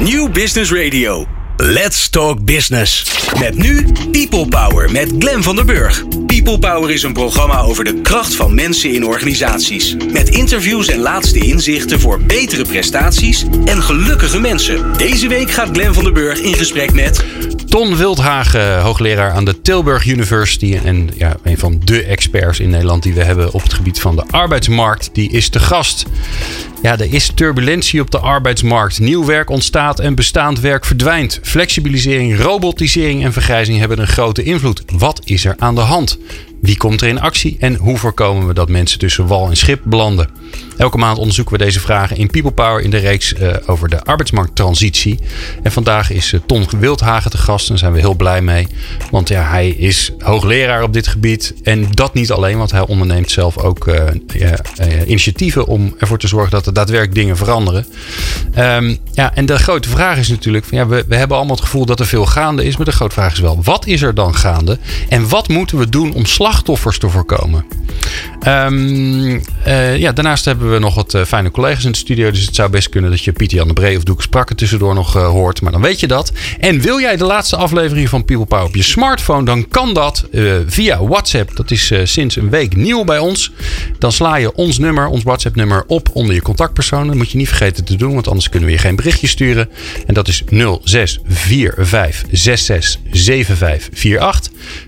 New 0.00 0.32
Business 0.32 0.72
Radio. 0.72 1.26
Let's 1.56 2.08
Talk 2.08 2.44
Business. 2.44 3.04
Met 3.38 3.58
nu 3.58 3.86
People 4.10 4.48
Power 4.48 4.90
met 4.90 5.12
Glen 5.18 5.42
van 5.42 5.56
der 5.56 5.64
Burg. 5.64 6.04
People 6.26 6.58
Power 6.58 6.90
is 6.90 7.02
een 7.02 7.12
programma 7.12 7.60
over 7.60 7.84
de 7.84 8.00
kracht 8.00 8.34
van 8.34 8.54
mensen 8.54 8.94
in 8.94 9.06
organisaties. 9.06 9.96
Met 10.12 10.28
interviews 10.28 10.88
en 10.88 10.98
laatste 10.98 11.38
inzichten 11.38 12.00
voor 12.00 12.20
betere 12.20 12.64
prestaties 12.64 13.44
en 13.64 13.82
gelukkige 13.82 14.40
mensen. 14.40 14.92
Deze 14.96 15.28
week 15.28 15.50
gaat 15.50 15.68
Glen 15.72 15.94
van 15.94 16.04
der 16.04 16.12
Burg 16.12 16.40
in 16.40 16.54
gesprek 16.54 16.92
met. 16.92 17.24
Ton 17.68 17.96
Wildhagen, 17.96 18.80
hoogleraar 18.80 19.32
aan 19.32 19.44
de 19.44 19.60
Tilburg 19.60 20.06
University. 20.06 20.78
En 20.84 21.10
ja, 21.16 21.36
een 21.42 21.58
van 21.58 21.80
de 21.84 22.04
experts 22.04 22.60
in 22.60 22.70
Nederland 22.70 23.02
die 23.02 23.14
we 23.14 23.24
hebben 23.24 23.52
op 23.52 23.62
het 23.62 23.72
gebied 23.72 24.00
van 24.00 24.16
de 24.16 24.24
arbeidsmarkt. 24.30 25.10
Die 25.12 25.30
is 25.30 25.48
te 25.48 25.60
gast. 25.60 26.06
Ja, 26.82 26.98
er 26.98 27.14
is 27.14 27.30
turbulentie 27.34 28.00
op 28.00 28.10
de 28.10 28.18
arbeidsmarkt. 28.18 29.00
Nieuw 29.00 29.24
werk 29.24 29.50
ontstaat 29.50 30.00
en 30.00 30.14
bestaand 30.14 30.60
werk 30.60 30.84
verdwijnt. 30.84 31.40
Flexibilisering, 31.42 32.40
robotisering 32.40 33.24
en 33.24 33.32
vergrijzing 33.32 33.78
hebben 33.78 33.98
een 33.98 34.06
grote 34.06 34.42
invloed. 34.42 34.82
Wat 34.86 35.20
is 35.24 35.44
er 35.44 35.54
aan 35.58 35.74
de 35.74 35.80
hand? 35.80 36.18
Wie 36.60 36.76
komt 36.76 37.00
er 37.00 37.08
in 37.08 37.20
actie 37.20 37.56
en 37.60 37.74
hoe 37.74 37.98
voorkomen 37.98 38.46
we 38.46 38.54
dat 38.54 38.68
mensen 38.68 38.98
tussen 38.98 39.26
wal 39.26 39.48
en 39.48 39.56
schip 39.56 39.80
belanden? 39.84 40.28
Elke 40.76 40.98
maand 40.98 41.18
onderzoeken 41.18 41.58
we 41.58 41.64
deze 41.64 41.80
vragen 41.80 42.16
in 42.16 42.30
People 42.30 42.50
Power 42.50 42.80
in 42.80 42.90
de 42.90 42.96
reeks 42.96 43.32
uh, 43.32 43.54
over 43.66 43.88
de 43.88 44.02
arbeidsmarkttransitie. 44.02 45.18
En 45.62 45.72
vandaag 45.72 46.10
is 46.10 46.32
uh, 46.32 46.40
Ton 46.46 46.66
Wildhagen 46.78 47.30
te 47.30 47.38
gast 47.38 47.62
en 47.62 47.68
daar 47.68 47.78
zijn 47.78 47.92
we 47.92 47.98
heel 47.98 48.14
blij 48.14 48.40
mee. 48.42 48.66
Want 49.10 49.28
ja, 49.28 49.42
hij 49.42 49.68
is 49.68 50.12
hoogleraar 50.18 50.82
op 50.82 50.92
dit 50.92 51.06
gebied. 51.06 51.54
En 51.62 51.86
dat 51.90 52.14
niet 52.14 52.30
alleen, 52.30 52.58
want 52.58 52.70
hij 52.70 52.86
onderneemt 52.86 53.30
zelf 53.30 53.58
ook 53.58 53.86
uh, 53.86 54.02
initiatieven 55.06 55.66
om 55.66 55.94
ervoor 55.98 56.18
te 56.18 56.28
zorgen 56.28 56.50
dat 56.50 56.64
er 56.68 56.74
daadwerkelijk 56.74 57.14
dingen 57.14 57.36
veranderen. 57.36 57.86
Um, 58.58 58.98
ja, 59.12 59.34
en 59.34 59.46
de 59.46 59.58
grote 59.58 59.88
vraag 59.88 60.18
is 60.18 60.28
natuurlijk: 60.28 60.66
ja, 60.70 60.86
we, 60.86 61.04
we 61.08 61.16
hebben 61.16 61.36
allemaal 61.36 61.56
het 61.56 61.64
gevoel 61.64 61.86
dat 61.86 62.00
er 62.00 62.06
veel 62.06 62.26
gaande 62.26 62.64
is. 62.64 62.76
Maar 62.76 62.86
de 62.86 62.92
grote 62.92 63.14
vraag 63.14 63.32
is 63.32 63.40
wel: 63.40 63.60
wat 63.62 63.86
is 63.86 64.02
er 64.02 64.14
dan 64.14 64.34
gaande? 64.34 64.78
En 65.08 65.28
wat 65.28 65.48
moeten 65.48 65.78
we 65.78 65.88
doen 65.88 66.14
om 66.14 66.26
slachtoffers 66.26 66.98
te 66.98 67.08
voorkomen? 67.08 67.64
Um, 68.46 69.42
ja, 69.96 70.12
daarnaast 70.12 70.44
hebben 70.44 70.72
we 70.72 70.78
nog 70.78 70.94
wat 70.94 71.14
uh, 71.14 71.24
fijne 71.24 71.50
collega's 71.50 71.84
in 71.84 71.92
de 71.92 71.98
studio. 71.98 72.30
Dus 72.30 72.44
het 72.44 72.54
zou 72.54 72.70
best 72.70 72.88
kunnen 72.88 73.10
dat 73.10 73.24
je 73.24 73.32
Pieter 73.32 73.56
Jan 73.56 73.68
de 73.68 73.74
Bree 73.74 73.96
of 73.96 74.02
Doeke 74.02 74.22
Sprakke 74.22 74.54
tussendoor 74.54 74.94
nog 74.94 75.16
uh, 75.16 75.28
hoort. 75.28 75.60
Maar 75.62 75.72
dan 75.72 75.80
weet 75.80 76.00
je 76.00 76.06
dat. 76.06 76.32
En 76.60 76.80
wil 76.80 77.00
jij 77.00 77.16
de 77.16 77.24
laatste 77.24 77.56
aflevering 77.56 78.08
van 78.08 78.24
People 78.24 78.46
Power 78.46 78.64
op 78.64 78.74
je 78.74 78.82
smartphone? 78.82 79.44
Dan 79.44 79.68
kan 79.68 79.94
dat 79.94 80.24
via 80.66 81.04
WhatsApp. 81.04 81.56
Dat 81.56 81.70
is 81.70 81.92
sinds 82.02 82.36
een 82.36 82.50
week 82.50 82.76
nieuw 82.76 83.04
bij 83.04 83.18
ons. 83.18 83.52
Dan 83.98 84.12
sla 84.12 84.36
je 84.36 84.54
ons 84.54 84.78
nummer, 84.78 85.06
ons 85.06 85.22
WhatsApp 85.22 85.56
nummer 85.56 85.84
op 85.86 86.08
onder 86.12 86.34
je 86.34 86.42
contactpersoon. 86.58 87.06
Dat 87.06 87.16
moet 87.16 87.30
je 87.30 87.36
niet 87.36 87.48
vergeten 87.48 87.84
te 87.84 87.96
doen. 87.96 88.14
Want 88.14 88.28
anders 88.28 88.48
kunnen 88.48 88.68
we 88.68 88.74
je 88.74 88.80
geen 88.80 88.96
berichtje 88.96 89.26
sturen. 89.26 89.68
En 90.06 90.14
dat 90.14 90.28
is 90.28 90.42
0645667548. 90.42 90.48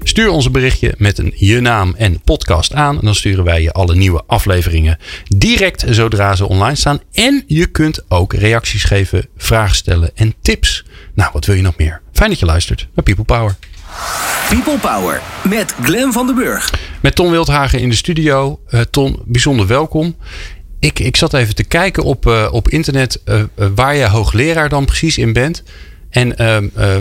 Stuur 0.02 0.28
ons 0.28 0.44
een 0.44 0.52
berichtje 0.52 0.94
met 0.98 1.18
een 1.18 1.32
je 1.36 1.60
naam 1.60 1.94
en 1.98 2.20
podcast 2.20 2.74
aan. 2.74 2.98
En 2.98 3.04
dan 3.04 3.14
sturen 3.14 3.44
wij 3.44 3.62
je 3.62 3.72
alle 3.72 3.94
nieuwe 3.94 4.22
afleveringen 4.26 4.98
direct 5.28 5.84
zodra 5.88 6.34
ze 6.34 6.48
online 6.48 6.76
staan. 6.76 7.00
En 7.12 7.44
je 7.46 7.66
kunt 7.66 8.04
ook 8.08 8.32
reacties 8.32 8.84
geven, 8.84 9.26
vragen 9.36 9.76
stellen 9.76 10.10
en 10.14 10.34
tips. 10.42 10.84
Nou, 11.14 11.30
wat 11.32 11.44
wil 11.44 11.54
je 11.54 11.62
nog 11.62 11.76
meer? 11.76 12.00
Fijn 12.12 12.30
dat 12.30 12.38
je 12.38 12.46
luistert 12.46 12.88
naar 12.94 13.04
People 13.04 13.24
Power. 13.24 13.56
People 14.48 14.78
Power 14.78 15.20
met 15.48 15.74
Glen 15.82 16.12
van 16.12 16.26
den 16.26 16.34
Burg. 16.34 16.70
Met 17.00 17.14
Ton 17.14 17.30
Wildhagen 17.30 17.80
in 17.80 17.88
de 17.88 17.96
studio. 17.96 18.60
Uh, 18.70 18.80
Ton, 18.80 19.22
bijzonder 19.24 19.66
welkom. 19.66 20.16
Ik, 20.80 20.98
ik 20.98 21.16
zat 21.16 21.34
even 21.34 21.54
te 21.54 21.64
kijken 21.64 22.02
op, 22.02 22.26
uh, 22.26 22.48
op 22.50 22.68
internet 22.68 23.20
uh, 23.24 23.42
waar 23.74 23.96
je 23.96 24.08
hoogleraar 24.08 24.68
dan 24.68 24.84
precies 24.84 25.18
in 25.18 25.32
bent. 25.32 25.62
En 26.10 26.28
uh, 26.28 26.36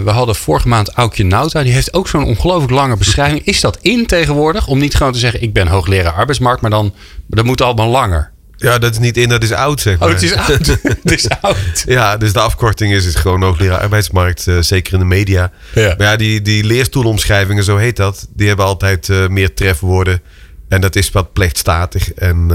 we 0.03 0.09
hadden 0.09 0.35
vorige 0.35 0.67
maand 0.67 0.89
Aukje 0.89 1.23
Nauta. 1.23 1.63
Die 1.63 1.73
heeft 1.73 1.93
ook 1.93 2.07
zo'n 2.07 2.23
ongelooflijk 2.23 2.71
lange 2.71 2.97
beschrijving. 2.97 3.45
Is 3.45 3.61
dat 3.61 3.77
in 3.81 4.05
tegenwoordig? 4.05 4.67
Om 4.67 4.79
niet 4.79 4.95
gewoon 4.95 5.13
te 5.13 5.19
zeggen, 5.19 5.41
ik 5.41 5.53
ben 5.53 5.67
hoogleraar 5.67 6.13
arbeidsmarkt. 6.13 6.61
Maar 6.61 6.69
dan 6.69 6.93
dat 7.27 7.45
moet 7.45 7.61
allemaal 7.61 7.89
langer. 7.89 8.31
Ja, 8.55 8.77
dat 8.77 8.91
is 8.91 8.99
niet 8.99 9.17
in, 9.17 9.29
dat 9.29 9.43
is 9.43 9.51
oud, 9.51 9.81
zeg 9.81 9.99
maar. 9.99 10.07
Oh, 10.07 10.13
het 10.13 10.23
is 10.23 10.33
oud. 10.33 10.67
het 11.03 11.11
is 11.11 11.29
oud. 11.41 11.83
ja, 11.85 12.17
dus 12.17 12.33
de 12.33 12.39
afkorting 12.39 12.93
is, 12.93 13.05
is 13.05 13.15
gewoon 13.15 13.41
hoogleraar 13.41 13.79
arbeidsmarkt. 13.79 14.47
Uh, 14.47 14.61
zeker 14.61 14.93
in 14.93 14.99
de 14.99 15.05
media. 15.05 15.51
Ja. 15.73 15.95
Maar 15.97 16.07
ja, 16.07 16.15
die, 16.15 16.41
die 16.41 16.63
leerstoelomschrijvingen, 16.63 17.63
zo 17.63 17.77
heet 17.77 17.95
dat. 17.95 18.27
Die 18.35 18.47
hebben 18.47 18.65
altijd 18.65 19.07
uh, 19.07 19.27
meer 19.27 19.53
trefwoorden. 19.53 20.21
En 20.67 20.81
dat 20.81 20.95
is 20.95 21.11
wat 21.11 21.33
plechtstatig. 21.33 22.13
En, 22.13 22.47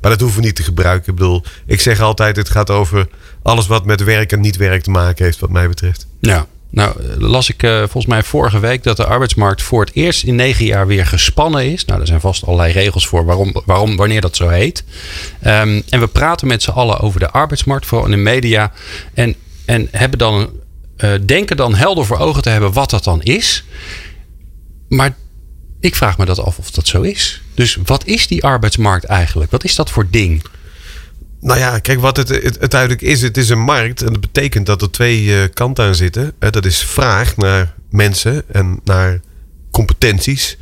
maar 0.00 0.10
dat 0.10 0.20
hoeven 0.20 0.40
we 0.40 0.46
niet 0.46 0.56
te 0.56 0.62
gebruiken. 0.62 1.10
Ik 1.12 1.18
bedoel, 1.18 1.42
ik 1.66 1.80
zeg 1.80 2.00
altijd, 2.00 2.36
het 2.36 2.48
gaat 2.48 2.70
over 2.70 3.08
alles 3.42 3.66
wat 3.66 3.84
met 3.84 4.04
werk 4.04 4.32
en 4.32 4.40
niet 4.40 4.56
werk 4.56 4.82
te 4.82 4.90
maken 4.90 5.24
heeft, 5.24 5.38
wat 5.38 5.50
mij 5.50 5.68
betreft. 5.68 6.06
Ja. 6.20 6.46
Nou, 6.72 7.16
las 7.18 7.48
ik 7.48 7.62
uh, 7.62 7.78
volgens 7.78 8.06
mij 8.06 8.22
vorige 8.22 8.58
week 8.58 8.82
dat 8.82 8.96
de 8.96 9.06
arbeidsmarkt 9.06 9.62
voor 9.62 9.80
het 9.80 9.94
eerst 9.94 10.22
in 10.22 10.34
negen 10.34 10.64
jaar 10.64 10.86
weer 10.86 11.06
gespannen 11.06 11.72
is. 11.72 11.84
Nou, 11.84 12.00
er 12.00 12.06
zijn 12.06 12.20
vast 12.20 12.44
allerlei 12.44 12.72
regels 12.72 13.06
voor 13.06 13.24
waarom, 13.24 13.62
waarom 13.64 13.96
wanneer 13.96 14.20
dat 14.20 14.36
zo 14.36 14.48
heet. 14.48 14.84
Um, 15.46 15.82
en 15.88 16.00
we 16.00 16.06
praten 16.06 16.46
met 16.46 16.62
z'n 16.62 16.70
allen 16.70 17.00
over 17.00 17.20
de 17.20 17.30
arbeidsmarkt, 17.30 17.86
vooral 17.86 18.06
in 18.06 18.12
de 18.12 18.22
media. 18.22 18.72
En, 19.14 19.34
en 19.64 19.88
hebben 19.90 20.18
dan, 20.18 20.50
uh, 20.96 21.10
denken 21.26 21.56
dan 21.56 21.74
helder 21.74 22.06
voor 22.06 22.18
ogen 22.18 22.42
te 22.42 22.48
hebben 22.48 22.72
wat 22.72 22.90
dat 22.90 23.04
dan 23.04 23.22
is. 23.22 23.64
Maar 24.88 25.16
ik 25.80 25.96
vraag 25.96 26.18
me 26.18 26.24
dat 26.24 26.38
af 26.38 26.58
of 26.58 26.70
dat 26.70 26.86
zo 26.86 27.02
is. 27.02 27.42
Dus 27.54 27.78
wat 27.84 28.06
is 28.06 28.26
die 28.26 28.44
arbeidsmarkt 28.44 29.04
eigenlijk? 29.04 29.50
Wat 29.50 29.64
is 29.64 29.74
dat 29.74 29.90
voor 29.90 30.06
ding? 30.10 30.42
Nou 31.40 31.58
ja, 31.58 31.78
kijk, 31.78 32.00
wat 32.00 32.16
het, 32.16 32.28
het 32.28 32.60
uiteindelijk 32.60 33.02
is. 33.02 33.22
Het 33.22 33.36
is 33.36 33.48
een 33.48 33.60
markt. 33.60 34.02
En 34.02 34.12
dat 34.12 34.20
betekent 34.20 34.66
dat 34.66 34.82
er 34.82 34.90
twee 34.90 35.24
uh, 35.24 35.42
kanten 35.54 35.84
aan 35.84 35.94
zitten. 35.94 36.32
Dat 36.38 36.64
is 36.64 36.78
vraag 36.78 37.36
naar 37.36 37.74
mensen 37.90 38.42
en 38.52 38.80
naar 38.84 39.20
competenties. 39.70 40.56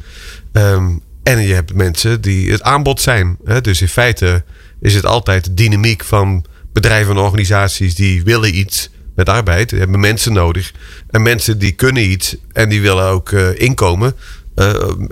Um, 0.52 1.02
en 1.22 1.40
je 1.40 1.54
hebt 1.54 1.74
mensen 1.74 2.20
die 2.20 2.50
het 2.50 2.62
aanbod 2.62 3.00
zijn. 3.00 3.38
Dus 3.62 3.80
in 3.80 3.88
feite 3.88 4.44
is 4.80 4.94
het 4.94 5.06
altijd 5.06 5.44
de 5.44 5.54
dynamiek 5.54 6.04
van 6.04 6.44
bedrijven 6.72 7.16
en 7.16 7.22
organisaties 7.22 7.94
die 7.94 8.22
willen 8.22 8.58
iets 8.58 8.90
met 9.14 9.28
arbeid. 9.28 9.68
Die 9.68 9.78
hebben 9.78 10.00
mensen 10.00 10.32
nodig. 10.32 10.72
En 11.10 11.22
mensen 11.22 11.58
die 11.58 11.72
kunnen 11.72 12.10
iets 12.10 12.36
en 12.52 12.68
die 12.68 12.80
willen 12.80 13.04
ook 13.04 13.30
uh, 13.30 13.60
inkomen. 13.60 14.14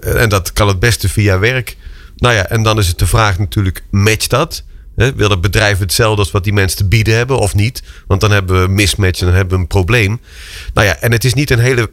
En 0.01 0.29
dat 0.29 0.53
kan 0.53 0.69
het 0.69 0.79
beste 0.79 1.09
via 1.09 1.39
werk. 1.39 1.77
Nou 2.17 2.35
ja, 2.35 2.49
en 2.49 2.63
dan 2.63 2.79
is 2.79 2.89
het 2.89 2.99
de 2.99 3.07
vraag 3.07 3.39
natuurlijk, 3.39 3.83
matcht 3.91 4.31
dat? 4.31 4.65
Wil 4.95 5.31
het 5.31 5.41
bedrijf 5.41 5.79
hetzelfde 5.79 6.23
als 6.23 6.31
wat 6.31 6.45
die 6.45 6.53
mensen 6.53 6.79
te 6.79 6.89
bieden 6.89 7.17
hebben 7.17 7.39
of 7.39 7.55
niet? 7.55 7.83
Want 8.07 8.21
dan 8.21 8.31
hebben 8.31 8.63
we 8.63 8.69
mismatch 8.69 9.21
en 9.21 9.27
dan 9.27 9.35
hebben 9.35 9.55
we 9.55 9.61
een 9.61 9.69
probleem. 9.69 10.21
Nou 10.75 10.87
ja, 10.87 10.97
en 11.01 11.13
het 11.13 11.25
is 11.25 11.35
niet 11.35 11.51
een 11.51 11.59
hele 11.59 11.91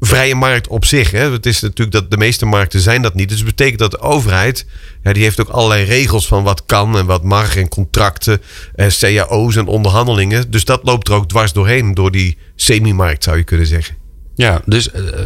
vrije 0.00 0.34
markt 0.34 0.68
op 0.68 0.84
zich. 0.84 1.10
Hè. 1.10 1.30
Het 1.30 1.46
is 1.46 1.60
natuurlijk 1.60 1.96
dat 1.96 2.10
de 2.10 2.16
meeste 2.16 2.46
markten 2.46 2.80
zijn 2.80 3.02
dat 3.02 3.14
niet. 3.14 3.28
Dus 3.28 3.38
het 3.38 3.46
betekent 3.46 3.78
dat 3.78 3.90
de 3.90 4.00
overheid, 4.00 4.66
ja, 5.02 5.12
die 5.12 5.22
heeft 5.22 5.40
ook 5.40 5.48
allerlei 5.48 5.84
regels 5.84 6.26
van 6.26 6.42
wat 6.42 6.64
kan 6.66 6.98
en 6.98 7.06
wat 7.06 7.22
mag 7.22 7.56
en 7.56 7.68
contracten, 7.68 8.40
eh, 8.74 8.86
cao's 8.86 9.56
en 9.56 9.66
onderhandelingen. 9.66 10.50
Dus 10.50 10.64
dat 10.64 10.80
loopt 10.82 11.08
er 11.08 11.14
ook 11.14 11.28
dwars 11.28 11.52
doorheen, 11.52 11.94
door 11.94 12.10
die 12.10 12.38
semi-markt 12.56 13.24
zou 13.24 13.36
je 13.36 13.44
kunnen 13.44 13.66
zeggen. 13.66 14.03
Ja, 14.36 14.62
dus 14.66 14.88
uh, 14.94 15.18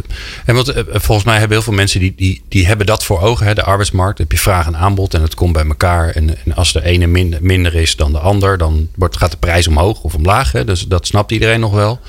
en 0.45 0.55
uh, 0.55 0.63
volgens 0.91 1.25
mij 1.25 1.37
hebben 1.37 1.57
heel 1.57 1.65
veel 1.65 1.73
mensen 1.73 1.99
die, 1.99 2.13
die, 2.15 2.43
die 2.47 2.67
hebben 2.67 2.85
dat 2.85 3.03
voor 3.03 3.21
ogen. 3.21 3.45
Hè, 3.45 3.53
de 3.53 3.63
arbeidsmarkt. 3.63 4.17
Heb 4.17 4.31
je 4.31 4.37
vraag 4.37 4.65
en 4.65 4.77
aanbod 4.77 5.13
en 5.13 5.21
het 5.21 5.35
komt 5.35 5.53
bij 5.53 5.65
elkaar. 5.65 6.09
En, 6.09 6.37
en 6.45 6.55
als 6.55 6.73
de 6.73 6.83
ene 6.83 7.07
minder, 7.07 7.39
minder 7.41 7.75
is 7.75 7.95
dan 7.95 8.11
de 8.11 8.19
ander, 8.19 8.57
dan 8.57 8.89
wordt, 8.95 9.17
gaat 9.17 9.31
de 9.31 9.37
prijs 9.37 9.67
omhoog 9.67 10.01
of 10.01 10.15
omlaag. 10.15 10.51
Hè, 10.51 10.65
dus 10.65 10.87
dat 10.87 11.07
snapt 11.07 11.31
iedereen 11.31 11.59
nog 11.59 11.73
wel. 11.73 11.99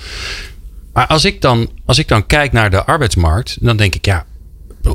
Maar 0.93 1.07
als 1.07 1.25
ik 1.25 1.41
dan, 1.41 1.71
als 1.85 1.99
ik 1.99 2.09
dan 2.09 2.27
kijk 2.27 2.53
naar 2.53 2.71
de 2.71 2.85
arbeidsmarkt, 2.85 3.57
dan 3.61 3.77
denk 3.77 3.95
ik, 3.95 4.05
ja, 4.05 4.25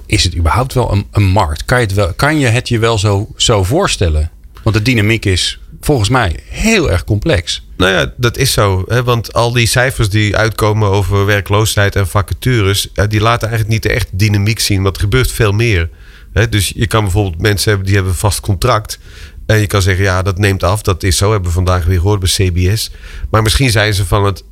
is 0.05 0.23
het 0.23 0.35
überhaupt 0.35 0.73
wel 0.73 0.91
een, 0.91 1.05
een 1.11 1.25
markt? 1.25 1.65
Kan 1.65 1.79
je, 1.79 1.85
het 1.85 1.93
wel, 1.93 2.13
kan 2.13 2.37
je 2.39 2.47
het 2.47 2.69
je 2.69 2.79
wel 2.79 2.97
zo, 2.97 3.27
zo 3.35 3.63
voorstellen? 3.63 4.31
Want 4.63 4.75
de 4.75 4.81
dynamiek 4.81 5.25
is 5.25 5.59
volgens 5.85 6.09
mij 6.09 6.39
heel 6.49 6.91
erg 6.91 7.03
complex. 7.03 7.67
Nou 7.77 7.91
ja, 7.91 8.13
dat 8.17 8.37
is 8.37 8.51
zo. 8.51 8.83
Hè? 8.87 9.03
Want 9.03 9.33
al 9.33 9.51
die 9.51 9.67
cijfers 9.67 10.09
die 10.09 10.35
uitkomen 10.37 10.89
over 10.89 11.25
werkloosheid 11.25 11.95
en 11.95 12.07
vacatures, 12.07 12.89
die 13.07 13.21
laten 13.21 13.47
eigenlijk 13.47 13.69
niet 13.69 13.83
de 13.83 13.97
echte 13.97 14.15
dynamiek 14.15 14.59
zien. 14.59 14.83
Want 14.83 14.95
er 14.95 15.01
gebeurt 15.01 15.31
veel 15.31 15.51
meer. 15.51 15.89
Hè? 16.33 16.49
Dus 16.49 16.71
je 16.75 16.87
kan 16.87 17.03
bijvoorbeeld 17.03 17.41
mensen 17.41 17.69
hebben 17.69 17.85
die 17.85 17.95
hebben 17.95 18.13
een 18.13 18.19
vast 18.19 18.39
contract. 18.39 18.99
En 19.45 19.59
je 19.59 19.67
kan 19.67 19.81
zeggen, 19.81 20.03
ja, 20.03 20.21
dat 20.21 20.37
neemt 20.37 20.63
af. 20.63 20.81
Dat 20.81 21.03
is 21.03 21.17
zo. 21.17 21.31
Hebben 21.31 21.49
we 21.49 21.55
vandaag 21.55 21.85
weer 21.85 21.99
gehoord 21.99 22.19
bij 22.19 22.29
CBS. 22.29 22.91
Maar 23.29 23.41
misschien 23.41 23.71
zijn 23.71 23.93
ze 23.93 24.05
van 24.05 24.25
het 24.25 24.43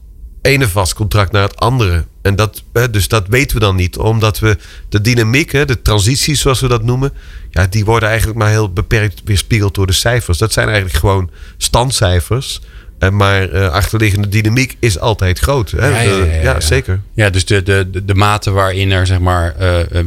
ene 0.43 0.67
vast 0.67 0.93
contract 0.93 1.31
naar 1.31 1.43
het 1.43 1.59
andere. 1.59 2.05
En 2.21 2.35
dat, 2.35 2.63
dus 2.91 3.07
dat 3.07 3.27
weten 3.27 3.57
we 3.57 3.63
dan 3.63 3.75
niet, 3.75 3.97
omdat 3.97 4.39
we 4.39 4.57
de 4.89 5.01
dynamiek, 5.01 5.51
de 5.51 5.81
transities 5.81 6.41
zoals 6.41 6.59
we 6.59 6.67
dat 6.67 6.83
noemen, 6.83 7.11
ja, 7.49 7.67
die 7.69 7.85
worden 7.85 8.09
eigenlijk 8.09 8.39
maar 8.39 8.49
heel 8.49 8.73
beperkt 8.73 9.21
weerspiegeld 9.25 9.75
door 9.75 9.87
de 9.87 9.93
cijfers. 9.93 10.37
Dat 10.37 10.53
zijn 10.53 10.67
eigenlijk 10.67 10.97
gewoon 10.97 11.29
standcijfers. 11.57 12.61
Maar 13.11 13.53
uh, 13.53 13.69
achterliggende 13.69 14.27
dynamiek 14.27 14.77
is 14.79 14.99
altijd 14.99 15.39
groot. 15.39 15.71
Hè? 15.71 15.87
Ja, 15.87 15.99
ja, 16.01 16.25
ja, 16.25 16.41
ja, 16.41 16.59
zeker. 16.59 17.01
Ja, 17.13 17.29
dus 17.29 17.45
de, 17.45 17.63
de, 17.63 18.05
de 18.05 18.15
mate 18.15 18.51
waarin 18.51 18.91
er 18.91 19.07
zeg 19.07 19.19
maar, 19.19 19.55
uh, 19.61 19.79
uh, 19.79 20.03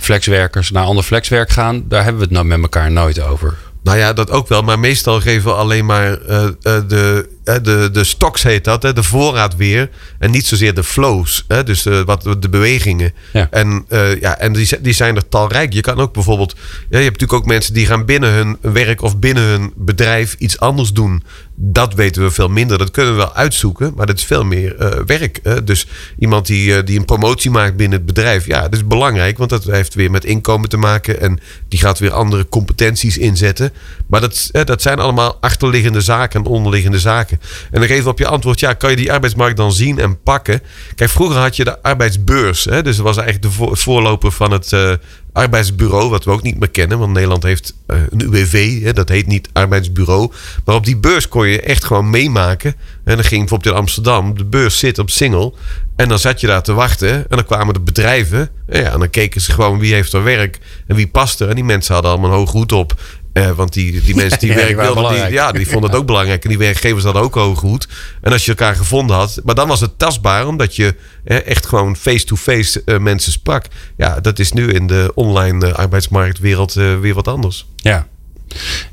flexwerkers 0.00 0.70
naar 0.70 0.84
ander 0.84 1.04
flexwerk 1.04 1.50
gaan, 1.50 1.84
daar 1.88 2.02
hebben 2.02 2.20
we 2.20 2.26
het 2.26 2.34
nou 2.34 2.46
met 2.46 2.60
elkaar 2.60 2.92
nooit 2.92 3.20
over. 3.20 3.56
Nou 3.82 3.98
ja, 3.98 4.12
dat 4.12 4.30
ook 4.30 4.48
wel. 4.48 4.62
Maar 4.62 4.78
meestal 4.78 5.20
geven 5.20 5.50
we 5.50 5.56
alleen 5.56 5.86
maar 5.86 6.18
de 6.62 7.28
de, 7.44 7.88
de 7.92 8.04
stocks 8.04 8.42
heet 8.42 8.64
dat, 8.64 8.82
hè, 8.82 8.92
de 8.92 9.02
voorraad 9.02 9.56
weer. 9.56 9.90
En 10.18 10.30
niet 10.30 10.46
zozeer 10.46 10.74
de 10.74 10.84
flows, 10.84 11.44
hè, 11.48 11.64
dus 11.64 11.82
de, 11.82 12.04
wat, 12.04 12.36
de 12.38 12.48
bewegingen. 12.48 13.12
Ja. 13.32 13.48
En, 13.50 13.84
eh, 13.88 14.20
ja, 14.20 14.38
en 14.38 14.52
die, 14.52 14.80
die 14.80 14.92
zijn 14.92 15.16
er 15.16 15.28
talrijk. 15.28 15.72
Je 15.72 15.80
kan 15.80 15.98
ook 15.98 16.12
bijvoorbeeld, 16.12 16.54
ja, 16.90 16.98
je 16.98 17.04
hebt 17.04 17.20
natuurlijk 17.20 17.32
ook 17.32 17.46
mensen 17.46 17.74
die 17.74 17.86
gaan 17.86 18.04
binnen 18.04 18.30
hun 18.32 18.58
werk 18.60 19.02
of 19.02 19.18
binnen 19.18 19.44
hun 19.44 19.72
bedrijf 19.76 20.34
iets 20.38 20.58
anders 20.58 20.92
doen. 20.92 21.22
Dat 21.54 21.94
weten 21.94 22.22
we 22.22 22.30
veel 22.30 22.48
minder. 22.48 22.78
Dat 22.78 22.90
kunnen 22.90 23.12
we 23.12 23.18
wel 23.18 23.34
uitzoeken, 23.34 23.92
maar 23.96 24.06
dat 24.06 24.16
is 24.16 24.24
veel 24.24 24.44
meer 24.44 24.76
eh, 24.76 25.04
werk. 25.06 25.40
Hè. 25.42 25.64
Dus 25.64 25.86
iemand 26.18 26.46
die, 26.46 26.76
eh, 26.76 26.84
die 26.84 26.98
een 26.98 27.04
promotie 27.04 27.50
maakt 27.50 27.76
binnen 27.76 27.98
het 27.98 28.06
bedrijf, 28.06 28.46
ja, 28.46 28.60
dat 28.60 28.72
is 28.72 28.86
belangrijk, 28.86 29.38
want 29.38 29.50
dat 29.50 29.64
heeft 29.64 29.94
weer 29.94 30.10
met 30.10 30.24
inkomen 30.24 30.68
te 30.68 30.76
maken 30.76 31.20
en 31.20 31.38
die 31.68 31.78
gaat 31.78 31.98
weer 31.98 32.12
andere 32.12 32.48
competenties 32.48 33.18
inzetten. 33.18 33.72
Maar 34.06 34.20
dat, 34.20 34.48
eh, 34.52 34.64
dat 34.64 34.82
zijn 34.82 34.98
allemaal 34.98 35.36
achterliggende 35.40 36.00
zaken 36.00 36.40
en 36.40 36.46
onderliggende 36.46 36.98
zaken. 36.98 37.29
En 37.70 37.80
dan 37.80 37.88
geef 37.88 38.06
op 38.06 38.18
je 38.18 38.26
antwoord, 38.26 38.60
ja, 38.60 38.72
kan 38.72 38.90
je 38.90 38.96
die 38.96 39.12
arbeidsmarkt 39.12 39.56
dan 39.56 39.72
zien 39.72 39.98
en 39.98 40.22
pakken? 40.22 40.62
Kijk, 40.94 41.10
vroeger 41.10 41.36
had 41.38 41.56
je 41.56 41.64
de 41.64 41.82
arbeidsbeurs, 41.82 42.64
hè, 42.64 42.82
dus 42.82 42.96
dat 42.96 43.04
was 43.04 43.16
eigenlijk 43.16 43.46
de 43.46 43.58
voor- 43.58 43.76
voorloper 43.76 44.32
van 44.32 44.50
het 44.50 44.72
eh, 44.72 44.92
arbeidsbureau, 45.32 46.08
wat 46.10 46.24
we 46.24 46.30
ook 46.30 46.42
niet 46.42 46.58
meer 46.58 46.70
kennen, 46.70 46.98
want 46.98 47.12
Nederland 47.12 47.42
heeft 47.42 47.74
eh, 47.86 47.96
een 48.10 48.20
UWV, 48.22 48.82
hè, 48.82 48.92
dat 48.92 49.08
heet 49.08 49.26
niet 49.26 49.48
arbeidsbureau. 49.52 50.32
Maar 50.64 50.74
op 50.74 50.84
die 50.84 50.96
beurs 50.96 51.28
kon 51.28 51.48
je 51.48 51.60
echt 51.60 51.84
gewoon 51.84 52.10
meemaken. 52.10 52.74
En 53.04 53.14
dan 53.16 53.24
ging 53.24 53.40
bijvoorbeeld 53.40 53.74
in 53.74 53.80
Amsterdam, 53.80 54.36
de 54.38 54.44
beurs 54.44 54.78
zit 54.78 54.98
op 54.98 55.10
Singel. 55.10 55.56
En 55.96 56.08
dan 56.08 56.18
zat 56.18 56.40
je 56.40 56.46
daar 56.46 56.62
te 56.62 56.72
wachten. 56.72 57.10
En 57.10 57.24
dan 57.36 57.44
kwamen 57.44 57.74
de 57.74 57.80
bedrijven. 57.80 58.50
En, 58.66 58.82
ja, 58.82 58.92
en 58.92 58.98
dan 58.98 59.10
keken 59.10 59.40
ze 59.40 59.52
gewoon 59.52 59.78
wie 59.78 59.94
heeft 59.94 60.12
er 60.12 60.22
werk 60.22 60.58
en 60.86 60.96
wie 60.96 61.06
past 61.06 61.40
er. 61.40 61.48
En 61.48 61.54
die 61.54 61.64
mensen 61.64 61.94
hadden 61.94 62.12
allemaal 62.12 62.30
een 62.30 62.36
hoge 62.36 62.56
hoed 62.56 62.72
op. 62.72 63.00
Eh, 63.40 63.50
want 63.50 63.72
die, 63.72 64.02
die 64.02 64.14
mensen 64.14 64.38
die 64.38 64.48
Ja, 64.52 64.56
werk 64.56 64.80
wilden, 64.80 65.10
die, 65.10 65.32
ja, 65.32 65.52
die 65.52 65.68
vonden 65.68 65.90
het 65.90 65.98
ook 65.98 66.06
belangrijk. 66.06 66.42
En 66.42 66.48
die 66.48 66.58
werkgevers 66.58 67.04
hadden 67.04 67.22
ook 67.22 67.34
hoge 67.34 67.66
hoed. 67.66 67.88
En 68.20 68.32
als 68.32 68.44
je 68.44 68.50
elkaar 68.50 68.76
gevonden 68.76 69.16
had. 69.16 69.40
Maar 69.44 69.54
dan 69.54 69.68
was 69.68 69.80
het 69.80 69.98
tastbaar, 69.98 70.46
omdat 70.46 70.76
je 70.76 70.94
eh, 71.24 71.46
echt 71.46 71.66
gewoon 71.66 71.96
face-to-face 71.96 72.82
eh, 72.84 72.98
mensen 72.98 73.32
sprak. 73.32 73.66
Ja, 73.96 74.20
dat 74.20 74.38
is 74.38 74.52
nu 74.52 74.68
in 74.72 74.86
de 74.86 75.12
online 75.14 75.66
eh, 75.66 75.74
arbeidsmarktwereld 75.74 76.72
weer 76.72 77.14
wat 77.14 77.28
anders. 77.28 77.66
Ja. 77.76 78.06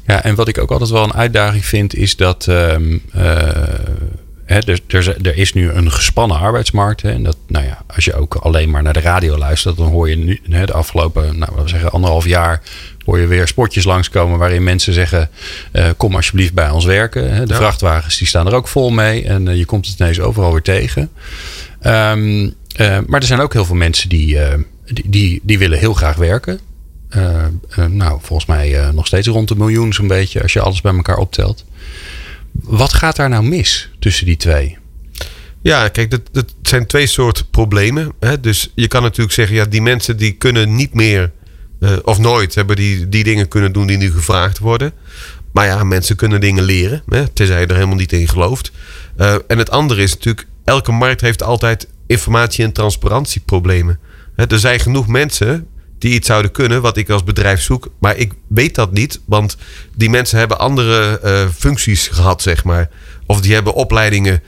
ja, 0.06 0.24
en 0.24 0.36
wat 0.36 0.48
ik 0.48 0.58
ook 0.58 0.72
altijd 0.72 0.90
wel 0.90 1.04
een 1.04 1.14
uitdaging 1.14 1.66
vind, 1.66 1.96
is 1.96 2.16
dat 2.16 2.48
ehm, 2.48 2.98
eh, 3.14 3.24
hè, 4.46 4.60
er, 4.60 4.80
er, 4.88 5.28
er 5.28 5.38
is 5.38 5.54
nu 5.54 5.70
een 5.72 5.92
gespannen 5.92 6.40
arbeidsmarkt. 6.40 7.02
Hè, 7.02 7.12
en 7.12 7.24
dat, 7.24 7.38
nou 7.48 7.66
ja, 7.66 7.84
als 7.96 8.06
je 8.06 8.14
ook 8.14 8.36
alleen 8.36 8.70
maar 8.70 8.84
naar 8.84 8.94
de 8.94 9.00
radio 9.00 9.38
luistert, 9.38 9.78
dan 9.78 9.88
hoor 9.88 10.10
je 10.10 10.18
nu 10.18 10.42
hè, 10.50 10.66
de 10.66 10.74
afgelopen, 10.74 11.38
nou, 11.38 11.52
we 11.56 11.68
zeggen, 11.68 11.92
anderhalf 11.92 12.26
jaar. 12.26 12.62
Hoor 13.08 13.20
je 13.20 13.28
weer 13.28 13.48
spotjes 13.48 13.84
langskomen 13.84 14.40
waarin 14.40 14.64
mensen 14.64 14.94
zeggen: 14.94 15.30
eh, 15.72 15.90
Kom 15.98 16.16
alsjeblieft 16.16 16.54
bij 16.54 16.70
ons 16.70 16.86
werken. 16.86 17.48
De 17.48 17.54
Ja. 17.54 17.60
vrachtwagens 17.60 18.18
die 18.18 18.28
staan 18.28 18.48
er 18.48 18.54
ook 18.54 18.68
vol 18.68 18.90
mee. 18.90 19.24
En 19.24 19.48
eh, 19.48 19.58
je 19.58 19.66
komt 19.66 19.88
het 19.88 20.00
ineens 20.00 20.20
overal 20.20 20.52
weer 20.52 20.62
tegen. 20.62 21.10
Ehm, 21.80 22.50
eh, 22.76 23.00
maar 23.08 23.20
er 23.20 23.28
zijn 23.28 23.40
ook 23.40 23.54
heel 23.54 23.66
veel 23.66 23.76
mensen 23.76 24.10
die, 24.10 24.38
die, 24.86 25.10
die, 25.10 25.40
die 25.44 25.58
willen 25.58 25.80
heel 25.80 25.94
graag 25.94 26.16
werken. 26.16 26.60
Nou, 27.90 28.20
volgens 28.22 28.46
mij 28.48 28.92
nog 28.94 29.08
steeds 29.08 29.28
rond 29.28 29.48
de 29.48 29.56
miljoen 29.56 29.94
zo'n 29.94 30.08
beetje 30.08 30.42
als 30.42 30.54
je 30.54 30.60
alles 30.60 30.82
bij 30.82 30.94
elkaar 30.96 31.18
optelt. 31.18 31.66
Wat 32.52 32.94
gaat 32.94 33.16
daar 33.16 33.30
nou 33.30 33.44
mis 33.44 33.90
tussen 34.00 34.26
die 34.26 34.38
twee? 34.38 34.78
Ja, 35.62 35.88
kijk, 35.88 36.12
dat, 36.12 36.22
dat 36.32 36.54
zijn 36.62 36.86
twee 36.88 37.08
soorten 37.08 37.50
problemen. 37.50 38.12
Hè? 38.20 38.40
Dus 38.40 38.72
je 38.76 38.88
kan 38.88 39.02
natuurlijk 39.02 39.36
zeggen, 39.36 39.56
ja, 39.56 39.66
die 39.66 39.82
mensen 39.82 40.18
die 40.18 40.32
kunnen 40.32 40.76
niet 40.76 40.94
meer 40.94 41.32
eh, 41.80 41.92
of 42.04 42.18
nooit 42.18 42.56
hebben 42.56 42.76
die, 42.76 43.10
die 43.10 43.24
dingen 43.24 43.48
kunnen 43.48 43.72
doen 43.72 43.88
die 43.88 43.98
nu 43.98 44.12
gevraagd 44.12 44.60
worden. 44.60 44.92
Maar 45.52 45.66
ja, 45.66 45.84
mensen 45.84 46.16
kunnen 46.16 46.42
dingen 46.42 46.64
leren, 46.64 47.04
hè? 47.10 47.28
tenzij 47.28 47.60
je 47.60 47.68
er 47.68 47.74
helemaal 47.74 47.96
niet 47.96 48.14
in 48.14 48.28
gelooft. 48.28 48.72
Eh, 49.16 49.36
en 49.48 49.58
het 49.58 49.72
andere 49.72 50.02
is 50.02 50.14
natuurlijk, 50.14 50.48
elke 50.64 50.92
markt 50.92 51.22
heeft 51.22 51.44
altijd 51.44 51.88
informatie- 52.08 52.64
en 52.64 52.72
transparantieproblemen. 52.72 54.00
Hè, 54.36 54.48
er 54.48 54.60
zijn 54.60 54.80
genoeg 54.80 55.08
mensen 55.08 55.68
die 56.00 56.14
iets 56.14 56.28
zouden 56.28 56.52
kunnen 56.52 56.82
wat 56.82 56.98
ik 56.98 57.10
als 57.10 57.24
bedrijf 57.24 57.62
zoek. 57.62 57.90
Maar 58.00 58.18
ik 58.18 58.34
weet 58.48 58.76
dat 58.76 58.92
niet, 58.92 59.22
want 59.26 59.58
die 59.96 60.10
mensen 60.10 60.40
hebben 60.40 60.60
andere 60.60 61.20
eh, 61.20 61.48
functies 61.58 62.08
gehad, 62.08 62.42
zeg 62.42 62.64
maar. 62.64 62.90
Of 63.26 63.42
die 63.42 63.54
hebben 63.54 63.74
opleidingen 63.74 64.44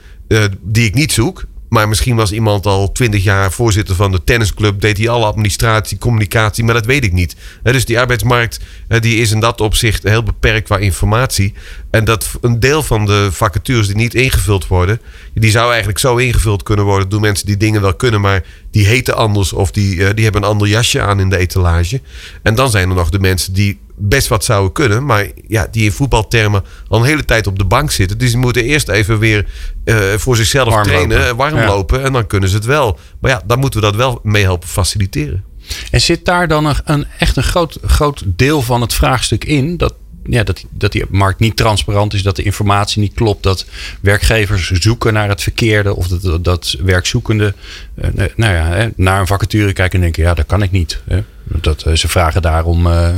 die 0.62 0.84
ik 0.84 0.94
niet 0.94 1.12
zoek. 1.12 1.44
Maar 1.70 1.88
misschien 1.88 2.16
was 2.16 2.32
iemand 2.32 2.66
al 2.66 2.92
twintig 2.92 3.24
jaar 3.24 3.52
voorzitter 3.52 3.94
van 3.94 4.12
de 4.12 4.24
tennisclub. 4.24 4.80
Deed 4.80 4.98
hij 4.98 5.08
alle 5.08 5.26
administratie, 5.26 5.98
communicatie. 5.98 6.64
Maar 6.64 6.74
dat 6.74 6.86
weet 6.86 7.04
ik 7.04 7.12
niet. 7.12 7.36
Dus 7.62 7.84
die 7.84 7.98
arbeidsmarkt 7.98 8.60
die 9.00 9.16
is 9.16 9.30
in 9.30 9.40
dat 9.40 9.60
opzicht 9.60 10.02
heel 10.02 10.22
beperkt 10.22 10.66
qua 10.66 10.78
informatie. 10.78 11.54
En 11.90 12.04
dat 12.04 12.30
een 12.40 12.60
deel 12.60 12.82
van 12.82 13.06
de 13.06 13.28
vacatures 13.32 13.86
die 13.86 13.96
niet 13.96 14.14
ingevuld 14.14 14.66
worden. 14.66 15.00
Die 15.34 15.50
zou 15.50 15.68
eigenlijk 15.68 15.98
zo 15.98 16.16
ingevuld 16.16 16.62
kunnen 16.62 16.84
worden 16.84 17.08
door 17.08 17.20
mensen 17.20 17.46
die 17.46 17.56
dingen 17.56 17.80
wel 17.80 17.94
kunnen. 17.94 18.20
Maar 18.20 18.44
die 18.70 18.86
heten 18.86 19.16
anders 19.16 19.52
of 19.52 19.70
die, 19.70 20.04
eh, 20.04 20.14
die 20.14 20.24
hebben 20.24 20.42
een 20.42 20.48
ander 20.48 20.68
jasje 20.68 21.00
aan 21.00 21.20
in 21.20 21.30
de 21.30 21.36
etalage. 21.36 22.00
En 22.42 22.54
dan 22.54 22.70
zijn 22.70 22.88
er 22.88 22.94
nog 22.94 23.10
de 23.10 23.18
mensen 23.18 23.52
die 23.52 23.78
best 24.00 24.28
wat 24.28 24.44
zouden 24.44 24.72
kunnen. 24.72 25.04
Maar 25.04 25.26
ja, 25.48 25.68
die 25.70 25.84
in 25.84 25.92
voetbaltermen 25.92 26.64
al 26.88 26.98
een 27.00 27.04
hele 27.06 27.24
tijd 27.24 27.46
op 27.46 27.58
de 27.58 27.64
bank 27.64 27.90
zitten. 27.90 28.18
Dus 28.18 28.30
die 28.30 28.38
moeten 28.38 28.64
eerst 28.64 28.88
even 28.88 29.18
weer 29.18 29.46
eh, 29.84 29.96
voor 30.16 30.36
zichzelf 30.36 30.68
Warm 30.68 30.84
trainen, 30.84 31.16
lopen. 31.18 31.30
eh, 31.30 31.36
warm 31.36 31.56
Ja. 31.56 31.66
lopen. 31.66 32.02
En 32.02 32.12
dan 32.12 32.26
kunnen 32.26 32.48
ze 32.48 32.54
het 32.56 32.64
wel. 32.64 32.98
Maar 33.20 33.30
ja, 33.30 33.42
dan 33.46 33.58
moeten 33.58 33.80
we 33.80 33.86
dat 33.86 33.96
wel 33.96 34.20
mee 34.22 34.42
helpen 34.42 34.68
faciliteren. 34.68 35.44
En 35.90 36.00
zit 36.00 36.24
daar 36.24 36.48
dan 36.48 36.64
een, 36.66 36.76
een, 36.84 37.06
echt 37.18 37.36
een 37.36 37.42
groot, 37.42 37.78
groot 37.84 38.22
deel 38.26 38.62
van 38.62 38.80
het 38.80 38.92
vraagstuk 38.94 39.44
in? 39.44 39.76
Dat, 39.76 39.94
ja, 40.24 40.42
dat, 40.42 40.64
dat 40.70 40.92
die 40.92 41.04
markt 41.10 41.40
niet 41.40 41.56
transparant 41.56 42.14
is, 42.14 42.22
dat 42.22 42.36
de 42.36 42.42
informatie 42.42 43.00
niet 43.00 43.14
klopt, 43.14 43.42
dat 43.42 43.66
werkgevers 44.00 44.70
zoeken 44.70 45.12
naar 45.12 45.28
het 45.28 45.42
verkeerde 45.42 45.96
of 45.96 46.08
dat, 46.08 46.22
dat, 46.22 46.44
dat 46.44 46.76
werkzoekenden 46.82 47.54
eh, 47.94 48.08
nou 48.36 48.54
ja, 48.54 48.64
hè, 48.66 48.88
naar 48.96 49.20
een 49.20 49.26
vacature 49.26 49.72
kijken 49.72 49.94
en 49.94 50.00
denken: 50.00 50.22
ja, 50.22 50.34
dat 50.34 50.46
kan 50.46 50.62
ik 50.62 50.70
niet. 50.70 51.00
Hè. 51.08 51.22
Dat, 51.44 51.82
eh, 51.82 51.94
ze 51.94 52.08
vragen 52.08 52.42
daarom 52.42 52.86
eh, 52.86 53.12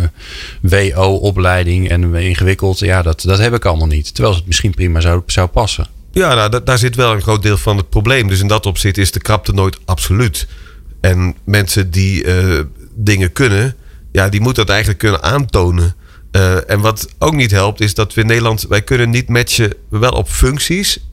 WO-opleiding 0.60 1.88
en 1.88 2.14
ingewikkeld. 2.14 2.78
Ja, 2.78 3.02
dat, 3.02 3.22
dat 3.22 3.38
heb 3.38 3.54
ik 3.54 3.64
allemaal 3.64 3.86
niet. 3.86 4.14
Terwijl 4.14 4.34
het 4.36 4.46
misschien 4.46 4.74
prima 4.74 5.00
zou, 5.00 5.22
zou 5.26 5.48
passen. 5.48 5.86
Ja, 6.12 6.34
nou, 6.34 6.50
da- 6.50 6.60
daar 6.60 6.78
zit 6.78 6.96
wel 6.96 7.12
een 7.12 7.22
groot 7.22 7.42
deel 7.42 7.56
van 7.58 7.76
het 7.76 7.88
probleem. 7.88 8.28
Dus 8.28 8.40
in 8.40 8.46
dat 8.48 8.66
opzicht 8.66 8.98
is 8.98 9.12
de 9.12 9.20
krapte 9.20 9.52
nooit 9.52 9.78
absoluut. 9.84 10.46
En 11.00 11.36
mensen 11.44 11.90
die 11.90 12.24
dingen 12.94 13.32
kunnen, 13.32 13.76
ja, 14.12 14.28
die 14.28 14.40
moeten 14.40 14.62
dat 14.62 14.74
eigenlijk 14.74 14.98
kunnen 14.98 15.22
aantonen. 15.22 15.94
Eh, 16.32 16.70
en 16.70 16.80
wat 16.80 17.08
ook 17.18 17.34
niet 17.34 17.50
helpt, 17.50 17.80
is 17.80 17.94
dat 17.94 18.14
we 18.14 18.20
in 18.20 18.26
Nederland, 18.26 18.66
wij 18.68 18.82
kunnen 18.82 19.10
niet 19.10 19.28
matchen 19.28 19.74
wel 19.88 20.12
op 20.12 20.28
functies 20.28 21.06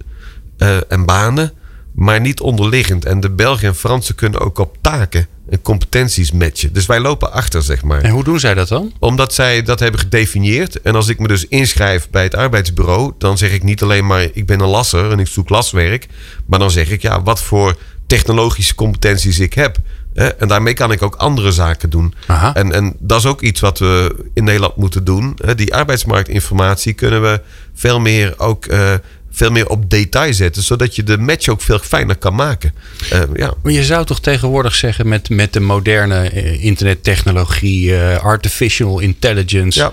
eh, 0.58 0.78
en 0.88 1.06
banen, 1.06 1.54
maar 1.92 2.22
niet 2.22 2.40
onderliggend. 2.40 3.06
En 3.06 3.20
de 3.20 3.30
Belgen 3.30 3.68
en 3.68 3.76
Fransen 3.76 4.16
kunnen 4.16 4.40
ook 4.40 4.58
op 4.58 4.78
taken 4.82 5.28
en 5.50 5.62
competenties 5.62 6.32
matchen. 6.32 6.74
Dus 6.74 6.86
wij 6.86 7.00
lopen 7.00 7.32
achter, 7.32 7.64
zeg 7.64 7.84
maar 7.84 8.02
En 8.02 8.10
hoe 8.10 8.24
doen 8.24 8.40
zij 8.40 8.54
dat 8.54 8.68
dan? 8.68 8.94
omdat 9.00 9.34
zij 9.34 9.64
dat 9.64 9.80
hebben 9.80 10.00
gedefinieerd. 10.00 10.82
En 10.82 10.96
als 10.96 11.08
ik 11.08 11.20
me 11.20 11.28
dus 11.28 11.46
inschrijf 11.48 12.10
bij 12.10 12.24
het 12.24 12.36
arbeidsbureau, 12.36 13.14
dan 13.18 13.38
zeg 13.38 13.52
ik 13.52 13.64
niet 13.64 13.82
alleen 13.82 14.06
maar 14.06 14.28
ik 14.34 14.46
ben 14.46 14.60
een 14.60 14.68
lasser 14.68 15.12
en 15.12 15.20
ik 15.20 15.28
zoek 15.28 15.50
laswerk. 15.50 16.08
Maar 16.46 16.60
dan 16.60 16.72
zeg 16.72 16.90
ik 16.90 17.02
ja, 17.02 17.22
wat 17.22 17.42
voor 17.42 17.78
technologische 18.08 18.76
competenties 18.76 19.40
ik 19.40 19.54
heb. 19.54 19.78
Hè? 20.14 20.28
En 20.28 20.48
daarmee 20.48 20.74
kan 20.74 20.92
ik 20.92 21.02
ook 21.02 21.16
andere 21.16 21.52
zaken 21.52 21.90
doen. 21.90 22.14
Aha. 22.28 22.54
En, 22.56 22.72
en 22.74 22.96
dat 23.00 23.20
is 23.20 23.26
ook 23.26 23.42
iets 23.42 23.60
wat 23.60 23.80
we 23.80 24.16
in 24.34 24.44
Nederland 24.44 24.76
moeten 24.76 25.04
doen. 25.04 25.38
Hè? 25.46 25.56
Die 25.56 25.74
arbeidsmarktinformatie 25.76 26.94
kunnen 26.94 27.22
we 27.22 27.42
veel 27.74 28.00
meer 28.00 28.34
ook. 28.38 28.66
eh, 28.66 28.94
veel 29.32 29.52
meer 29.52 29.70
op 29.70 29.90
detail 29.90 30.34
zetten, 30.34 30.64
zodat 30.64 30.96
je 30.96 31.04
de 31.04 31.18
match 31.18 31.48
ook 31.48 31.62
veel 31.62 31.80
fijner 31.80 32.16
kan 32.16 32.36
maken. 32.36 32.74
Eh, 33.10 33.22
ja. 33.36 33.54
Maar 33.64 33.72
je 33.72 33.84
zou 33.84 34.06
toch 34.06 34.20
tegenwoordig 34.20 34.76
zeggen 34.76 35.08
met, 35.08 35.30
met 35.30 35.54
de 35.54 35.60
moderne 35.60 36.30
eh, 36.30 36.64
internettechnologie, 36.64 37.98
artificial 38.18 39.00
intelligence. 39.00 39.92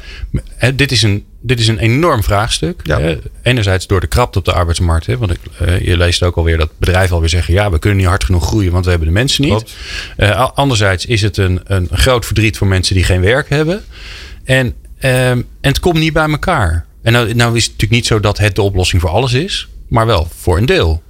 Ja. 0.60 0.70
Dit, 0.70 0.92
is 0.92 1.02
een, 1.02 1.24
dit 1.46 1.60
is 1.60 1.68
een 1.68 1.78
enorm 1.78 2.22
vraagstuk. 2.22 2.80
Ja. 2.84 3.16
Enerzijds 3.42 3.86
door 3.86 4.00
de 4.00 4.06
krapte 4.06 4.38
op 4.38 4.44
de 4.44 4.52
arbeidsmarkt. 4.52 5.06
Hè, 5.06 5.18
want 5.18 5.30
ik, 5.30 5.38
eh, 5.58 5.80
je 5.80 5.96
leest 5.96 6.22
ook 6.22 6.36
alweer 6.36 6.58
dat 6.58 6.70
bedrijven 6.78 7.14
alweer 7.14 7.28
zeggen... 7.28 7.54
ja, 7.54 7.70
we 7.70 7.78
kunnen 7.78 7.98
niet 7.98 8.06
hard 8.08 8.24
genoeg 8.24 8.46
groeien, 8.46 8.72
want 8.72 8.84
we 8.84 8.90
hebben 8.90 9.08
de 9.08 9.14
mensen 9.14 9.44
niet. 9.44 9.74
Eh, 10.16 10.50
anderzijds 10.54 11.06
is 11.06 11.22
het 11.22 11.36
een, 11.36 11.60
een 11.64 11.88
groot 11.92 12.26
verdriet 12.26 12.56
voor 12.56 12.66
mensen 12.66 12.94
die 12.94 13.04
geen 13.04 13.20
werk 13.20 13.48
hebben. 13.48 13.84
En, 14.44 14.74
ehm, 14.98 15.38
en 15.38 15.44
het 15.60 15.80
komt 15.80 15.98
niet 15.98 16.12
bij 16.12 16.28
elkaar. 16.28 16.86
En 17.02 17.12
nou, 17.12 17.34
nou 17.34 17.56
is 17.56 17.62
het 17.62 17.72
natuurlijk 17.72 18.00
niet 18.00 18.06
zo 18.06 18.20
dat 18.20 18.38
het 18.38 18.54
de 18.54 18.62
oplossing 18.62 19.02
voor 19.02 19.10
alles 19.10 19.32
is. 19.32 19.68
Maar 19.88 20.06
wel 20.06 20.28
voor 20.36 20.58
een 20.58 20.66
deel. 20.66 21.02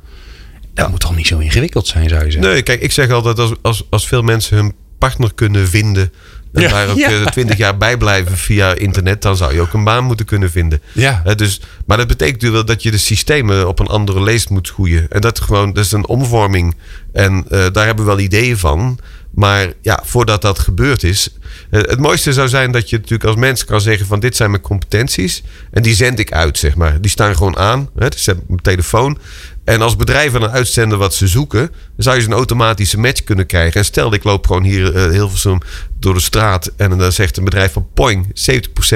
Dat 0.75 0.91
moet 0.91 1.01
toch 1.01 1.17
niet 1.17 1.27
zo 1.27 1.39
ingewikkeld 1.39 1.87
zijn, 1.87 2.09
zou 2.09 2.25
je 2.25 2.31
zeggen? 2.31 2.51
Nee, 2.51 2.63
kijk, 2.63 2.81
ik 2.81 2.93
zeg 2.93 3.11
altijd 3.11 3.39
als, 3.39 3.53
als, 3.63 3.87
als 3.91 4.09
veel 4.09 4.23
mensen 4.23 4.57
hun 4.57 4.75
partner 4.99 5.35
kunnen 5.35 5.69
vinden. 5.69 6.13
En 6.57 6.69
daar 6.71 6.89
ook 6.89 6.97
eh, 6.99 7.27
twintig 7.27 7.57
jaar 7.57 7.77
bij 7.77 7.97
blijven 7.97 8.37
via 8.37 8.75
internet, 8.75 9.23
dan 9.23 9.37
zou 9.37 9.55
je 9.55 9.61
ook 9.61 9.73
een 9.73 9.85
baan 9.85 10.05
moeten 10.05 10.27
kunnen 10.27 10.51
vinden. 10.51 10.81
Ja. 10.93 11.23
Dus, 11.37 11.61
maar 11.87 11.97
dat 11.97 12.07
betekent 12.07 12.35
natuurlijk 12.43 12.67
wel 12.67 12.75
dat 12.75 12.83
je 12.83 12.91
de 12.91 12.99
systemen 12.99 13.69
op 13.69 13.79
een 13.79 13.87
andere 13.87 14.23
leest 14.23 14.51
moet 14.51 14.69
groeien. 14.71 15.07
En 15.11 15.21
dat, 15.21 15.41
gewoon, 15.41 15.73
dat 15.73 15.85
is 15.85 15.93
een 15.93 16.07
omvorming. 16.07 16.75
En 17.13 17.45
eh, 17.49 17.67
daar 17.73 17.87
hebben 17.87 18.05
we 18.05 18.11
wel 18.11 18.21
ideeën 18.21 18.59
van. 18.59 18.99
Maar 19.35 19.73
ja, 19.83 20.03
voordat 20.05 20.43
dat 20.43 20.59
gebeurd 20.59 21.03
is. 21.03 21.29
eh, 21.71 21.81
Het 21.81 21.99
mooiste 22.01 22.33
zou 22.33 22.49
zijn 22.49 22.73
dat 22.73 22.91
je 22.91 22.97
natuurlijk 22.97 23.25
als 23.25 23.37
mens 23.37 23.65
kan 23.65 23.81
zeggen: 23.81 24.07
van 24.07 24.21
dit 24.21 24.37
zijn 24.37 24.51
mijn 24.51 24.63
competenties. 24.63 25.43
En 25.71 25.83
die 25.83 25.95
zend 25.95 26.19
ik 26.19 26.33
uit, 26.33 26.59
zeg 26.59 26.75
maar. 26.75 27.01
Die 27.01 27.11
staan 27.11 27.37
gewoon 27.37 27.57
aan. 27.57 27.89
Hè, 27.99 28.09
dus 28.09 28.27
mijn 28.27 28.63
telefoon. 28.63 29.19
En 29.67 29.83
als 29.83 29.97
bedrijven 29.97 30.41
dan 30.41 30.51
uitzenden 30.51 30.99
wat 30.99 31.15
ze 31.15 31.27
zoeken, 31.27 31.71
zou 31.97 32.19
je 32.19 32.25
een 32.27 32.33
automatische 32.33 32.99
match 32.99 33.25
kunnen 33.25 33.47
krijgen. 33.47 33.81
En 33.81 33.85
stel, 33.87 34.15
ik 34.15 34.25
loop 34.25 34.47
gewoon 34.47 34.63
hier 34.63 34.95
uh, 34.95 35.11
Hilversum 35.11 35.59
door 35.99 36.15
de 36.15 36.21
straat. 36.21 36.73
En 36.77 36.99
dan 36.99 37.13
zegt 37.13 37.37
een 37.37 37.45
bedrijf 37.45 37.73
van 37.73 37.87
Poing, 37.95 38.27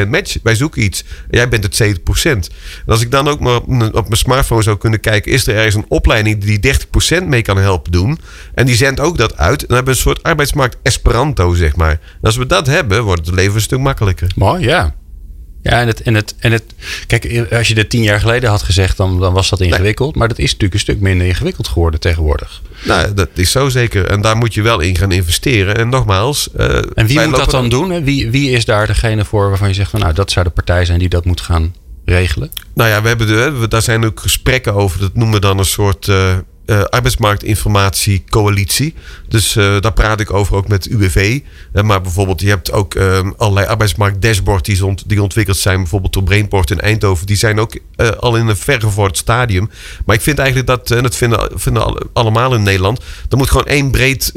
70% 0.04 0.08
match. 0.08 0.36
Wij 0.42 0.54
zoeken 0.54 0.82
iets. 0.82 1.02
En 1.02 1.38
jij 1.38 1.48
bent 1.48 1.62
het 1.64 1.82
70%. 1.82 2.22
En 2.24 2.42
als 2.86 3.00
ik 3.00 3.10
dan 3.10 3.28
ook 3.28 3.40
maar 3.40 3.56
op, 3.56 3.66
mijn- 3.66 3.94
op 3.94 4.04
mijn 4.04 4.16
smartphone 4.16 4.62
zou 4.62 4.76
kunnen 4.78 5.00
kijken, 5.00 5.32
is 5.32 5.46
er 5.46 5.54
ergens 5.56 5.74
een 5.74 5.84
opleiding 5.88 6.44
die 6.44 6.60
30% 6.60 7.26
mee 7.26 7.42
kan 7.42 7.56
helpen 7.58 7.92
doen. 7.92 8.18
En 8.54 8.66
die 8.66 8.76
zendt 8.76 9.00
ook 9.00 9.18
dat 9.18 9.36
uit. 9.36 9.58
Dan 9.60 9.76
hebben 9.76 9.84
we 9.94 9.98
een 10.00 10.04
soort 10.06 10.22
arbeidsmarkt 10.22 10.76
Esperanto, 10.82 11.54
zeg 11.54 11.76
maar. 11.76 11.90
En 11.90 11.98
als 12.22 12.36
we 12.36 12.46
dat 12.46 12.66
hebben, 12.66 13.02
wordt 13.02 13.26
het 13.26 13.34
leven 13.34 13.54
een 13.54 13.60
stuk 13.60 13.78
makkelijker. 13.78 14.32
Mooi, 14.36 14.64
ja. 14.64 14.94
Ja, 15.62 15.80
en 15.80 15.86
het, 15.86 16.02
en 16.02 16.14
het, 16.14 16.34
en 16.38 16.52
het, 16.52 16.64
kijk, 17.06 17.46
als 17.52 17.68
je 17.68 17.74
dit 17.74 17.90
tien 17.90 18.02
jaar 18.02 18.20
geleden 18.20 18.50
had 18.50 18.62
gezegd, 18.62 18.96
dan, 18.96 19.20
dan 19.20 19.32
was 19.32 19.48
dat 19.50 19.60
ingewikkeld. 19.60 20.14
Maar 20.16 20.28
dat 20.28 20.38
is 20.38 20.44
natuurlijk 20.44 20.74
een 20.74 20.80
stuk 20.80 21.00
minder 21.00 21.26
ingewikkeld 21.26 21.68
geworden 21.68 22.00
tegenwoordig. 22.00 22.62
Nou, 22.84 23.14
dat 23.14 23.28
is 23.34 23.50
zo 23.50 23.68
zeker. 23.68 24.06
En 24.06 24.20
daar 24.20 24.36
moet 24.36 24.54
je 24.54 24.62
wel 24.62 24.80
in 24.80 24.96
gaan 24.96 25.12
investeren. 25.12 25.76
En 25.76 25.88
nogmaals. 25.88 26.48
eh, 26.56 26.76
En 26.94 27.06
wie 27.06 27.20
moet 27.20 27.36
dat 27.36 27.50
dan 27.50 27.68
doen? 27.68 27.90
hè? 27.90 28.02
Wie, 28.02 28.30
wie 28.30 28.50
is 28.50 28.64
daar 28.64 28.86
degene 28.86 29.24
voor 29.24 29.48
waarvan 29.48 29.68
je 29.68 29.74
zegt 29.74 29.90
van 29.90 30.00
nou, 30.00 30.12
dat 30.14 30.30
zou 30.30 30.44
de 30.44 30.50
partij 30.52 30.84
zijn 30.84 30.98
die 30.98 31.08
dat 31.08 31.24
moet 31.24 31.40
gaan 31.40 31.74
regelen? 32.04 32.50
Nou 32.74 32.90
ja, 32.90 33.02
we 33.02 33.08
hebben 33.08 33.26
de, 33.26 33.50
we- 33.50 33.68
daar 33.68 33.82
zijn 33.82 34.04
ook 34.04 34.20
gesprekken 34.20 34.74
over. 34.74 35.00
Dat 35.00 35.14
noemen 35.14 35.34
we 35.34 35.40
dan 35.40 35.58
een 35.58 35.64
soort 35.64 36.08
eh 36.08 36.36
eh, 36.70 36.82
arbeidsmarktinformatiecoalitie. 36.84 38.94
Dus 39.28 39.56
eh, 39.56 39.80
daar 39.80 39.92
praat 39.92 40.20
ik 40.20 40.32
over 40.32 40.56
ook 40.56 40.68
met 40.68 40.86
UWV. 40.86 41.40
Eh, 41.72 41.82
maar 41.82 42.00
bijvoorbeeld, 42.00 42.40
je 42.40 42.48
hebt 42.48 42.72
ook 42.72 42.94
eh, 42.94 43.30
allerlei 43.36 43.66
arbeidsmarktdashboards 43.66 44.62
die, 44.62 44.86
ont- 44.86 45.08
die 45.08 45.22
ontwikkeld 45.22 45.56
zijn. 45.56 45.76
Bijvoorbeeld 45.76 46.12
door 46.12 46.22
Brainport 46.22 46.70
in 46.70 46.80
Eindhoven. 46.80 47.26
Die 47.26 47.36
zijn 47.36 47.60
ook 47.60 47.78
al 48.18 48.36
in 48.36 48.46
een 48.48 48.56
vergevorderd 48.56 49.16
stadium. 49.18 49.70
Maar 50.06 50.16
ik 50.16 50.22
vind 50.22 50.38
eigenlijk 50.38 50.68
dat, 50.68 50.90
en 50.90 51.02
dat 51.02 51.16
vinden, 51.16 51.50
vinden 51.54 51.84
alle- 51.84 52.06
allemaal 52.12 52.54
in 52.54 52.62
Nederland. 52.62 53.00
Er 53.28 53.36
moet 53.36 53.50
gewoon 53.50 53.66
één 53.66 53.90
breed 53.90 54.30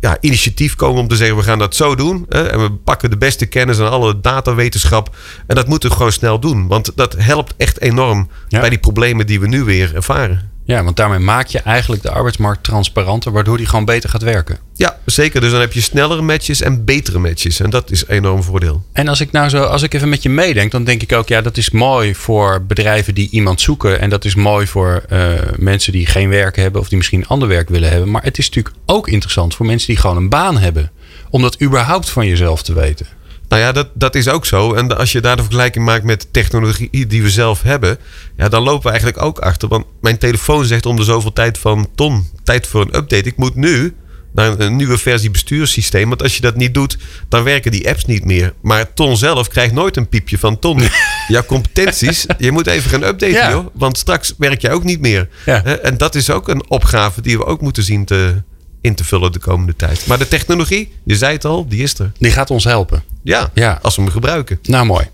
ja, 0.00 0.16
initiatief 0.20 0.74
komen 0.74 1.00
om 1.00 1.08
te 1.08 1.16
zeggen: 1.16 1.36
we 1.36 1.42
gaan 1.42 1.58
dat 1.58 1.76
zo 1.76 1.94
doen. 1.94 2.26
En 2.28 2.60
we 2.62 2.72
pakken 2.72 3.10
de 3.10 3.16
beste 3.16 3.46
kennis 3.46 3.78
en 3.78 3.90
alle 3.90 4.20
datawetenschap. 4.20 5.16
En 5.46 5.54
dat 5.54 5.68
moeten 5.68 5.88
we 5.88 5.96
gewoon 5.96 6.12
snel 6.12 6.38
doen. 6.40 6.66
Want 6.66 6.92
dat 6.94 7.14
helpt 7.18 7.54
echt 7.56 7.80
enorm 7.80 8.28
Ja. 8.48 8.60
bij 8.60 8.70
die 8.70 8.78
problemen 8.78 9.26
die 9.26 9.40
we 9.40 9.46
nu 9.48 9.64
weer 9.64 9.94
ervaren. 9.94 10.52
Ja, 10.66 10.84
want 10.84 10.96
daarmee 10.96 11.18
maak 11.18 11.46
je 11.46 11.58
eigenlijk 11.58 12.02
de 12.02 12.10
arbeidsmarkt 12.10 12.62
transparanter, 12.62 13.32
waardoor 13.32 13.56
die 13.56 13.66
gewoon 13.66 13.84
beter 13.84 14.10
gaat 14.10 14.22
werken. 14.22 14.58
Ja, 14.74 14.98
zeker. 15.04 15.40
Dus 15.40 15.50
dan 15.50 15.60
heb 15.60 15.72
je 15.72 15.80
snellere 15.80 16.22
matches 16.22 16.60
en 16.60 16.84
betere 16.84 17.18
matches. 17.18 17.60
En 17.60 17.70
dat 17.70 17.90
is 17.90 18.02
een 18.06 18.16
enorm 18.16 18.42
voordeel. 18.42 18.84
En 18.92 19.08
als 19.08 19.20
ik 19.20 19.32
nou 19.32 19.48
zo, 19.48 19.62
als 19.62 19.82
ik 19.82 19.94
even 19.94 20.08
met 20.08 20.22
je 20.22 20.28
meedenk, 20.28 20.70
dan 20.70 20.84
denk 20.84 21.02
ik 21.02 21.12
ook, 21.12 21.28
ja, 21.28 21.40
dat 21.40 21.56
is 21.56 21.70
mooi 21.70 22.14
voor 22.14 22.64
bedrijven 22.66 23.14
die 23.14 23.28
iemand 23.30 23.60
zoeken. 23.60 24.00
En 24.00 24.10
dat 24.10 24.24
is 24.24 24.34
mooi 24.34 24.66
voor 24.66 25.04
eh, 25.08 25.32
mensen 25.56 25.92
die 25.92 26.06
geen 26.06 26.28
werk 26.28 26.56
hebben 26.56 26.80
of 26.80 26.88
die 26.88 26.96
misschien 26.96 27.26
ander 27.26 27.48
werk 27.48 27.68
willen 27.68 27.90
hebben. 27.90 28.10
Maar 28.10 28.22
het 28.22 28.38
is 28.38 28.46
natuurlijk 28.46 28.74
ook 28.86 29.08
interessant 29.08 29.54
voor 29.54 29.66
mensen 29.66 29.88
die 29.88 29.96
gewoon 29.96 30.16
een 30.16 30.28
baan 30.28 30.58
hebben. 30.58 30.90
Om 31.30 31.42
dat 31.42 31.62
überhaupt 31.62 32.10
van 32.10 32.26
jezelf 32.26 32.62
te 32.62 32.74
weten. 32.74 33.06
Nou 33.48 33.62
ja, 33.62 33.72
dat, 33.72 33.88
dat 33.94 34.14
is 34.14 34.28
ook 34.28 34.46
zo. 34.46 34.72
En 34.74 34.96
als 34.96 35.12
je 35.12 35.20
daar 35.20 35.36
de 35.36 35.42
vergelijking 35.42 35.84
maakt 35.84 36.04
met 36.04 36.20
de 36.20 36.30
technologie 36.30 37.06
die 37.06 37.22
we 37.22 37.30
zelf 37.30 37.62
hebben, 37.62 37.98
ja, 38.36 38.48
dan 38.48 38.62
lopen 38.62 38.82
we 38.82 38.88
eigenlijk 38.88 39.22
ook 39.22 39.38
achter. 39.38 39.68
Want 39.68 39.84
mijn 40.00 40.18
telefoon 40.18 40.64
zegt 40.64 40.86
om 40.86 40.96
de 40.96 41.04
zoveel 41.04 41.32
tijd 41.32 41.58
van 41.58 41.88
ton, 41.94 42.28
tijd 42.42 42.66
voor 42.66 42.80
een 42.80 42.96
update. 42.96 43.28
Ik 43.28 43.36
moet 43.36 43.54
nu 43.54 43.94
naar 44.32 44.58
een, 44.58 44.76
nieuwe 44.76 44.98
versie 44.98 45.30
bestuurssysteem. 45.30 46.08
Want 46.08 46.22
als 46.22 46.34
je 46.34 46.40
dat 46.40 46.56
niet 46.56 46.74
doet, 46.74 46.98
dan 47.28 47.42
werken 47.42 47.70
die 47.70 47.88
apps 47.88 48.04
niet 48.04 48.24
meer. 48.24 48.52
Maar 48.62 48.94
Ton 48.94 49.16
zelf 49.16 49.48
krijgt 49.48 49.74
nooit 49.74 49.96
een 49.96 50.08
piepje 50.08 50.38
van 50.38 50.58
Ton. 50.58 50.82
Jouw 51.28 51.44
competenties, 51.44 52.26
je 52.38 52.50
moet 52.52 52.66
even 52.66 52.90
gaan 52.90 53.02
updaten, 53.02 53.36
Ja. 53.36 53.50
joh. 53.50 53.66
Want 53.72 53.98
straks 53.98 54.34
werk 54.38 54.60
jij 54.60 54.72
ook 54.72 54.84
niet 54.84 55.00
meer. 55.00 55.28
Ja. 55.46 55.64
En 55.64 55.96
dat 55.96 56.14
is 56.14 56.30
ook 56.30 56.48
een 56.48 56.70
opgave 56.70 57.20
die 57.20 57.38
we 57.38 57.44
ook 57.44 57.60
moeten 57.60 57.82
zien 57.82 58.04
te, 58.04 58.42
in 58.80 58.94
te 58.94 59.04
vullen 59.04 59.32
de 59.32 59.38
komende 59.38 59.76
tijd. 59.76 60.06
Maar 60.06 60.18
de 60.18 60.28
technologie, 60.28 60.92
je 61.04 61.16
zei 61.16 61.32
het 61.32 61.44
al, 61.44 61.68
die 61.68 61.82
is 61.82 61.98
er. 61.98 62.12
Die 62.18 62.30
gaat 62.30 62.50
ons 62.50 62.64
helpen. 62.64 63.02
Ja, 63.24 63.50
Ja. 63.54 63.78
als 63.82 63.96
we 63.96 64.02
hem 64.02 64.10
gebruiken. 64.10 64.58
Nou, 64.62 64.86
mooi. 64.86 65.06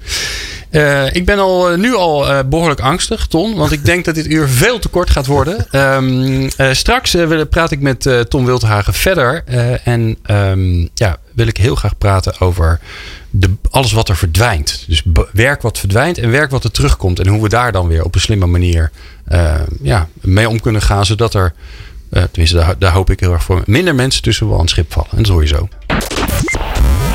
Eh, 0.70 1.14
ik 1.14 1.24
ben 1.24 1.38
al, 1.38 1.70
eh, 1.70 1.78
nu 1.78 1.94
al 1.94 2.28
eh, 2.28 2.38
behoorlijk 2.46 2.80
angstig, 2.80 3.26
Ton. 3.26 3.54
Want 3.56 3.72
ik 3.72 3.84
denk 3.84 4.04
dat 4.04 4.14
dit 4.14 4.26
uur 4.26 4.48
veel 4.48 4.78
te 4.78 4.88
kort 4.88 5.10
gaat 5.10 5.26
worden. 5.26 5.66
Ehm, 5.70 6.48
eh, 6.56 6.72
straks 6.72 7.12
wil- 7.12 7.46
praat 7.46 7.70
ik 7.70 7.80
met 7.80 8.08
Tom 8.28 8.44
Wildhagen 8.44 8.94
verder. 8.94 9.44
En 9.84 10.16
ehm, 10.22 10.86
ja, 10.94 11.16
wil 11.34 11.46
ik 11.46 11.56
heel 11.56 11.74
graag 11.74 11.98
praten 11.98 12.40
over 12.40 12.80
de, 13.30 13.50
alles 13.70 13.92
wat 13.92 14.08
er 14.08 14.16
verdwijnt. 14.16 14.84
Dus 14.88 15.02
werk 15.32 15.62
wat 15.62 15.78
verdwijnt 15.78 16.18
en 16.18 16.30
werk 16.30 16.50
wat 16.50 16.64
er 16.64 16.70
terugkomt. 16.70 17.18
En 17.20 17.26
hoe 17.28 17.42
we 17.42 17.48
daar 17.48 17.72
dan 17.72 17.88
weer 17.88 18.04
op 18.04 18.14
een 18.14 18.20
slimme 18.20 18.46
manier 18.46 18.90
ja, 19.82 20.08
mee 20.20 20.48
om 20.48 20.60
kunnen 20.60 20.82
gaan. 20.82 21.06
Zodat 21.06 21.34
er, 21.34 21.52
tenminste 22.10 22.56
daar, 22.56 22.74
daar 22.78 22.92
hoop 22.92 23.10
ik 23.10 23.20
heel 23.20 23.32
erg 23.32 23.42
voor, 23.42 23.62
minder 23.66 23.94
mensen 23.94 24.22
tussen 24.22 24.46
wel 24.46 24.54
aan 24.54 24.60
het 24.60 24.70
schip 24.70 24.92
vallen. 24.92 25.10
En 25.10 25.16
dat 25.22 25.26
hoor 25.32 25.42
je 25.42 25.48
zo. 25.48 25.68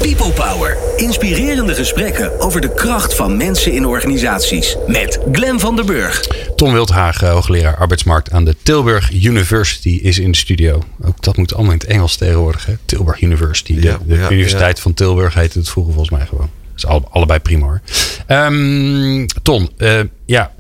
People 0.02 0.32
Power. 0.32 0.78
Inspirerende 0.98 1.75
gesprekken 1.75 2.40
over 2.40 2.62
de 2.62 2.74
kracht 2.74 3.16
van 3.16 3.38
mensen 3.38 3.72
in 3.74 3.86
organisaties. 3.86 4.75
Met 4.88 5.20
Glen 5.32 5.60
van 5.60 5.75
der 5.75 5.86
Burg. 5.86 6.28
Tom 6.56 6.72
Wildhagen, 6.74 7.30
hoogleraar 7.30 7.78
arbeidsmarkt 7.78 8.32
aan 8.32 8.46
de 8.46 8.56
Tilburg 8.64 9.12
University, 9.12 10.00
is 10.04 10.20
in 10.20 10.32
de 10.32 10.38
studio. 10.38 10.82
Ook 11.06 11.22
dat 11.24 11.38
moet 11.38 11.54
allemaal 11.54 11.72
in 11.74 11.78
het 11.80 11.88
Engels 11.88 12.16
tegenwoordig. 12.16 12.66
Hè? 12.66 12.74
Tilburg 12.86 13.22
University. 13.22 13.74
De, 13.75 13.82
Ja, 13.82 14.00
de 14.06 14.16
ja, 14.16 14.30
Universiteit 14.32 14.80
van 14.80 14.94
Tilburg 14.94 15.34
heette 15.34 15.58
het 15.60 15.70
vroeger 15.70 15.94
volgens 15.94 16.18
mij 16.18 16.25
gewoon. 16.28 16.50
Dat 16.72 16.75
is 16.84 16.86
alle- 16.86 17.08
allebei 17.10 17.40
prima 17.40 17.66
hoor. 17.66 17.82
Ehm, 18.28 19.25
Ton, 19.42 19.70
eh, 19.78 20.00
ja. 20.25 20.52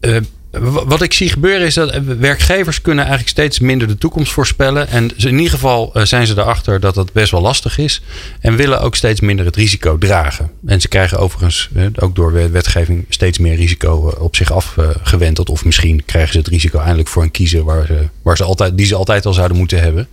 Eh, 0.00 0.16
w- 0.16 0.22
wat 0.62 1.02
ik 1.02 1.12
zie 1.12 1.28
gebeuren 1.28 1.66
is 1.66 1.74
dat 1.74 1.90
eh, 1.90 2.00
werkgevers 2.18 2.80
kunnen 2.80 3.04
eigenlijk 3.04 3.32
steeds 3.32 3.58
minder 3.58 3.88
de 3.88 3.98
toekomst 3.98 4.32
voorspellen. 4.32 4.88
En 4.88 5.10
in 5.16 5.36
ieder 5.36 5.50
geval 5.50 5.90
eh, 5.94 6.02
zijn 6.02 6.26
ze 6.26 6.38
erachter 6.38 6.80
dat 6.80 6.94
dat 6.94 7.12
best 7.12 7.30
wel 7.30 7.40
lastig 7.40 7.78
is. 7.78 8.02
En 8.40 8.56
willen 8.56 8.80
ook 8.80 8.96
steeds 8.96 9.20
minder 9.20 9.44
het 9.44 9.56
risico 9.56 9.98
dragen. 9.98 10.50
En 10.66 10.80
ze 10.80 10.88
krijgen 10.88 11.18
overigens 11.18 11.68
eh, 11.74 11.84
ook 11.94 12.14
door 12.14 12.32
wet- 12.32 12.50
wetgeving 12.50 13.06
steeds 13.08 13.38
meer 13.38 13.54
risico 13.56 14.14
op 14.18 14.36
zich 14.36 14.52
afgewenteld. 14.52 15.48
Of 15.50 15.64
misschien 15.64 16.04
krijgen 16.04 16.32
ze 16.32 16.38
het 16.38 16.48
risico 16.48 16.78
eindelijk 16.78 17.08
voor 17.08 17.22
een 17.22 17.30
kiezen 17.30 17.64
waar 17.64 17.86
ze, 17.86 18.08
waar 18.22 18.36
ze 18.36 18.44
altijd, 18.44 18.76
die 18.76 18.86
ze 18.86 18.94
altijd 18.94 19.26
al 19.26 19.32
zouden 19.32 19.56
moeten 19.56 19.80
hebben. 19.80 20.08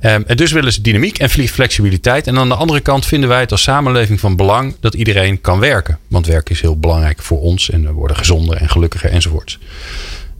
Ehm, 0.00 0.22
en 0.26 0.36
dus 0.36 0.52
willen 0.52 0.72
ze 0.72 0.80
dynamiek 0.80 1.18
en 1.18 1.30
fle- 1.30 1.48
flexibiliteit. 1.48 2.26
En 2.26 2.38
aan 2.38 2.48
de 2.48 2.54
andere 2.54 2.80
kant 2.80 3.06
vinden 3.06 3.28
wij 3.28 3.40
het 3.40 3.52
als 3.52 3.62
samenleving 3.62 4.20
van 4.20 4.36
belang 4.36 4.74
dat 4.80 4.94
iedereen 4.94 5.40
kan 5.40 5.58
werken. 5.58 5.98
Want 6.08 6.26
werk 6.26 6.50
is 6.50 6.60
heel 6.60 6.78
belangrijk 6.78 7.22
voor 7.22 7.40
ons 7.40 7.70
en 7.70 7.82
we 7.86 7.92
worden 7.92 8.16
gezonder 8.16 8.56
en 8.56 8.68
gelukkiger 8.70 9.10
enzovoorts. 9.10 9.58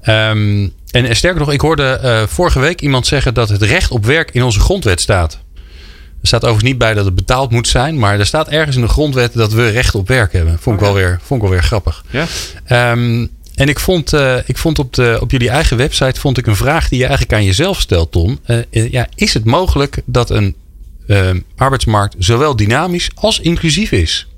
Ehm, 0.02 0.68
en, 0.90 1.16
sterker 1.16 1.40
nog, 1.40 1.52
ik 1.52 1.60
hoorde 1.60 1.82
eh, 1.92 2.26
vorige 2.26 2.60
week 2.60 2.80
iemand 2.80 3.06
zeggen 3.06 3.34
dat 3.34 3.48
het 3.48 3.62
recht 3.62 3.90
op 3.90 4.06
werk 4.06 4.30
in 4.30 4.42
onze 4.42 4.60
grondwet 4.60 5.00
staat. 5.00 5.38
Er 6.20 6.26
staat 6.26 6.40
overigens 6.40 6.68
niet 6.70 6.78
bij 6.78 6.94
dat 6.94 7.04
het 7.04 7.14
betaald 7.14 7.50
moet 7.50 7.68
zijn, 7.68 7.98
maar 7.98 8.18
er 8.18 8.26
staat 8.26 8.48
ergens 8.48 8.76
in 8.76 8.82
de 8.82 8.88
grondwet 8.88 9.32
dat 9.32 9.52
we 9.52 9.68
recht 9.68 9.94
op 9.94 10.08
werk 10.08 10.32
hebben. 10.32 10.58
Vond 10.60 10.76
ik, 10.76 10.82
wel, 10.82 10.94
weer, 10.94 11.18
vond 11.22 11.42
ik 11.42 11.48
wel 11.48 11.56
weer 11.56 11.66
grappig. 11.66 12.04
Ja? 12.10 12.26
Ehm, 12.64 13.26
en 13.60 13.68
ik 13.68 13.80
vond, 13.80 14.12
eh, 14.12 14.36
ik 14.46 14.58
vond 14.58 14.78
op, 14.78 14.94
de, 14.94 15.18
op 15.20 15.30
jullie 15.30 15.48
eigen 15.48 15.76
website 15.76 16.20
vond 16.20 16.38
ik 16.38 16.46
een 16.46 16.56
vraag 16.56 16.88
die 16.88 16.98
je 16.98 17.04
eigenlijk 17.04 17.32
aan 17.32 17.44
jezelf 17.44 17.80
stelt, 17.80 18.12
Ton. 18.12 18.38
Eh, 18.44 18.58
eh, 18.70 18.90
ja, 18.90 19.08
is 19.14 19.34
het 19.34 19.44
mogelijk 19.44 20.02
dat 20.04 20.30
een 20.30 20.56
arbeidsmarkt 21.56 22.14
zowel 22.18 22.56
dynamisch 22.56 23.10
als 23.14 23.40
inclusief 23.40 23.92
is? 23.92 24.28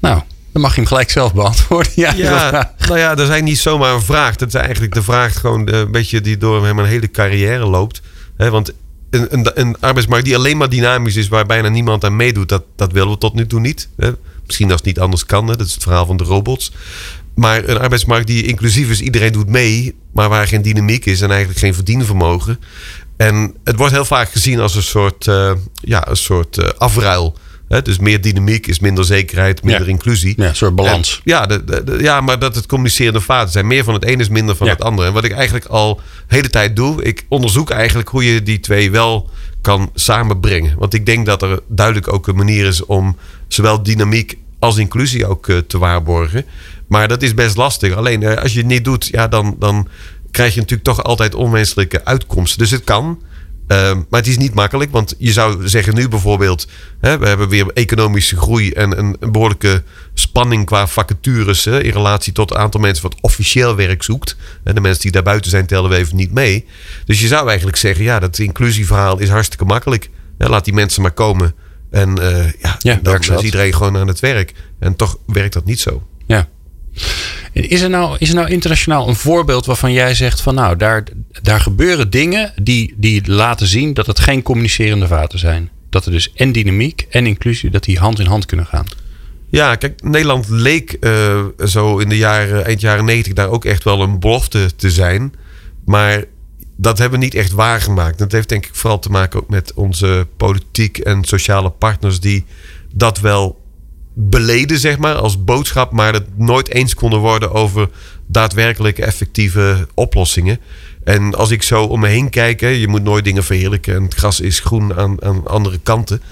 Nou, 0.00 0.22
dan 0.52 0.62
mag 0.62 0.70
je 0.70 0.80
hem 0.80 0.86
gelijk 0.88 1.10
zelf 1.10 1.34
beantwoorden. 1.34 1.92
Ja, 2.04 2.12
Ja, 2.16 2.74
nou 2.86 2.98
ja, 2.98 3.14
dat 3.14 3.30
is 3.30 3.40
niet 3.40 3.58
zomaar 3.58 3.94
een 3.94 4.02
vraag. 4.02 4.36
Dat 4.36 4.48
is 4.48 4.54
eigenlijk 4.54 4.94
de 4.94 5.02
vraag 5.02 5.40
gewoon 5.40 5.72
een 5.72 5.90
beetje 5.90 6.20
die 6.20 6.36
door 6.36 6.66
hem 6.66 6.78
een 6.78 6.84
hele 6.84 7.10
carrière 7.10 7.66
loopt. 7.66 8.00
Want 8.36 8.72
een, 9.10 9.26
een, 9.30 9.50
een 9.54 9.76
arbeidsmarkt 9.80 10.24
die 10.24 10.36
alleen 10.36 10.56
maar 10.56 10.68
dynamisch 10.68 11.16
is, 11.16 11.28
waar 11.28 11.46
bijna 11.46 11.68
niemand 11.68 12.04
aan 12.04 12.16
meedoet, 12.16 12.48
dat, 12.48 12.64
dat 12.76 12.92
willen 12.92 13.10
we 13.10 13.18
tot 13.18 13.34
nu 13.34 13.46
toe 13.46 13.60
niet. 13.60 13.88
Misschien 14.46 14.70
als 14.70 14.76
het 14.76 14.84
niet 14.84 15.00
anders 15.00 15.26
kan, 15.26 15.48
hè. 15.48 15.56
dat 15.56 15.66
is 15.66 15.74
het 15.74 15.82
verhaal 15.82 16.06
van 16.06 16.16
de 16.16 16.24
robots. 16.24 16.72
Maar 17.34 17.68
een 17.68 17.78
arbeidsmarkt 17.78 18.26
die 18.26 18.42
inclusief 18.46 18.90
is, 18.90 19.00
iedereen 19.00 19.32
doet 19.32 19.48
mee, 19.48 19.94
maar 20.12 20.28
waar 20.28 20.46
geen 20.48 20.62
dynamiek 20.62 21.06
is 21.06 21.20
en 21.20 21.28
eigenlijk 21.30 21.58
geen 21.60 21.74
verdienvermogen. 21.74 22.60
En 23.16 23.54
het 23.64 23.76
wordt 23.76 23.92
heel 23.92 24.04
vaak 24.04 24.30
gezien 24.30 24.60
als 24.60 24.74
een 24.74 24.82
soort, 24.82 25.26
eh, 25.28 25.52
ja, 25.74 26.08
een 26.08 26.16
soort 26.16 26.58
eh, 26.58 26.68
afruil. 26.78 27.36
Hè. 27.68 27.82
Dus 27.82 27.98
meer 27.98 28.20
dynamiek 28.20 28.66
is 28.66 28.78
minder 28.78 29.04
zekerheid, 29.04 29.62
minder 29.62 29.84
Ja. 29.84 29.90
inclusie. 29.92 30.34
Ja, 30.36 30.48
een 30.48 30.56
soort 30.56 30.74
balans. 30.74 31.14
En- 31.16 31.20
ja, 31.24 31.46
de, 31.46 31.64
de- 31.64 31.84
de- 31.84 31.98
ja, 32.02 32.20
maar 32.20 32.38
dat 32.38 32.54
het 32.54 32.66
communicerende 32.66 33.20
vaten 33.20 33.52
zijn. 33.52 33.66
Meer 33.66 33.84
van 33.84 33.94
het 33.94 34.06
een 34.06 34.20
is 34.20 34.28
minder 34.28 34.56
van 34.56 34.66
Ja. 34.66 34.72
het 34.72 34.82
andere. 34.82 35.08
En 35.08 35.14
wat 35.14 35.24
ik 35.24 35.32
eigenlijk 35.32 35.66
al 35.66 35.94
de 36.28 36.34
hele 36.34 36.50
tijd 36.50 36.76
doe, 36.76 37.02
ik 37.02 37.24
onderzoek 37.28 37.70
eigenlijk 37.70 38.08
hoe 38.08 38.24
je 38.32 38.42
die 38.42 38.60
twee 38.60 38.90
wel 38.90 39.30
kan 39.62 39.90
samenbrengen. 39.94 40.74
Want 40.78 40.94
ik 40.94 41.06
denk 41.06 41.26
dat 41.26 41.42
er 41.42 41.60
duidelijk 41.68 42.12
ook 42.12 42.26
een 42.28 42.36
manier 42.36 42.66
is 42.66 42.84
om 42.84 43.16
zowel 43.48 43.82
dynamiek 43.82 44.36
als 44.58 44.76
inclusie 44.76 45.26
ook 45.26 45.48
eh, 45.48 45.58
te 45.58 45.78
waarborgen. 45.78 46.44
Maar 46.94 47.08
dat 47.08 47.22
is 47.22 47.34
best 47.34 47.56
lastig. 47.56 47.94
Alleen 47.94 48.22
eh, 48.22 48.42
als 48.42 48.52
je 48.52 48.58
het 48.58 48.66
niet 48.66 48.84
doet, 48.84 49.06
ja, 49.06 49.28
dan, 49.28 49.56
dan 49.58 49.88
krijg 50.30 50.54
je 50.54 50.60
natuurlijk 50.60 50.88
toch 50.88 51.02
altijd 51.02 51.34
onwenselijke 51.34 52.04
uitkomsten. 52.04 52.58
Dus 52.58 52.70
het 52.70 52.84
kan. 52.84 53.22
Ehm, 53.66 53.96
maar 53.96 54.20
het 54.20 54.28
is 54.28 54.38
niet 54.38 54.54
makkelijk, 54.54 54.90
want 54.90 55.14
je 55.18 55.32
zou 55.32 55.68
zeggen 55.68 55.94
nu 55.94 56.08
bijvoorbeeld... 56.08 56.68
Hè, 57.00 57.18
we 57.18 57.26
hebben 57.26 57.48
weer 57.48 57.66
economische 57.72 58.36
groei 58.36 58.72
en 58.72 58.98
een, 58.98 59.16
een 59.20 59.32
behoorlijke 59.32 59.82
spanning 60.14 60.66
qua 60.66 60.86
vacatures... 60.86 61.64
Hè, 61.64 61.82
in 61.82 61.92
relatie 61.92 62.32
tot 62.32 62.48
het 62.48 62.58
aantal 62.58 62.80
mensen 62.80 63.02
wat 63.02 63.20
officieel 63.20 63.76
werk 63.76 64.02
zoekt. 64.02 64.36
En 64.64 64.74
de 64.74 64.80
mensen 64.80 65.02
die 65.02 65.10
daarbuiten 65.10 65.50
zijn 65.50 65.66
tellen 65.66 65.90
we 65.90 65.96
even 65.96 66.16
niet 66.16 66.32
mee. 66.32 66.66
Dus 67.04 67.20
je 67.20 67.26
zou 67.26 67.48
eigenlijk 67.48 67.76
zeggen, 67.76 68.04
ja, 68.04 68.18
dat 68.18 68.38
inclusieverhaal 68.38 69.18
is 69.18 69.28
hartstikke 69.28 69.64
makkelijk. 69.64 70.10
Laat 70.38 70.64
die 70.64 70.74
mensen 70.74 71.02
maar 71.02 71.12
komen. 71.12 71.54
En 71.90 72.20
uh, 72.20 72.52
ja, 72.52 72.76
ja 72.78 72.98
dan 73.02 73.18
is 73.18 73.42
iedereen 73.42 73.74
gewoon 73.74 73.96
aan 73.96 74.08
het 74.08 74.20
werk. 74.20 74.52
En 74.78 74.96
toch 74.96 75.18
werkt 75.26 75.52
dat 75.52 75.64
niet 75.64 75.80
zo. 75.80 76.02
Ja. 76.26 76.48
Is 77.52 77.80
er, 77.80 77.90
nou, 77.90 78.16
is 78.18 78.28
er 78.28 78.34
nou 78.34 78.48
internationaal 78.48 79.08
een 79.08 79.16
voorbeeld 79.16 79.66
waarvan 79.66 79.92
jij 79.92 80.14
zegt 80.14 80.40
van 80.40 80.54
nou, 80.54 80.76
daar, 80.76 81.04
daar 81.42 81.60
gebeuren 81.60 82.10
dingen 82.10 82.52
die, 82.62 82.94
die 82.96 83.30
laten 83.30 83.66
zien 83.66 83.94
dat 83.94 84.06
het 84.06 84.20
geen 84.20 84.42
communicerende 84.42 85.06
vaten 85.06 85.38
zijn? 85.38 85.70
Dat 85.90 86.06
er 86.06 86.12
dus 86.12 86.32
en 86.32 86.52
dynamiek 86.52 87.06
en 87.10 87.26
inclusie, 87.26 87.70
dat 87.70 87.84
die 87.84 87.98
hand 87.98 88.18
in 88.18 88.26
hand 88.26 88.46
kunnen 88.46 88.66
gaan. 88.66 88.86
Ja, 89.50 89.74
kijk, 89.74 90.02
Nederland 90.02 90.48
leek 90.48 90.96
uh, 91.00 91.44
zo 91.64 91.98
in 91.98 92.08
de 92.08 92.16
jaren, 92.16 92.64
eind 92.64 92.80
jaren 92.80 93.04
90 93.04 93.32
daar 93.32 93.48
ook 93.48 93.64
echt 93.64 93.84
wel 93.84 94.00
een 94.00 94.20
belofte 94.20 94.70
te 94.76 94.90
zijn. 94.90 95.34
Maar 95.84 96.24
dat 96.76 96.98
hebben 96.98 97.18
we 97.18 97.24
niet 97.24 97.34
echt 97.34 97.52
waargemaakt. 97.52 98.18
Dat 98.18 98.32
heeft 98.32 98.48
denk 98.48 98.66
ik 98.66 98.74
vooral 98.74 98.98
te 98.98 99.10
maken 99.10 99.40
ook 99.40 99.48
met 99.48 99.72
onze 99.74 100.26
politiek 100.36 100.98
en 100.98 101.24
sociale 101.24 101.70
partners 101.70 102.20
die 102.20 102.44
dat 102.92 103.20
wel 103.20 103.63
beleden, 104.14 104.78
zeg 104.78 104.98
maar, 104.98 105.14
als 105.14 105.44
boodschap, 105.44 105.92
maar 105.92 106.12
het 106.12 106.38
nooit 106.38 106.68
eens 106.68 106.94
konden 106.94 107.18
worden 107.18 107.52
over 107.52 107.88
daadwerkelijke 108.26 109.04
effectieve 109.04 109.88
oplossingen. 109.94 110.60
En 111.04 111.34
als 111.34 111.50
ik 111.50 111.62
zo 111.62 111.84
om 111.84 112.00
me 112.00 112.08
heen 112.08 112.30
kijk, 112.30 112.60
hè, 112.60 112.68
je 112.68 112.88
moet 112.88 113.02
nooit 113.02 113.24
dingen 113.24 113.44
verheerlijken 113.44 113.94
en 113.94 114.02
het 114.02 114.14
gras 114.14 114.40
is 114.40 114.60
groen 114.60 114.94
aan, 114.94 115.22
aan 115.22 115.46
andere 115.46 115.78
kanten. 115.82 116.22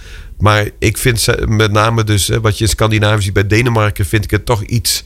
Maar 0.43 0.71
ik 0.79 0.99
vind 0.99 1.27
met 1.49 1.73
name 1.73 2.05
dus, 2.05 2.29
wat 2.29 2.59
je 2.59 2.65
in 2.65 2.71
Scandinavië 2.71 3.23
ziet 3.23 3.33
bij 3.33 3.47
Denemarken, 3.47 4.07
vind 4.07 4.25
ik 4.25 4.31
het 4.31 4.45
toch 4.45 4.63
iets 4.63 5.05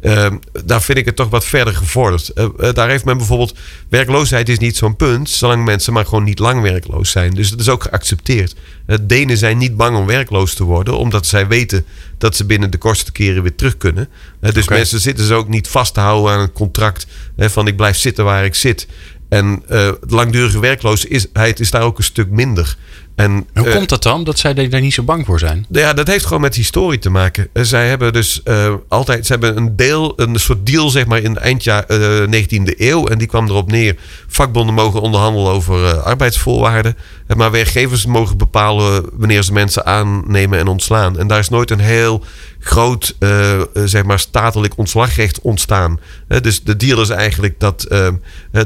Ehm, 0.00 0.36
daar 0.64 0.82
vind 0.82 0.98
ik 0.98 1.04
het 1.04 1.16
toch 1.16 1.28
wat 1.28 1.44
verder 1.44 1.74
gevorderd. 1.74 2.30
Uh, 2.34 2.72
daar 2.72 2.88
heeft 2.88 3.04
men 3.04 3.16
bijvoorbeeld. 3.16 3.54
Werkloosheid 3.88 4.48
is 4.48 4.58
niet 4.58 4.76
zo'n 4.76 4.96
punt. 4.96 5.30
Zolang 5.30 5.64
mensen 5.64 5.92
maar 5.92 6.04
gewoon 6.04 6.24
niet 6.24 6.38
lang 6.38 6.62
werkloos 6.62 7.10
zijn. 7.10 7.30
Dus 7.30 7.50
dat 7.50 7.60
is 7.60 7.68
ook 7.68 7.82
geaccepteerd. 7.82 8.54
Uh, 8.86 8.96
Denen 9.02 9.36
zijn 9.36 9.58
niet 9.58 9.76
bang 9.76 9.96
om 9.96 10.06
werkloos 10.06 10.54
te 10.54 10.64
worden. 10.64 10.98
Omdat 10.98 11.26
zij 11.26 11.46
weten 11.46 11.84
dat 12.18 12.36
ze 12.36 12.44
binnen 12.44 12.70
de 12.70 12.78
kortste 12.78 13.12
keren 13.12 13.42
weer 13.42 13.54
terug 13.54 13.76
kunnen. 13.76 14.08
dus 14.40 14.68
mensen 14.68 15.00
zitten 15.00 15.26
ze 15.26 15.34
ook 15.34 15.48
niet 15.48 15.68
vast 15.68 15.94
te 15.94 16.00
houden 16.00 16.32
aan 16.32 16.40
een 16.40 16.52
contract. 16.52 17.06
van 17.36 17.66
ik 17.66 17.76
blijf 17.76 17.96
zitten 17.96 18.24
waar 18.24 18.44
ik 18.44 18.54
zit. 18.54 18.86
En 19.28 19.62
langdurige 20.08 20.60
werkloosheid 20.60 21.60
is 21.60 21.70
daar 21.70 21.82
ook 21.82 21.98
een 21.98 22.04
stuk 22.04 22.30
minder. 22.30 22.76
En, 23.16 23.46
Hoe 23.54 23.68
komt 23.68 23.88
dat 23.88 24.02
dan, 24.02 24.24
dat 24.24 24.38
zij 24.38 24.68
daar 24.68 24.80
niet 24.80 24.94
zo 24.94 25.02
bang 25.02 25.26
voor 25.26 25.38
zijn? 25.38 25.66
Ja, 25.70 25.92
dat 25.92 26.06
heeft 26.06 26.24
gewoon 26.24 26.40
met 26.40 26.54
historie 26.54 26.98
te 26.98 27.10
maken. 27.10 27.48
Uh, 27.52 27.62
zij 27.62 27.88
hebben 27.88 28.12
dus 28.12 28.40
uh, 28.44 28.74
altijd, 28.88 29.26
ze 29.26 29.32
hebben 29.32 29.56
een 29.56 29.76
deel, 29.76 30.12
een 30.16 30.38
soort 30.38 30.66
deal 30.66 30.90
zeg 30.90 31.06
maar 31.06 31.18
in 31.18 31.32
de 31.32 31.40
eindjaar 31.40 31.84
uh, 31.88 32.22
eh, 32.22 32.44
19e 32.44 32.78
eeuw. 32.78 33.06
En 33.06 33.18
die 33.18 33.26
kwam 33.26 33.46
erop 33.46 33.70
neer, 33.70 33.96
vakbonden 34.26 34.74
mogen 34.74 35.00
onderhandelen 35.00 35.52
over 35.52 36.00
arbeidsvoorwaarden. 36.00 36.96
maar 37.36 37.50
werkgevers 37.50 38.06
mogen 38.06 38.36
bepalen 38.36 39.04
wanneer 39.12 39.42
ze 39.42 39.52
mensen 39.52 39.86
aannemen 39.86 40.58
en 40.58 40.68
ontslaan. 40.68 41.18
En 41.18 41.26
daar 41.26 41.38
is 41.38 41.48
nooit 41.48 41.70
een 41.70 41.80
heel 41.80 42.24
groot 42.66 43.16
uh, 43.18 43.60
zeg 43.84 44.04
maar 44.04 44.18
statelijk 44.18 44.76
ontslagrecht 44.76 45.40
ontstaan. 45.40 46.00
dus 46.40 46.62
de 46.62 46.76
deal 46.76 47.00
is 47.00 47.08
eigenlijk 47.08 47.60
dat, 47.60 47.86
uh, 47.88 48.08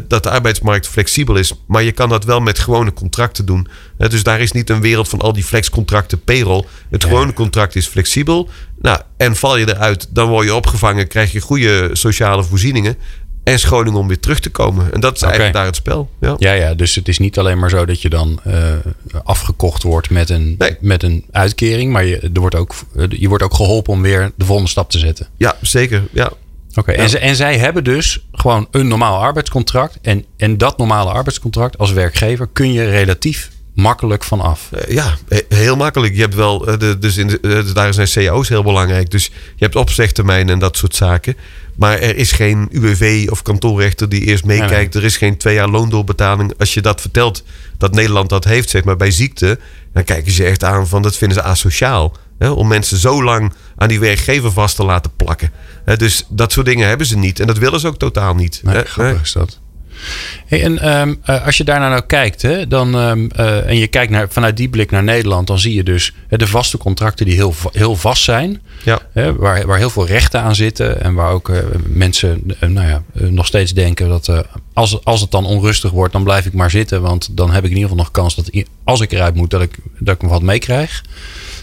dat 0.08 0.22
de 0.22 0.30
arbeidsmarkt 0.30 0.88
flexibel 0.88 1.36
is. 1.36 1.52
Maar 1.66 1.82
je 1.82 1.92
kan 1.92 2.08
dat 2.08 2.24
wel 2.24 2.40
met 2.40 2.58
gewone 2.58 2.92
contracten 2.92 3.46
doen. 3.46 3.68
dus 3.96 4.22
daar 4.22 4.40
is 4.40 4.52
niet 4.52 4.70
een 4.70 4.80
wereld 4.80 5.08
van 5.08 5.20
al 5.20 5.32
die 5.32 5.44
flexcontracten 5.44 6.24
payroll. 6.24 6.64
Het 6.90 7.04
gewone 7.04 7.32
contract 7.32 7.76
is 7.76 7.86
flexibel. 7.86 8.48
Nou, 8.80 9.00
en 9.16 9.36
val 9.36 9.56
je 9.56 9.68
eruit, 9.68 10.06
dan 10.10 10.28
word 10.28 10.46
je 10.46 10.54
opgevangen, 10.54 11.08
krijg 11.08 11.32
je 11.32 11.40
goede 11.40 11.90
sociale 11.92 12.44
voorzieningen 12.44 12.96
en 13.42 13.58
scholing 13.58 13.96
om 13.96 14.08
weer 14.08 14.20
terug 14.20 14.40
te 14.40 14.50
komen. 14.50 14.92
En 14.92 15.00
dat 15.00 15.16
is 15.16 15.22
eigenlijk 15.22 15.54
daar 15.54 15.64
het 15.64 15.76
spel. 15.76 16.10
Ja. 16.20 16.34
ja, 16.38 16.52
ja, 16.52 16.74
dus 16.74 16.94
het 16.94 17.08
is 17.08 17.18
niet 17.18 17.38
alleen 17.38 17.58
maar 17.58 17.70
zo 17.70 17.86
dat 17.86 18.02
je 18.02 18.08
dan 18.08 18.40
uh, 18.46 18.54
afgekocht 19.24 19.82
wordt 19.82 20.10
met 20.10 20.30
een, 20.30 20.58
met 20.80 21.02
een 21.02 21.24
uitkering, 21.30 21.92
maar 21.92 22.04
je, 22.04 22.30
er 22.34 22.40
wordt 22.40 22.54
ook, 22.54 22.74
je 23.08 23.28
wordt 23.28 23.44
ook 23.44 23.54
geholpen 23.54 23.92
om 23.92 24.02
weer 24.02 24.32
de 24.36 24.44
volgende 24.44 24.70
stap 24.70 24.90
te 24.90 24.98
zetten. 24.98 25.26
Ja, 25.36 25.56
zeker. 25.60 26.02
Ja. 26.12 26.32
Oké, 26.74 26.92
en, 26.92 27.20
en, 27.20 27.36
zij 27.36 27.58
hebben 27.58 27.84
dus 27.84 28.26
gewoon 28.32 28.68
een 28.70 28.88
normaal 28.88 29.18
arbeidscontract. 29.20 29.98
En, 30.02 30.24
en 30.36 30.58
dat 30.58 30.78
normale 30.78 31.10
arbeidscontract 31.10 31.78
als 31.78 31.92
werkgever 31.92 32.48
kun 32.52 32.72
je 32.72 32.90
relatief 32.90 33.50
makkelijk 33.80 34.24
van 34.24 34.40
af. 34.40 34.68
Eh, 34.72 34.94
ja, 34.94 35.16
heel 35.48 35.76
makkelijk. 35.76 36.14
Je 36.14 36.20
hebt 36.20 36.34
wel, 36.34 36.66
eh, 36.66 36.78
de, 36.78 36.98
dus 36.98 37.16
in 37.16 37.26
de, 37.26 37.72
daar 37.74 37.94
zijn 37.94 38.08
cao's 38.08 38.48
heel 38.48 38.62
belangrijk. 38.62 39.10
Dus 39.10 39.24
je 39.26 39.64
hebt 39.64 39.76
opzegtermijnen 39.76 40.54
en 40.54 40.58
dat 40.58 40.76
soort 40.76 40.94
zaken. 40.94 41.36
Maar 41.76 41.98
er 41.98 42.16
is 42.16 42.32
geen 42.32 42.68
UWV 42.70 43.26
of 43.30 43.42
kantoorrechter 43.42 44.08
die 44.08 44.24
eerst 44.24 44.44
meekijkt. 44.44 44.94
Er 44.94 45.04
is 45.04 45.16
geen 45.16 45.36
twee 45.36 45.54
jaar 45.54 45.68
loondoorbetaling. 45.68 46.52
Als 46.58 46.74
je 46.74 46.80
dat 46.80 47.00
vertelt, 47.00 47.44
dat 47.78 47.94
Nederland 47.94 48.28
dat 48.28 48.44
heeft, 48.44 48.70
zeg 48.70 48.84
maar 48.84 48.96
bij 48.96 49.10
ziekte, 49.10 49.58
dan 49.92 50.04
kijken 50.04 50.32
ze 50.32 50.44
echt 50.44 50.64
aan 50.64 50.88
van 50.88 51.02
dat 51.02 51.16
vinden 51.16 51.38
ze 51.38 51.42
asociaal. 51.42 52.16
Hè, 52.38 52.50
om 52.50 52.68
mensen 52.68 52.98
zo 52.98 53.22
lang 53.22 53.52
aan 53.76 53.88
die 53.88 54.00
werkgever 54.00 54.52
vast 54.52 54.76
te 54.76 54.84
laten 54.84 55.10
plakken. 55.16 55.50
Hè, 55.84 55.96
dus 55.96 56.26
dat 56.28 56.52
soort 56.52 56.66
dingen 56.66 56.88
hebben 56.88 57.06
ze 57.06 57.18
niet. 57.18 57.40
En 57.40 57.46
dat 57.46 57.58
willen 57.58 57.80
ze 57.80 57.86
ook 57.86 57.98
totaal 57.98 58.34
niet. 58.34 58.60
Nee, 58.64 58.84
grappig 58.84 59.22
is 59.22 59.32
dat. 59.32 59.59
Hey, 60.46 60.62
en 60.62 61.00
um, 61.00 61.20
uh, 61.26 61.46
als 61.46 61.56
je 61.56 61.64
daarna 61.64 61.88
nou 61.88 62.02
kijkt, 62.06 62.42
hè, 62.42 62.66
dan, 62.66 62.94
um, 62.94 63.28
uh, 63.36 63.68
en 63.68 63.76
je 63.76 63.86
kijkt 63.86 64.12
naar, 64.12 64.26
vanuit 64.28 64.56
die 64.56 64.68
blik 64.68 64.90
naar 64.90 65.02
Nederland, 65.02 65.46
dan 65.46 65.58
zie 65.58 65.74
je 65.74 65.82
dus 65.82 66.12
hè, 66.28 66.36
de 66.36 66.46
vaste 66.46 66.78
contracten 66.78 67.26
die 67.26 67.34
heel, 67.34 67.54
heel 67.72 67.96
vast 67.96 68.22
zijn. 68.22 68.62
Ja. 68.84 68.98
Hè, 69.12 69.36
waar, 69.36 69.66
waar 69.66 69.78
heel 69.78 69.90
veel 69.90 70.06
rechten 70.06 70.40
aan 70.40 70.54
zitten. 70.54 71.02
En 71.02 71.14
waar 71.14 71.30
ook 71.30 71.48
uh, 71.48 71.58
mensen 71.86 72.42
nou 72.60 72.88
ja, 72.88 73.02
nog 73.12 73.46
steeds 73.46 73.74
denken 73.74 74.08
dat 74.08 74.44
als, 74.72 75.04
als 75.04 75.20
het 75.20 75.30
dan 75.30 75.46
onrustig 75.46 75.90
wordt, 75.90 76.12
dan 76.12 76.24
blijf 76.24 76.46
ik 76.46 76.52
maar 76.52 76.70
zitten. 76.70 77.02
Want 77.02 77.28
dan 77.30 77.50
heb 77.50 77.64
ik 77.64 77.70
in 77.70 77.76
ieder 77.76 77.90
geval 77.90 78.04
nog 78.04 78.10
kans 78.10 78.34
dat 78.34 78.50
als 78.84 79.00
ik 79.00 79.12
eruit 79.12 79.34
moet, 79.34 79.50
dat 79.50 79.62
ik, 79.62 79.74
dat 79.98 80.22
ik 80.22 80.28
wat 80.28 80.42
meekrijg. 80.42 81.04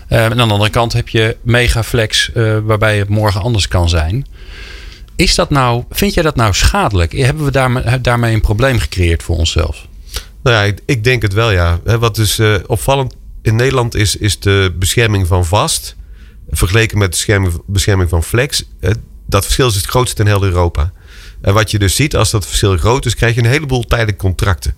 en 0.08 0.32
aan 0.32 0.47
de 0.47 0.54
andere 0.54 0.69
kant 0.69 0.93
heb 0.93 1.10
je 1.10 1.38
Megaflex, 1.41 2.32
waarbij 2.63 2.97
het 2.97 3.10
morgen 3.10 3.41
anders 3.41 3.67
kan 3.67 3.89
zijn. 3.89 4.26
Is 5.17 5.36
dat 5.36 5.49
nou, 5.49 5.84
vind 5.89 6.13
jij 6.13 6.23
dat 6.23 6.36
nou 6.36 6.53
schadelijk? 6.53 7.12
Hebben 7.12 7.45
we 7.45 7.51
daarmee, 7.51 8.01
daarmee 8.01 8.34
een 8.34 8.41
probleem 8.41 8.80
gecreëerd 8.80 9.23
voor 9.23 9.38
onszelf? 9.38 9.88
Nou 10.43 10.56
ja, 10.56 10.73
ik, 10.86 11.03
denk 11.03 11.21
het 11.21 11.34
wel, 11.34 11.51
ja. 11.51 11.80
Wat 11.84 12.15
dus 12.15 12.39
uh, 12.39 12.56
opvallend 12.67 13.15
in 13.41 13.56
Nederland 13.56 13.95
is, 13.95 14.15
is 14.15 14.39
de 14.39 14.75
bescherming 14.80 15.27
van 15.27 15.45
vast. 15.45 15.95
Vergeleken 16.49 16.97
met 16.97 17.12
de 17.12 17.15
bescherming, 17.17 17.62
bescherming 17.65 18.10
van 18.10 18.23
flex. 18.23 18.63
Dat 19.25 19.43
verschil 19.43 19.67
is 19.67 19.75
het 19.75 19.86
grootste 19.86 20.21
in 20.21 20.27
heel 20.27 20.43
Europa. 20.43 20.91
En 21.41 21.53
wat 21.53 21.71
je 21.71 21.80
dus 21.80 21.95
ziet, 21.95 22.15
als 22.15 22.32
dat 22.32 22.45
verschil 22.45 22.77
groot 22.77 23.06
is, 23.06 23.15
krijg 23.15 23.36
je 23.36 23.41
een 23.41 23.49
heleboel 23.49 23.84
tijdelijke 23.84 24.21
contracten. 24.21 24.75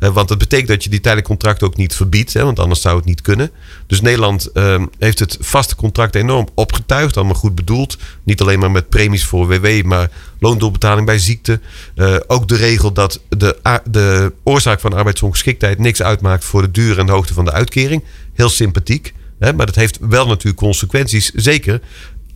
Uh, 0.00 0.08
want 0.08 0.28
dat 0.28 0.38
betekent 0.38 0.68
dat 0.68 0.84
je 0.84 0.90
die 0.90 1.00
tijdelijke 1.00 1.30
contracten 1.30 1.66
ook 1.66 1.76
niet 1.76 1.94
verbiedt, 1.94 2.32
hè, 2.32 2.44
want 2.44 2.58
anders 2.58 2.80
zou 2.80 2.96
het 2.96 3.04
niet 3.04 3.20
kunnen. 3.20 3.50
Dus 3.86 4.00
Nederland 4.00 4.48
uh, 4.54 4.82
heeft 4.98 5.18
het 5.18 5.36
vaste 5.40 5.76
contract 5.76 6.14
enorm 6.14 6.48
opgetuigd, 6.54 7.16
allemaal 7.16 7.34
goed 7.34 7.54
bedoeld. 7.54 7.96
Niet 8.22 8.40
alleen 8.40 8.58
maar 8.58 8.70
met 8.70 8.88
premies 8.88 9.24
voor 9.24 9.46
WW, 9.46 9.82
maar 9.84 10.10
loondoorbetaling 10.40 11.06
bij 11.06 11.18
ziekte. 11.18 11.60
Uh, 11.94 12.16
ook 12.26 12.48
de 12.48 12.56
regel 12.56 12.92
dat 12.92 13.20
de, 13.28 13.80
de 13.84 14.32
oorzaak 14.44 14.80
van 14.80 14.92
arbeidsongeschiktheid 14.92 15.78
niks 15.78 16.02
uitmaakt 16.02 16.44
voor 16.44 16.62
de 16.62 16.70
duur 16.70 16.98
en 16.98 17.06
de 17.06 17.12
hoogte 17.12 17.34
van 17.34 17.44
de 17.44 17.52
uitkering. 17.52 18.04
Heel 18.34 18.48
sympathiek. 18.48 19.14
Hè, 19.38 19.52
maar 19.52 19.66
dat 19.66 19.74
heeft 19.74 19.98
wel 20.00 20.26
natuurlijk 20.26 20.56
consequenties, 20.56 21.30
zeker 21.34 21.80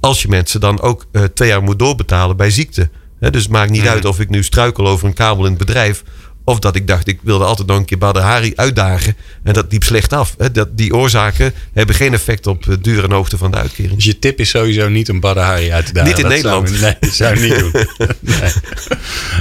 als 0.00 0.22
je 0.22 0.28
mensen 0.28 0.60
dan 0.60 0.80
ook 0.80 1.06
twee 1.34 1.48
jaar 1.48 1.62
moet 1.62 1.78
doorbetalen 1.78 2.36
bij 2.36 2.50
ziekte. 2.50 2.90
dus 3.18 3.42
het 3.42 3.52
maakt 3.52 3.70
niet 3.70 3.82
mhm. 3.82 3.90
uit 3.90 4.04
of 4.04 4.20
ik 4.20 4.28
nu 4.28 4.42
struikel 4.42 4.86
over 4.88 5.06
een 5.06 5.14
kabel 5.14 5.44
in 5.44 5.50
het 5.50 5.66
bedrijf 5.66 6.02
of 6.44 6.58
dat 6.58 6.76
ik 6.76 6.86
dacht, 6.86 7.08
ik 7.08 7.18
wilde 7.22 7.44
altijd 7.44 7.68
nog 7.68 7.76
een 7.76 7.84
keer 7.84 7.98
Badr 7.98 8.18
Hari 8.18 8.52
uitdagen. 8.56 9.16
En 9.42 9.52
dat 9.52 9.66
liep 9.70 9.82
slecht 9.82 10.12
af. 10.12 10.36
Dat, 10.52 10.68
die 10.76 10.94
oorzaken 10.94 11.52
hebben 11.72 11.94
geen 11.94 12.12
effect 12.12 12.46
op 12.46 12.62
de 12.62 12.80
duur 12.80 13.04
en 13.04 13.12
hoogte 13.12 13.38
van 13.38 13.50
de 13.50 13.56
uitkering. 13.56 13.94
Dus 13.94 14.04
je 14.04 14.18
tip 14.18 14.40
is 14.40 14.48
sowieso 14.48 14.88
niet 14.88 15.10
om 15.10 15.20
Badr 15.20 15.38
Hari 15.38 15.72
uit 15.72 15.86
te 15.86 15.92
dagen? 15.92 16.08
Niet 16.08 16.18
in 16.18 16.28
Nederland. 16.28 16.68
Zou, 16.68 16.80
nee, 16.80 16.96
dat 17.00 17.10
zou 17.10 17.34
ik 17.34 17.40
niet 17.40 17.58
doen. 17.58 17.72
nee. 18.20 18.52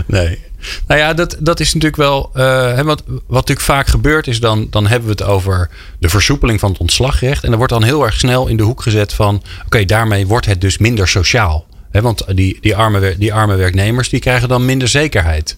nee. 0.06 0.40
Nou 0.88 1.00
ja, 1.00 1.14
dat, 1.14 1.36
dat 1.40 1.60
is 1.60 1.74
natuurlijk 1.74 2.02
wel. 2.02 2.32
Uh, 2.36 2.82
wat, 2.82 3.04
wat 3.06 3.24
natuurlijk 3.28 3.62
vaak 3.62 3.88
gebeurt, 3.88 4.28
is 4.28 4.40
dan, 4.40 4.68
dan 4.70 4.88
hebben 4.88 5.10
we 5.10 5.24
het 5.24 5.24
over 5.24 5.70
de 6.00 6.10
versoepeling 6.10 6.60
van 6.60 6.72
het 6.72 6.80
ontslagrecht. 6.80 7.44
En 7.44 7.52
er 7.52 7.58
wordt 7.58 7.74
dan 7.74 7.84
heel 7.84 8.06
erg 8.06 8.16
snel 8.16 8.48
in 8.48 8.58
de 8.58 8.64
hoek 8.64 8.82
gezet 8.82 9.14
van: 9.14 9.44
oké, 9.66 9.86
daarmee 9.86 10.28
wordt 10.28 10.46
het 10.46 10.62
dus 10.62 10.78
minder 10.78 11.08
sociaal. 11.08 11.68
He, 11.92 12.02
want 12.02 12.24
die, 12.36 12.58
die, 12.62 12.76
arme, 12.76 13.16
die 13.18 13.34
arme 13.34 13.56
werknemers 13.56 14.10
die 14.10 14.20
krijgen 14.20 14.50
dan 14.50 14.66
minder 14.66 14.88
zekerheid. 14.88 15.58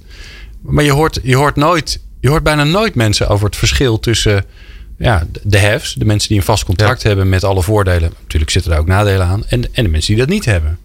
Maar 0.61 0.83
je 0.83 0.91
hoort, 0.91 1.19
je 1.23 1.35
hoort 1.35 1.55
nooit, 1.55 1.99
je 2.19 2.29
hoort 2.29 2.43
bijna 2.43 2.63
nooit 2.63 2.95
mensen 2.95 3.27
over 3.27 3.45
het 3.45 3.55
verschil 3.55 3.99
tussen 3.99 4.45
ja, 4.97 5.27
de 5.43 5.59
haves, 5.59 5.93
de 5.93 6.05
mensen 6.05 6.29
die 6.29 6.37
een 6.37 6.43
vast 6.43 6.63
contract 6.63 7.03
hebben 7.03 7.29
met 7.29 7.43
alle 7.43 7.63
voordelen. 7.63 8.13
Natuurlijk 8.21 8.51
zitten 8.51 8.71
daar 8.71 8.79
ook 8.79 8.87
nadelen 8.87 9.25
aan. 9.25 9.45
En, 9.47 9.73
en 9.73 9.83
de 9.83 9.89
mensen 9.89 10.13
die 10.13 10.23
dat 10.23 10.33
niet 10.33 10.45
hebben. 10.45 10.79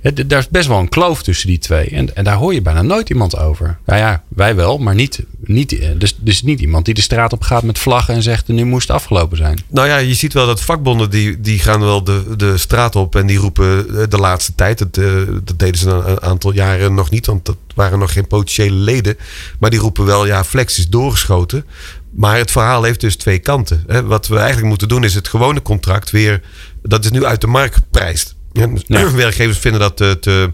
He, 0.00 0.26
daar 0.26 0.38
is 0.38 0.48
best 0.48 0.68
wel 0.68 0.78
een 0.78 0.88
kloof 0.88 1.22
tussen 1.22 1.48
die 1.48 1.58
twee. 1.58 1.88
En, 1.88 2.16
en 2.16 2.24
daar 2.24 2.36
hoor 2.36 2.54
je 2.54 2.62
bijna 2.62 2.82
nooit 2.82 3.08
iemand 3.08 3.38
over. 3.38 3.78
Nou 3.86 3.98
ja, 3.98 4.22
wij 4.28 4.54
wel, 4.54 4.78
maar 4.78 4.94
niet, 4.94 5.22
niet, 5.52 5.78
eh, 5.78 5.88
dus, 5.96 6.16
dus 6.18 6.42
niet 6.42 6.60
iemand 6.60 6.84
die 6.84 6.94
de 6.94 7.00
straat 7.00 7.32
op 7.32 7.42
gaat 7.42 7.62
met 7.62 7.78
vlaggen 7.78 8.14
en 8.14 8.22
zegt 8.22 8.48
nu 8.48 8.64
moest 8.64 8.88
het 8.88 8.96
afgelopen 8.96 9.36
zijn. 9.36 9.58
Nou 9.68 9.88
ja, 9.88 9.96
je 9.96 10.14
ziet 10.14 10.32
wel 10.32 10.46
dat 10.46 10.60
vakbonden 10.60 11.10
die, 11.10 11.40
die 11.40 11.58
gaan 11.58 11.80
wel 11.80 12.04
de, 12.04 12.36
de 12.36 12.58
straat 12.58 12.96
op 12.96 13.16
en 13.16 13.26
die 13.26 13.38
roepen 13.38 14.00
eh, 14.00 14.04
de 14.08 14.18
laatste 14.18 14.54
tijd. 14.54 14.78
Dat, 14.78 14.96
eh, 14.96 15.12
dat 15.44 15.58
deden 15.58 15.78
ze 15.78 15.90
een 15.90 16.22
aantal 16.22 16.52
jaren 16.52 16.94
nog 16.94 17.10
niet, 17.10 17.26
want 17.26 17.44
dat 17.44 17.56
waren 17.74 17.98
nog 17.98 18.12
geen 18.12 18.26
potentiële 18.26 18.76
leden. 18.76 19.16
Maar 19.58 19.70
die 19.70 19.80
roepen 19.80 20.04
wel, 20.04 20.26
ja, 20.26 20.44
flex 20.44 20.78
is 20.78 20.88
doorgeschoten. 20.88 21.66
Maar 22.10 22.36
het 22.36 22.50
verhaal 22.50 22.82
heeft 22.82 23.00
dus 23.00 23.16
twee 23.16 23.38
kanten. 23.38 23.84
Wat 24.06 24.28
we 24.28 24.36
eigenlijk 24.36 24.66
moeten 24.66 24.88
doen 24.88 25.04
is 25.04 25.14
het 25.14 25.28
gewone 25.28 25.62
contract 25.62 26.10
weer, 26.10 26.42
dat 26.82 27.04
is 27.04 27.10
nu 27.10 27.24
uit 27.24 27.40
de 27.40 27.46
markt 27.46 27.74
geprijsd. 27.74 28.34
Ja. 28.52 28.68
Werkgevers 29.14 29.58
vinden 29.58 29.80
dat 29.80 29.96
te, 29.96 30.18
te, 30.20 30.52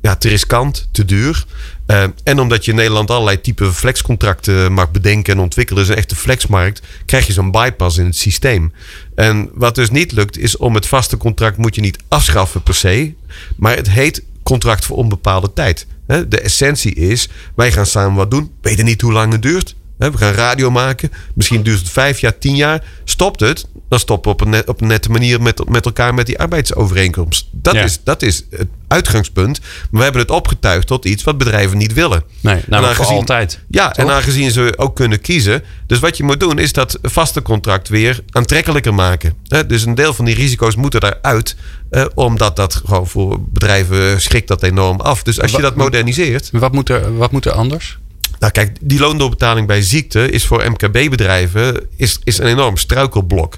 ja, 0.00 0.16
te 0.16 0.28
riskant, 0.28 0.88
te 0.92 1.04
duur. 1.04 1.44
Uh, 1.86 2.04
en 2.24 2.40
omdat 2.40 2.64
je 2.64 2.70
in 2.70 2.76
Nederland 2.76 3.10
allerlei 3.10 3.40
type 3.40 3.72
flexcontracten 3.72 4.72
mag 4.72 4.90
bedenken 4.90 5.32
en 5.32 5.40
ontwikkelen, 5.40 5.82
is 5.82 5.88
een 5.88 5.96
echte 5.96 6.16
flexmarkt, 6.16 6.82
krijg 7.06 7.26
je 7.26 7.32
zo'n 7.32 7.50
bypass 7.50 7.98
in 7.98 8.04
het 8.04 8.16
systeem. 8.16 8.72
En 9.14 9.50
wat 9.54 9.74
dus 9.74 9.90
niet 9.90 10.12
lukt, 10.12 10.38
is 10.38 10.56
om 10.56 10.74
het 10.74 10.86
vaste 10.86 11.16
contract 11.16 11.56
moet 11.56 11.74
je 11.74 11.80
niet 11.80 11.98
afschaffen 12.08 12.62
per 12.62 12.74
se, 12.74 13.14
maar 13.56 13.76
het 13.76 13.90
heet 13.90 14.22
contract 14.42 14.84
voor 14.84 14.96
onbepaalde 14.96 15.52
tijd. 15.52 15.86
De 16.06 16.40
essentie 16.40 16.94
is, 16.94 17.28
wij 17.54 17.72
gaan 17.72 17.86
samen 17.86 18.16
wat 18.16 18.30
doen, 18.30 18.50
weten 18.60 18.84
niet 18.84 19.00
hoe 19.00 19.12
lang 19.12 19.32
het 19.32 19.42
duurt. 19.42 19.74
We 19.98 20.18
gaan 20.18 20.32
radio 20.32 20.70
maken. 20.70 21.12
Misschien 21.34 21.62
duurt 21.62 21.78
het 21.78 21.90
vijf 21.90 22.20
jaar, 22.20 22.38
tien 22.38 22.56
jaar. 22.56 22.84
Stopt 23.04 23.40
het, 23.40 23.66
dan 23.88 23.98
stoppen 23.98 24.30
we 24.30 24.36
op 24.36 24.40
een, 24.44 24.50
net, 24.50 24.68
op 24.68 24.80
een 24.80 24.86
nette 24.86 25.10
manier 25.10 25.42
met, 25.42 25.68
met 25.68 25.84
elkaar 25.84 26.14
met 26.14 26.26
die 26.26 26.38
arbeidsovereenkomst. 26.38 27.48
Dat, 27.52 27.74
is, 27.74 28.00
dat 28.04 28.22
is 28.22 28.44
het 28.50 28.68
uitgangspunt. 28.88 29.60
Maar 29.60 29.88
we 29.90 30.02
hebben 30.02 30.20
het 30.20 30.30
opgetuigd 30.30 30.86
tot 30.86 31.04
iets 31.04 31.24
wat 31.24 31.38
bedrijven 31.38 31.78
niet 31.78 31.92
willen. 31.92 32.22
Nee, 32.40 32.62
namelijk 32.66 32.96
voor 32.96 33.06
altijd. 33.06 33.60
Ja, 33.68 33.94
en 33.94 34.10
aangezien 34.10 34.50
ze 34.50 34.72
ook 34.76 34.96
kunnen 34.96 35.20
kiezen. 35.20 35.62
Dus 35.86 35.98
wat 35.98 36.16
je 36.16 36.22
moet 36.24 36.40
doen 36.40 36.58
is 36.58 36.72
dat 36.72 36.98
vaste 37.02 37.42
contract 37.42 37.88
weer 37.88 38.20
aantrekkelijker 38.30 38.94
maken. 38.94 39.34
Dus 39.66 39.84
een 39.84 39.94
deel 39.94 40.14
van 40.14 40.24
die 40.24 40.34
risico's 40.34 40.76
moeten 40.76 41.02
eruit. 41.02 41.56
Eh, 41.90 42.04
omdat 42.14 42.56
dat 42.56 42.74
gewoon 42.74 43.06
voor 43.06 43.40
bedrijven 43.40 44.20
schrikt 44.20 44.48
dat 44.48 44.62
enorm 44.62 45.00
af. 45.00 45.22
Dus 45.22 45.40
als 45.40 45.50
je 45.50 45.60
dat 45.60 45.76
moderniseert. 45.76 46.48
Wat 46.52 46.72
moet 46.72 46.88
er, 46.88 47.16
wat 47.16 47.32
moet 47.32 47.44
er 47.44 47.52
anders? 47.52 47.98
Nou 48.38 48.52
kijk, 48.52 48.76
die 48.80 48.98
loondoorbetaling 48.98 49.66
bij 49.66 49.82
ziekte 49.82 50.30
is 50.30 50.46
voor 50.46 50.70
MKB-bedrijven 50.70 51.86
is, 51.96 52.18
is 52.24 52.38
een 52.38 52.46
enorm 52.46 52.76
struikelblok. 52.76 53.56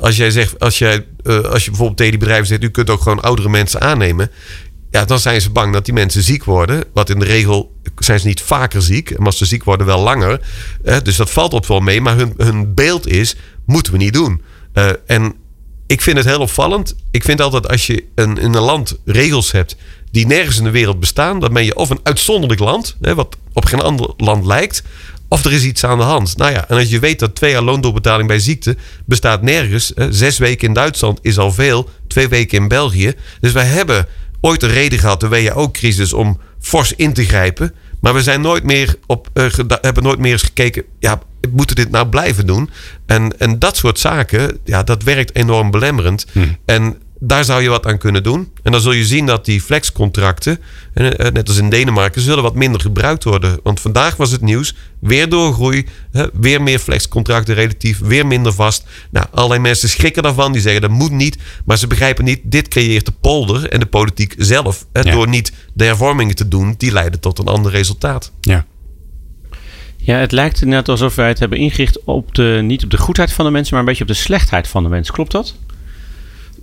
als 0.00 0.16
jij 0.16 0.30
zegt, 0.30 0.58
als, 0.60 0.78
jij, 0.78 1.06
uh, 1.22 1.40
als 1.40 1.64
je 1.64 1.70
bijvoorbeeld 1.70 1.96
tegen 1.96 2.12
die 2.12 2.20
bedrijven 2.20 2.46
zegt, 2.46 2.62
u 2.62 2.70
kunt 2.70 2.90
ook 2.90 3.02
gewoon 3.02 3.22
oudere 3.22 3.48
mensen 3.48 3.80
aannemen. 3.80 4.30
Ja, 4.90 5.04
dan 5.04 5.18
zijn 5.18 5.40
ze 5.40 5.50
bang 5.50 5.72
dat 5.72 5.84
die 5.84 5.94
mensen 5.94 6.22
ziek 6.22 6.44
worden. 6.44 6.84
Wat 6.92 7.10
in 7.10 7.18
de 7.18 7.24
regel 7.24 7.76
zijn 7.98 8.20
ze 8.20 8.26
niet 8.26 8.40
vaker 8.40 8.82
ziek. 8.82 9.18
Maar 9.18 9.26
als 9.26 9.38
ze 9.38 9.44
ziek 9.44 9.64
worden, 9.64 9.86
wel 9.86 10.00
langer. 10.00 10.40
dus 11.02 11.16
dat 11.16 11.30
valt 11.30 11.52
op 11.52 11.66
wel 11.66 11.80
mee. 11.80 12.00
Maar 12.00 12.16
hun, 12.16 12.34
hun 12.36 12.74
beeld 12.74 13.06
is, 13.06 13.36
moeten 13.66 13.92
we 13.92 13.98
niet 13.98 14.12
doen. 14.12 14.42
Uh, 14.74 14.90
en 15.06 15.34
ik 15.86 16.00
vind 16.00 16.16
het 16.16 16.26
heel 16.26 16.40
opvallend. 16.40 16.94
Ik 17.10 17.22
vind 17.22 17.40
altijd 17.40 17.68
als 17.68 17.86
je 17.86 18.04
een, 18.14 18.38
in 18.38 18.54
een 18.54 18.62
land 18.62 18.98
regels 19.04 19.52
hebt 19.52 19.76
die 20.10 20.26
nergens 20.26 20.58
in 20.58 20.64
de 20.64 20.70
wereld 20.70 21.00
bestaan, 21.00 21.40
dan 21.40 21.52
ben 21.52 21.64
je 21.64 21.76
of 21.76 21.90
een 21.90 22.00
uitzonderlijk 22.02 22.60
land, 22.60 22.96
hè, 23.00 23.14
wat 23.14 23.36
op 23.52 23.64
geen 23.64 23.80
ander 23.80 24.12
land 24.16 24.46
lijkt, 24.46 24.82
of 25.28 25.44
er 25.44 25.52
is 25.52 25.64
iets 25.64 25.84
aan 25.84 25.98
de 25.98 26.04
hand. 26.04 26.36
Nou 26.36 26.52
ja, 26.52 26.68
en 26.68 26.76
als 26.76 26.88
je 26.88 26.98
weet 26.98 27.18
dat 27.18 27.34
twee 27.34 27.50
jaar 27.50 27.62
loondoorbetaling 27.62 28.28
bij 28.28 28.38
ziekte 28.38 28.76
bestaat 29.04 29.42
nergens. 29.42 29.92
Hè, 29.94 30.12
zes 30.12 30.38
weken 30.38 30.68
in 30.68 30.74
Duitsland 30.74 31.18
is 31.22 31.38
al 31.38 31.52
veel, 31.52 31.90
twee 32.06 32.28
weken 32.28 32.58
in 32.58 32.68
België. 32.68 33.12
Dus 33.40 33.52
wij 33.52 33.64
hebben 33.64 34.06
ooit 34.40 34.62
een 34.62 34.70
reden 34.70 34.98
gehad, 34.98 35.20
de 35.20 35.28
WHO-crisis, 35.28 36.12
om 36.12 36.40
fors 36.60 36.92
in 36.92 37.12
te 37.12 37.24
grijpen. 37.24 37.74
Maar 38.00 38.14
we 38.14 38.22
zijn 38.22 38.40
nooit 38.40 38.64
meer 38.64 38.96
op, 39.06 39.28
uh, 39.34 39.46
hebben 39.80 40.02
nooit 40.02 40.18
meer 40.18 40.32
eens 40.32 40.42
gekeken. 40.42 40.84
Ja, 40.98 41.20
moeten 41.50 41.76
dit 41.76 41.90
nou 41.90 42.08
blijven 42.08 42.46
doen? 42.46 42.70
En, 43.06 43.38
en 43.38 43.58
dat 43.58 43.76
soort 43.76 43.98
zaken, 43.98 44.58
ja, 44.64 44.82
dat 44.82 45.02
werkt 45.02 45.36
enorm 45.36 45.70
belemmerend. 45.70 46.26
Hmm. 46.32 46.56
En 46.64 46.98
daar 47.20 47.44
zou 47.44 47.62
je 47.62 47.68
wat 47.68 47.86
aan 47.86 47.98
kunnen 47.98 48.22
doen. 48.22 48.52
En 48.62 48.72
dan 48.72 48.80
zul 48.80 48.92
je 48.92 49.04
zien 49.04 49.26
dat 49.26 49.44
die 49.44 49.60
flexcontracten, 49.60 50.60
eh, 50.94 51.26
eh, 51.26 51.32
net 51.32 51.48
als 51.48 51.56
in 51.56 51.70
Denemarken, 51.70 52.20
zullen 52.20 52.42
wat 52.42 52.54
minder 52.54 52.80
gebruikt 52.80 53.24
worden. 53.24 53.60
Want 53.62 53.80
vandaag 53.80 54.16
was 54.16 54.30
het 54.30 54.40
nieuws, 54.40 54.74
weer 55.00 55.28
doorgroei, 55.28 55.86
weer 56.32 56.62
meer 56.62 56.78
flexcontracten 56.78 57.54
relatief, 57.54 57.98
weer 57.98 58.26
minder 58.26 58.52
vast. 58.52 58.84
Nou, 59.10 59.26
allerlei 59.32 59.60
mensen 59.60 59.88
schrikken 59.88 60.22
daarvan, 60.22 60.52
die 60.52 60.60
zeggen 60.60 60.80
dat 60.80 60.90
moet 60.90 61.10
niet. 61.10 61.38
Maar 61.64 61.78
ze 61.78 61.86
begrijpen 61.86 62.24
niet, 62.24 62.40
dit 62.44 62.68
creëert 62.68 63.06
de 63.06 63.12
polder 63.20 63.68
en 63.68 63.80
de 63.80 63.86
politiek 63.86 64.34
zelf. 64.38 64.86
Door 64.92 65.28
niet 65.28 65.52
de 65.74 65.84
hervormingen 65.84 66.34
te 66.34 66.48
doen, 66.48 66.74
die 66.76 66.92
leiden 66.92 67.20
tot 67.20 67.38
een 67.38 67.46
ander 67.46 67.72
resultaat. 67.72 68.32
Ja. 68.40 68.66
Ja, 69.96 70.16
het 70.16 70.32
lijkt 70.32 70.64
net 70.64 70.88
alsof 70.88 71.14
wij 71.14 71.28
het 71.28 71.38
hebben 71.38 71.58
ingericht 71.58 72.04
op 72.04 72.34
de, 72.34 72.60
niet 72.62 72.84
op 72.84 72.90
de 72.90 72.96
goedheid 72.96 73.32
van 73.32 73.44
de 73.44 73.50
mensen, 73.50 73.70
maar 73.72 73.80
een 73.82 73.88
beetje 73.88 74.02
op 74.02 74.08
de 74.08 74.16
slechtheid 74.16 74.68
van 74.68 74.82
de 74.82 74.88
mensen. 74.88 75.14
Klopt 75.14 75.32
dat? 75.32 75.54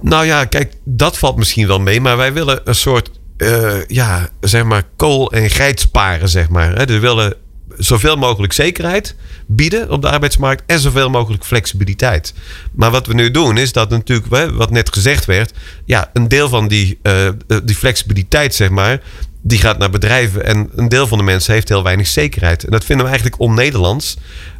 Nou 0.02 0.26
ja, 0.26 0.46
kijk, 0.46 0.74
dat 0.84 1.18
valt 1.18 1.38
misschien 1.38 1.68
wel 1.68 1.80
mee. 1.80 2.02
Maar 2.02 2.18
wij 2.18 2.34
willen 2.34 2.62
een 2.64 2.76
soort, 2.76 3.12
uh, 3.38 3.86
ja, 3.88 4.30
zeg 4.40 4.64
maar, 4.64 4.84
kool- 4.96 5.32
en 5.32 5.50
geit 5.50 5.80
sparen, 5.80 6.30
zeg 6.30 6.50
maar. 6.50 6.76
Dus 6.76 6.96
we 6.96 7.00
willen 7.00 7.34
zoveel 7.78 8.16
mogelijk 8.16 8.54
zekerheid 8.54 9.16
bieden 9.48 9.92
op 9.92 10.02
de 10.02 10.10
arbeidsmarkt 10.10 10.64
en 10.66 10.80
zoveel 10.80 11.10
mogelijk 11.10 11.46
flexibiliteit. 11.46 12.34
Maar 12.72 12.92
wat 12.92 13.08
we 13.08 13.14
nu 13.14 13.32
doen 13.32 13.58
is 13.58 13.72
dat 13.72 13.90
natuurlijk, 13.90 14.54
wat 14.54 14.72
net 14.72 14.94
gezegd 14.94 15.26
werd, 15.26 15.54
ja, 15.86 16.10
een 16.14 16.28
deel 16.28 16.50
van 16.50 16.68
die, 16.68 17.00
uh, 17.04 17.30
die 17.64 17.76
flexibiliteit, 17.76 18.56
zeg 18.56 18.70
maar, 18.70 19.02
die 19.42 19.60
gaat 19.60 19.78
naar 19.78 19.90
bedrijven 19.90 20.46
en 20.46 20.70
een 20.76 20.90
deel 20.90 21.08
van 21.08 21.18
de 21.18 21.24
mensen 21.24 21.54
heeft 21.54 21.70
heel 21.70 21.84
weinig 21.84 22.08
zekerheid. 22.08 22.64
En 22.64 22.72
dat 22.72 22.86
vinden 22.86 23.06
we 23.06 23.12
eigenlijk 23.12 23.42
on-Nederlands. 23.42 24.18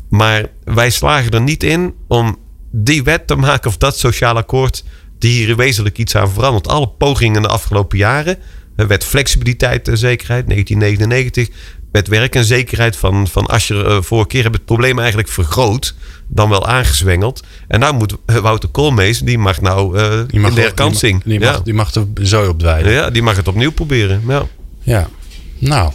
Maar 0.10 0.46
wij 0.64 0.90
slagen 0.90 1.32
er 1.32 1.42
niet 1.42 1.64
in 1.64 1.94
om 2.08 2.38
die 2.72 3.04
wet 3.04 3.28
te 3.28 3.36
maken 3.36 3.70
of 3.70 3.78
dat 3.78 3.98
sociaal 3.98 4.36
akkoord 4.36 4.84
die 5.26 5.46
hier 5.46 5.56
wezenlijk 5.56 5.98
iets 5.98 6.16
aan 6.16 6.32
verandert. 6.32 6.68
Alle 6.68 6.88
pogingen 6.88 7.42
de 7.42 7.48
afgelopen 7.48 7.98
jaren. 7.98 8.38
Wet 8.76 9.04
flexibiliteit 9.04 9.88
en 9.88 9.98
zekerheid, 9.98 10.48
1999. 10.48 11.50
Wet 11.92 12.08
werk 12.08 12.36
en 12.36 12.46
zekerheid 12.46 12.96
van, 12.96 13.28
van 13.28 13.46
Asscher 13.46 13.86
uh, 13.86 14.02
vorige 14.02 14.28
keer 14.28 14.42
hebben 14.42 14.60
het 14.60 14.70
probleem 14.70 15.00
eigenlijk 15.00 15.30
vergroot. 15.30 15.96
Dan 16.28 16.50
wel 16.50 16.68
aangezwengeld. 16.68 17.44
En 17.68 17.80
nou 17.80 17.94
moet 17.94 18.16
Wouter 18.26 18.70
Koolmees, 18.70 19.20
die 19.20 19.38
mag 19.38 19.62
nou 19.62 19.98
uh, 19.98 20.20
die 20.28 20.40
mag 20.40 20.50
in 20.50 20.56
de 20.56 20.62
herkansing. 20.62 21.24
Die, 21.24 21.40
mag, 21.40 21.62
die 21.62 21.74
mag 21.74 21.94
er 21.94 22.06
zo 22.24 22.50
op 22.50 22.60
dweilen. 22.60 22.92
Ja, 22.92 23.10
die 23.10 23.22
mag 23.22 23.36
het 23.36 23.48
opnieuw 23.48 23.72
proberen. 23.72 24.24
Ja, 24.28 24.46
ja. 24.82 25.10
nou... 25.58 25.92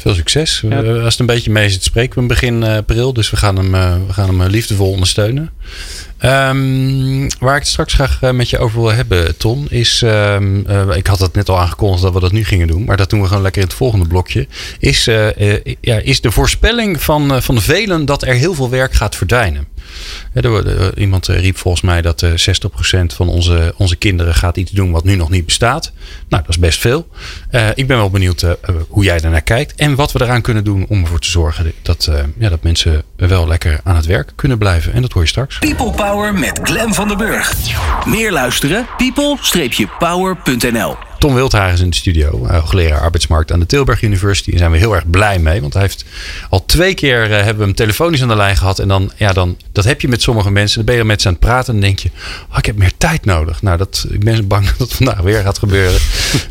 Veel 0.00 0.14
succes. 0.14 0.64
Als 0.84 1.12
het 1.12 1.18
een 1.18 1.26
beetje 1.26 1.50
mee 1.50 1.70
zit, 1.70 1.84
spreken 1.84 2.14
we 2.14 2.18
hem 2.18 2.28
begin 2.28 2.62
april. 2.62 3.12
Dus 3.12 3.30
we 3.30 3.36
gaan 3.36 3.56
hem, 3.56 3.72
we 4.06 4.12
gaan 4.12 4.38
hem 4.38 4.50
liefdevol 4.50 4.90
ondersteunen. 4.90 5.50
Um, 6.24 7.26
waar 7.38 7.54
ik 7.54 7.62
het 7.62 7.68
straks 7.68 7.92
graag 7.94 8.22
eh, 8.22 8.30
met 8.30 8.50
je 8.50 8.58
over 8.58 8.80
wil 8.80 8.92
hebben, 8.92 9.36
Ton, 9.36 9.66
is. 9.70 10.02
Um, 10.04 10.64
uh, 10.68 10.96
ik 10.96 11.06
had 11.06 11.18
het 11.18 11.34
net 11.34 11.48
al 11.48 11.58
aangekondigd 11.58 12.02
dat 12.02 12.12
we 12.12 12.20
dat 12.20 12.32
nu 12.32 12.44
gingen 12.44 12.66
doen, 12.66 12.84
maar 12.84 12.96
dat 12.96 13.10
doen 13.10 13.20
we 13.20 13.26
gewoon 13.26 13.42
lekker 13.42 13.62
in 13.62 13.68
het 13.68 13.76
volgende 13.76 14.06
blokje. 14.06 14.46
Is, 14.78 15.08
uh, 15.08 15.28
ja, 15.80 15.96
is 15.98 16.20
de 16.20 16.30
voorspelling 16.30 17.02
van, 17.02 17.42
van 17.42 17.60
velen 17.60 18.04
dat 18.04 18.22
er 18.22 18.34
heel 18.34 18.54
veel 18.54 18.70
werk 18.70 18.94
gaat 18.94 19.16
verdwijnen. 19.16 19.66
Iemand 20.94 21.26
riep 21.26 21.56
volgens 21.56 21.82
mij 21.82 22.02
dat 22.02 22.24
60% 22.24 22.26
van 23.06 23.28
onze, 23.28 23.74
onze 23.76 23.96
kinderen 23.96 24.34
gaat 24.34 24.56
iets 24.56 24.70
doen 24.70 24.90
wat 24.90 25.04
nu 25.04 25.14
nog 25.14 25.30
niet 25.30 25.44
bestaat. 25.44 25.92
Nou, 26.28 26.42
dat 26.42 26.48
is 26.48 26.58
best 26.58 26.80
veel. 26.80 27.08
ik 27.74 27.86
ben 27.86 27.96
wel 27.96 28.10
benieuwd 28.10 28.46
hoe 28.88 29.04
jij 29.04 29.18
daarnaar 29.18 29.42
kijkt 29.42 29.74
en 29.74 29.94
wat 29.94 30.12
we 30.12 30.22
eraan 30.22 30.42
kunnen 30.42 30.64
doen 30.64 30.86
om 30.88 31.02
ervoor 31.02 31.20
te 31.20 31.30
zorgen 31.30 31.72
dat, 31.82 32.10
ja, 32.38 32.48
dat 32.48 32.62
mensen 32.62 33.02
wel 33.16 33.48
lekker 33.48 33.80
aan 33.84 33.96
het 33.96 34.06
werk 34.06 34.32
kunnen 34.34 34.58
blijven. 34.58 34.92
En 34.92 35.02
dat 35.02 35.12
hoor 35.12 35.22
je 35.22 35.28
straks. 35.28 35.58
People 35.58 35.90
Power 35.90 36.34
met 36.34 36.60
Glen 36.62 36.94
van 36.94 37.08
der 37.08 37.16
Burg. 37.16 37.54
Meer 38.06 38.32
luisteren? 38.32 38.86
people-power.nl 38.96 40.96
Tom 41.22 41.34
Wildhagen 41.34 41.72
is 41.72 41.80
in 41.80 41.90
de 41.90 41.96
studio, 41.96 42.46
eh, 42.46 42.58
hoogleraar 42.58 43.00
arbeidsmarkt 43.00 43.52
aan 43.52 43.60
de 43.60 43.66
Tilburg 43.66 44.02
University. 44.02 44.50
Daar 44.50 44.58
zijn 44.58 44.70
we 44.70 44.78
heel 44.78 44.94
erg 44.94 45.10
blij 45.10 45.38
mee, 45.38 45.60
want 45.60 45.72
hij 45.72 45.82
heeft 45.82 46.04
al 46.50 46.64
twee 46.64 46.94
keer 46.94 47.30
uh, 47.30 47.36
hebben 47.36 47.56
we 47.56 47.62
hem 47.62 47.74
telefonisch 47.74 48.22
aan 48.22 48.28
de 48.28 48.36
lijn 48.36 48.56
gehad. 48.56 48.78
En 48.78 48.88
dan, 48.88 49.12
ja, 49.16 49.32
dan, 49.32 49.56
dat 49.72 49.84
heb 49.84 50.00
je 50.00 50.08
met 50.08 50.22
sommige 50.22 50.50
mensen. 50.50 50.76
Dan 50.76 50.84
ben 50.84 50.96
je 50.96 51.04
met 51.04 51.20
ze 51.20 51.26
aan 51.26 51.32
het 51.32 51.42
praten 51.42 51.74
en 51.74 51.80
dan 51.80 51.88
denk 51.88 51.98
je, 51.98 52.10
oh, 52.50 52.58
ik 52.58 52.66
heb 52.66 52.76
meer 52.76 52.92
tijd 52.96 53.24
nodig. 53.24 53.62
Nou, 53.62 53.76
dat, 53.76 54.06
ik 54.10 54.24
ben 54.24 54.46
bang 54.46 54.66
dat 54.70 54.78
het 54.78 54.92
vandaag 54.92 55.20
weer 55.20 55.42
gaat 55.42 55.58
gebeuren. 55.58 56.00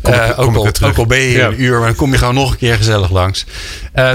uh, 0.08 0.30
ook, 0.36 0.56
al, 0.56 0.66
ook, 0.82 0.96
al, 0.96 1.06
ben 1.06 1.18
je 1.18 1.30
ja. 1.30 1.46
een 1.46 1.62
uur, 1.62 1.78
maar 1.78 1.86
dan 1.86 1.96
kom 1.96 2.12
je 2.12 2.18
gewoon 2.18 2.34
nog 2.34 2.50
een 2.50 2.58
keer 2.58 2.76
gezellig 2.76 3.10
langs. 3.10 3.46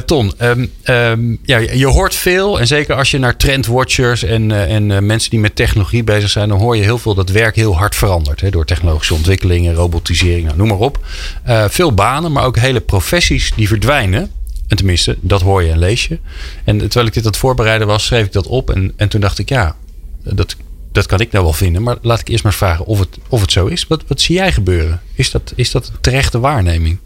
Ton, 0.06 0.34
um, 0.42 0.72
um, 0.86 1.40
ja, 1.44 1.58
je 1.58 1.88
hoort 1.88 2.16
veel 2.16 2.60
en 2.60 2.68
zeker 2.68 2.96
als 2.96 3.12
je 3.12 3.18
naar 3.18 3.38
trendwatchers 3.38 4.24
en, 4.24 4.52
en 4.52 5.06
mensen 5.06 5.30
die 5.30 5.40
met 5.40 5.56
technologie 5.56 6.04
bezig 6.04 6.30
zijn, 6.30 6.50
dan 6.50 6.60
hoor 6.60 6.76
je 6.76 6.84
heel 6.84 6.98
veel 6.98 7.16
dat 7.16 7.30
werk 7.30 7.56
heel 7.56 7.78
hard 7.78 7.96
verandert. 7.96 8.42
Hè, 8.42 8.50
door 8.50 8.66
technologische 8.66 9.14
ontwikkelingen, 9.14 9.74
robotisering 9.74 10.46
nou, 10.46 10.58
noem 10.58 10.68
maar 10.68 10.78
op. 10.78 11.06
Veel 11.68 11.94
banen, 11.94 12.32
maar 12.32 12.46
ook 12.46 12.58
hele 12.58 12.82
professies 12.82 13.52
die 13.56 13.68
verdwijnen. 13.68 14.32
En 14.68 14.78
tenminste, 14.78 15.18
dat 15.22 15.42
hoor 15.42 15.64
je 15.64 15.72
en 15.72 15.80
lees 15.80 16.08
je. 16.08 16.20
En 16.64 16.78
terwijl 16.78 17.06
ik 17.06 17.14
dit 17.14 17.24
aan 17.24 17.32
het 17.32 17.40
voorbereiden 17.40 17.88
was, 17.88 18.06
schreef 18.06 18.26
ik 18.26 18.32
dat 18.32 18.48
op. 18.48 18.70
En, 18.70 18.94
en 18.96 19.10
toen 19.10 19.22
dacht 19.22 19.40
ik, 19.40 19.50
ja, 19.50 19.76
dat, 20.24 20.56
dat 20.92 21.06
kan 21.06 21.20
ik 21.20 21.32
nou 21.32 21.44
wel 21.44 21.54
vinden. 21.54 21.84
Maar 21.84 21.98
laat 22.02 22.20
ik 22.20 22.28
eerst 22.28 22.44
maar 22.44 22.54
vragen 22.54 22.86
of 22.86 23.00
het, 23.00 23.18
of 23.30 23.42
het 23.42 23.52
zo 23.52 23.66
is. 23.66 23.88
Wat, 23.88 24.04
wat 24.08 24.22
zie 24.22 24.36
jij 24.36 24.52
gebeuren? 24.52 25.02
Is 25.14 25.32
dat, 25.32 25.54
is 25.56 25.72
dat 25.72 25.92
terechte 26.02 26.40
waarneming? 26.40 26.98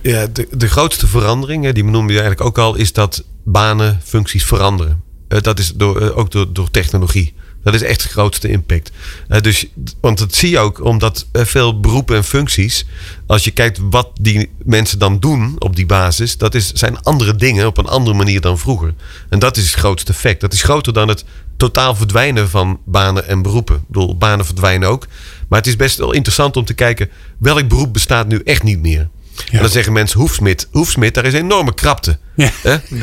Ja, 0.00 0.26
de, 0.26 0.48
de 0.50 0.68
grootste 0.68 1.06
verandering, 1.06 1.72
die 1.72 1.84
noemde 1.84 2.12
je 2.12 2.20
eigenlijk 2.20 2.48
ook 2.48 2.58
al, 2.58 2.74
is 2.74 2.92
dat 2.92 3.24
banen, 3.44 4.00
functies 4.04 4.44
veranderen. 4.44 5.02
Eh, 5.28 5.40
dat 5.40 5.58
is 5.58 5.72
door, 5.74 6.00
eh, 6.00 6.18
ook 6.18 6.30
door, 6.30 6.52
door 6.52 6.70
technologie. 6.70 7.34
Dat 7.62 7.74
is 7.74 7.82
echt 7.82 8.02
de 8.02 8.08
grootste 8.08 8.48
impact. 8.48 8.90
Eh, 9.28 9.40
dus, 9.40 9.66
want 10.00 10.18
dat 10.18 10.34
zie 10.34 10.50
je 10.50 10.58
ook 10.58 10.84
omdat 10.84 11.26
veel 11.32 11.80
beroepen 11.80 12.16
en 12.16 12.24
functies, 12.24 12.86
als 13.26 13.44
je 13.44 13.50
kijkt 13.50 13.78
wat 13.90 14.10
die 14.20 14.50
mensen 14.64 14.98
dan 14.98 15.20
doen 15.20 15.56
op 15.58 15.76
die 15.76 15.86
basis, 15.86 16.38
dat 16.38 16.54
is, 16.54 16.72
zijn 16.72 17.02
andere 17.02 17.36
dingen 17.36 17.66
op 17.66 17.78
een 17.78 17.86
andere 17.86 18.16
manier 18.16 18.40
dan 18.40 18.58
vroeger. 18.58 18.94
En 19.28 19.38
dat 19.38 19.56
is 19.56 19.64
het 19.64 19.80
grootste 19.80 20.12
effect. 20.12 20.40
Dat 20.40 20.52
is 20.52 20.62
groter 20.62 20.92
dan 20.92 21.08
het 21.08 21.24
totaal 21.56 21.94
verdwijnen 21.94 22.48
van 22.48 22.80
banen 22.84 23.28
en 23.28 23.42
beroepen. 23.42 23.76
Ik 23.76 23.86
bedoel, 23.86 24.16
banen 24.16 24.44
verdwijnen 24.44 24.88
ook. 24.88 25.06
Maar 25.48 25.58
het 25.58 25.68
is 25.68 25.76
best 25.76 25.98
wel 25.98 26.12
interessant 26.12 26.56
om 26.56 26.64
te 26.64 26.74
kijken 26.74 27.10
welk 27.38 27.68
beroep 27.68 27.92
bestaat 27.92 28.28
nu 28.28 28.40
echt 28.44 28.62
niet 28.62 28.80
meer. 28.80 29.08
En 29.52 29.58
dan 29.58 29.68
zeggen 29.68 29.92
mensen 29.92 30.20
hoefsmid. 30.20 30.68
Hoefsmid, 30.70 31.14
daar 31.14 31.24
is 31.24 31.32
enorme 31.34 31.74
krapte. 31.74 32.18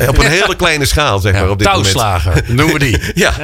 Op 0.08 0.18
een 0.18 0.26
hele 0.30 0.56
kleine 0.56 0.84
schaal, 0.84 1.18
zeg 1.18 1.32
maar. 1.32 1.50
Op 1.50 1.58
dit 1.58 1.68
moment. 1.72 2.48
Noemen 2.48 2.72
we 2.72 2.78
die. 2.78 2.98
Ja. 3.14 3.38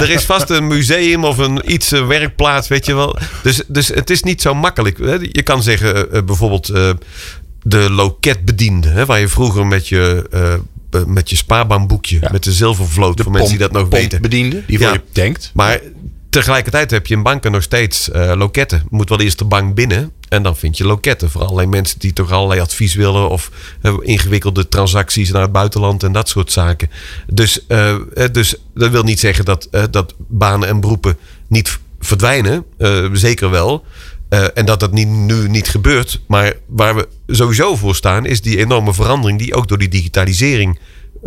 er 0.00 0.10
is 0.10 0.24
vast 0.24 0.50
een 0.50 0.66
museum 0.66 1.24
of 1.24 1.38
een 1.38 1.72
iets 1.72 1.90
een 1.90 2.06
werkplaats, 2.06 2.68
weet 2.68 2.86
je 2.86 2.94
wel. 2.94 3.18
Dus, 3.42 3.62
dus 3.66 3.88
het 3.88 4.10
is 4.10 4.22
niet 4.22 4.42
zo 4.42 4.54
makkelijk. 4.54 4.98
Hè. 4.98 5.16
Je 5.32 5.42
kan 5.42 5.62
zeggen 5.62 6.10
eh, 6.10 6.18
eh, 6.18 6.24
bijvoorbeeld 6.24 6.68
eh, 6.68 6.90
de 7.62 7.90
loketbediende, 7.90 8.88
hè, 8.88 9.06
waar 9.06 9.20
je 9.20 9.28
vroeger 9.28 9.66
met 9.66 9.88
je, 9.88 10.26
eh, 10.30 10.52
eh, 10.54 10.60
met 11.06 11.30
je 11.30 11.36
spaarbaanboekje, 11.36 12.18
Ja. 12.20 12.28
met 12.32 12.44
de 12.44 12.52
zilvervloot, 12.52 13.20
voor 13.20 13.32
mensen 13.32 13.50
die 13.50 13.58
dat 13.58 13.72
nog 13.72 13.88
weten. 13.88 14.22
bediende, 14.22 14.62
die 14.66 14.78
voor 14.78 14.86
Ja. 14.86 14.92
je 14.92 15.00
denkt. 15.12 15.50
Maar 15.54 15.80
tegelijkertijd 16.30 16.90
heb 16.90 17.06
je 17.06 17.14
in 17.14 17.22
banken 17.22 17.52
nog 17.52 17.62
steeds 17.62 18.10
eh, 18.10 18.32
loketten. 18.36 18.82
Moet 18.90 19.08
wel 19.08 19.20
eerst 19.20 19.38
de 19.38 19.44
bank 19.44 19.74
binnen. 19.74 20.12
En 20.28 20.42
dan 20.42 20.56
vind 20.56 20.76
je 20.76 20.84
loketten. 20.84 21.30
Voor 21.30 21.40
allerlei 21.42 21.66
mensen 21.66 21.98
die 21.98 22.12
toch 22.12 22.30
allerlei 22.32 22.60
advies 22.60 22.94
willen. 22.94 23.28
Of 23.28 23.50
eh, 23.82 23.94
ingewikkelde 24.00 24.68
transacties 24.68 25.30
naar 25.30 25.42
het 25.42 25.52
buitenland 25.52 26.02
en 26.02 26.12
dat 26.12 26.28
soort 26.28 26.52
zaken. 26.52 26.90
Dus, 27.26 27.66
eh, 27.66 27.96
dus 28.32 28.54
dat 28.74 28.90
wil 28.90 29.02
niet 29.02 29.20
zeggen 29.20 29.44
dat, 29.44 29.68
dat 29.90 30.14
banen 30.18 30.68
en 30.68 30.80
beroepen 30.80 31.16
niet 31.46 31.78
verdwijnen. 32.00 32.64
Zeker 33.12 33.50
wel. 33.50 33.84
En 34.54 34.66
dat 34.66 34.80
dat 34.80 34.92
niet, 34.92 35.08
nu 35.08 35.48
niet 35.48 35.68
gebeurt. 35.68 36.20
Maar 36.26 36.54
waar 36.66 36.94
we 36.94 37.08
sowieso 37.26 37.76
voor 37.76 37.94
staan 37.94 38.26
is 38.26 38.40
die 38.40 38.58
enorme 38.58 38.94
verandering 38.94 39.38
die 39.38 39.54
ook 39.54 39.68
door 39.68 39.78
die 39.78 39.88
digitalisering 39.88 40.78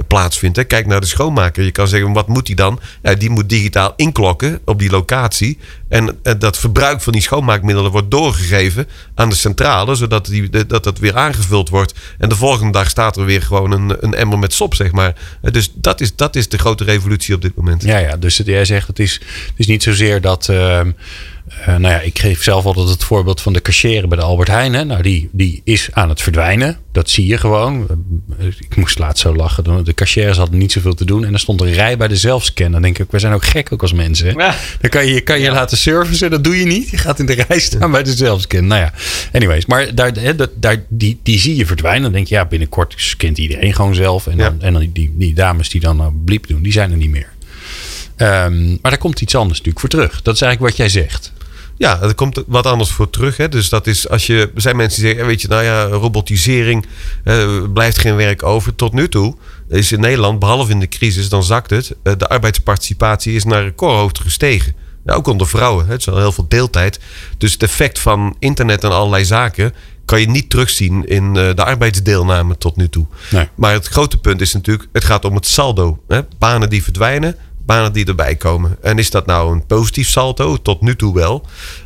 plaatsvindt. 0.08 0.58
Hè. 0.58 0.64
Kijk 0.64 0.86
naar 0.88 1.02
de 1.02 1.08
schoonmaker. 1.08 1.64
Je 1.64 1.72
kan 1.72 1.88
zeggen, 1.88 2.14
wat 2.14 2.28
moet 2.28 2.46
die 2.46 2.56
dan? 2.56 2.80
Ja, 3.04 3.14
die 3.14 3.30
moet 3.30 3.50
digitaal 3.50 3.94
inklokken 3.96 4.60
op 4.66 4.80
die 4.80 4.90
locatie. 4.90 5.58
En 5.90 6.18
eh, 6.24 6.34
dat 6.40 6.58
verbruik 6.58 7.02
van 7.02 7.14
die 7.14 7.22
schoonmaakmiddelen 7.22 7.92
wordt 7.92 8.12
doorgegeven 8.12 8.88
aan 9.16 9.30
de 9.30 9.36
centrale, 9.36 9.96
zodat 9.96 10.26
die, 10.26 10.50
dat 10.68 10.84
dat 10.84 11.00
weer 11.00 11.16
aangevuld 11.18 11.70
wordt. 11.70 11.94
En 12.18 12.30
de 12.30 12.36
volgende 12.36 12.72
dag 12.72 12.90
staat 12.90 13.18
er 13.18 13.26
weer 13.26 13.42
gewoon 13.42 13.72
een, 13.72 13.96
een 14.00 14.14
emmer 14.14 14.40
met 14.40 14.54
sop, 14.54 14.76
zeg 14.76 14.92
maar. 14.92 15.16
Eh, 15.42 15.52
Dus 15.52 15.72
dat 15.76 16.02
is, 16.02 16.16
dat 16.16 16.36
is 16.36 16.50
de 16.50 16.58
grote 16.58 16.84
revolutie 16.84 17.36
op 17.36 17.42
dit 17.42 17.56
moment. 17.56 17.84
Ja, 17.84 17.98
ja, 17.98 18.18
dus 18.18 18.38
jij 18.46 18.66
zegt 18.66 18.88
het 18.88 19.00
is, 19.00 19.14
het 19.14 19.54
is 19.56 19.68
niet 19.68 19.84
zozeer 19.84 20.22
dat. 20.22 20.50
ehm, 20.50 20.92
eh, 21.48 21.68
nou 21.68 21.82
ja, 21.94 22.00
ik 22.00 22.20
geef 22.20 22.44
zelf 22.44 22.66
altijd 22.66 22.90
het 22.90 23.04
voorbeeld 23.04 23.42
van 23.42 23.54
de 23.54 23.62
cashier 23.62 24.08
bij 24.08 24.18
de 24.18 24.24
Albert 24.24 24.48
Heijn. 24.50 24.74
Hè. 24.74 24.84
Nou, 24.86 25.02
die, 25.02 25.30
die 25.32 25.62
is 25.64 25.90
aan 25.92 26.10
het 26.10 26.22
verdwijnen. 26.22 26.78
Dat 26.92 27.10
zie 27.10 27.26
je 27.28 27.38
gewoon. 27.38 27.88
Eh, 28.40 28.46
Ik 28.48 28.76
moest 28.76 29.00
laatst 29.00 29.22
zo 29.22 29.36
lachen. 29.36 29.84
De 29.86 29.94
cashiers 29.94 30.38
hadden 30.38 30.58
niet 30.60 30.72
zoveel 30.72 30.94
te 30.94 31.06
doen. 31.06 31.26
En 31.26 31.34
er 31.34 31.40
stond 31.40 31.62
een 31.62 31.74
rij 31.74 31.98
bij 31.98 32.08
de 32.08 32.16
zelfscan. 32.16 32.72
Dan 32.72 32.82
denk 32.82 33.00
ik, 33.00 33.12
we 33.12 33.20
zijn 33.20 33.34
ook 33.34 33.46
gek 33.46 33.72
ook 33.74 33.82
als 33.82 33.94
mensen. 33.94 34.34
Ja. 34.38 34.56
Dan 34.82 34.90
kan 34.90 35.06
je 35.08 35.22
kan 35.22 35.40
je 35.40 35.52
laten 35.52 35.78
servicen. 35.78 36.32
Dat 36.32 36.44
doe 36.44 36.60
je 36.60 36.66
niet. 36.66 36.90
Je 36.90 36.98
gaat 36.98 37.20
in 37.20 37.26
de 37.26 37.34
rij 37.48 37.60
staan 37.60 37.92
bij 37.92 38.04
de 38.04 38.14
zelfscan. 38.14 38.68
Nou 38.68 38.82
ja, 38.82 38.94
anyways. 39.34 39.66
Maar 39.66 39.96
daar, 39.96 40.12
hè, 40.20 40.36
dat, 40.36 40.50
daar, 40.56 40.84
die, 40.90 41.20
die 41.24 41.40
zie 41.40 41.56
je 41.56 41.66
verdwijnen. 41.66 42.02
Dan 42.04 42.12
denk 42.12 42.28
je, 42.28 42.36
ja, 42.36 42.46
binnenkort 42.46 42.94
scant 42.98 43.38
iedereen 43.38 43.74
gewoon 43.74 43.96
zelf. 43.96 44.28
En 44.28 44.38
dan, 44.38 44.56
Ja. 44.60 44.66
en 44.66 44.74
dan 44.74 44.90
die, 44.94 45.14
die 45.18 45.34
dames 45.34 45.70
die 45.70 45.82
dan 45.82 46.02
uh, 46.02 46.08
bliep 46.26 46.48
doen, 46.48 46.62
die 46.62 46.72
zijn 46.72 46.92
er 46.92 46.98
niet 46.98 47.10
meer. 47.10 47.32
Ehm, 48.24 48.70
maar 48.70 48.92
daar 48.92 48.98
komt 48.98 49.22
iets 49.22 49.36
anders 49.36 49.58
natuurlijk 49.58 49.80
voor 49.80 49.90
terug. 49.90 50.22
Dat 50.22 50.36
is 50.36 50.42
eigenlijk 50.42 50.78
wat 50.78 50.88
jij 50.92 51.02
zegt. 51.02 51.34
Ja, 51.78 52.02
er 52.02 52.16
komt 52.16 52.44
wat 52.48 52.66
anders 52.66 52.92
voor 52.92 53.10
terug. 53.10 53.38
Hè. 53.38 53.50
Dus 53.50 53.70
dat 53.70 53.88
is 53.88 54.10
als 54.10 54.28
je. 54.28 54.52
Er 54.56 54.62
zijn 54.62 54.76
mensen 54.76 55.02
die 55.02 55.10
zeggen, 55.10 55.28
weet 55.28 55.42
je, 55.42 55.48
nou 55.48 55.64
ja, 55.64 55.84
robotisering 55.86 56.86
eh, 57.24 57.62
blijft 57.74 58.00
geen 58.00 58.16
werk 58.16 58.44
over. 58.44 58.76
Tot 58.76 58.94
nu 58.94 59.10
toe 59.10 59.36
is 59.70 59.92
in 59.92 60.00
Nederland, 60.00 60.40
behalve 60.40 60.72
in 60.72 60.80
de 60.80 60.88
crisis, 60.88 61.30
dan 61.30 61.44
zakt 61.44 61.70
het. 61.70 61.96
eh, 62.04 62.14
de 62.18 62.28
arbeidsparticipatie 62.30 63.36
is 63.36 63.44
naar 63.44 63.64
recordhoogte 63.64 64.22
gestegen. 64.22 64.76
Ja, 65.06 65.14
ook 65.14 65.28
onder 65.28 65.48
vrouwen. 65.48 65.86
Hè. 65.86 65.92
Het 65.92 66.00
is 66.00 66.10
al 66.10 66.18
heel 66.18 66.32
veel 66.32 66.46
deeltijd. 66.48 67.00
Dus 67.38 67.52
het 67.52 67.64
effect 67.64 68.00
van 68.00 68.36
internet 68.40 68.84
en 68.84 68.92
allerlei 68.92 69.26
zaken 69.26 69.74
kan 70.06 70.20
je 70.20 70.30
niet 70.30 70.50
terugzien 70.50 71.08
in 71.08 71.26
eh, 71.38 71.56
de 71.56 71.64
arbeidsdeelname 71.64 72.58
tot 72.58 72.76
nu 72.76 72.90
toe. 72.90 73.06
Nee. 73.32 73.48
Maar 73.56 73.74
het 73.74 73.88
grote 73.88 74.18
punt 74.18 74.42
is 74.42 74.54
natuurlijk, 74.54 74.90
het 74.92 75.04
gaat 75.04 75.26
om 75.26 75.36
het 75.36 75.48
saldo. 75.48 76.04
Hè? 76.08 76.22
Banen 76.40 76.70
die 76.70 76.84
verdwijnen, 76.84 77.36
banen 77.66 77.94
die 77.94 78.06
erbij 78.06 78.36
komen. 78.36 78.78
En 78.82 78.98
is 78.98 79.10
dat 79.10 79.26
nou 79.26 79.54
een 79.54 79.66
positief 79.66 80.10
saldo? 80.10 80.62
Tot 80.62 80.82
nu 80.82 80.96
toe 80.96 81.14
wel. 81.14 81.46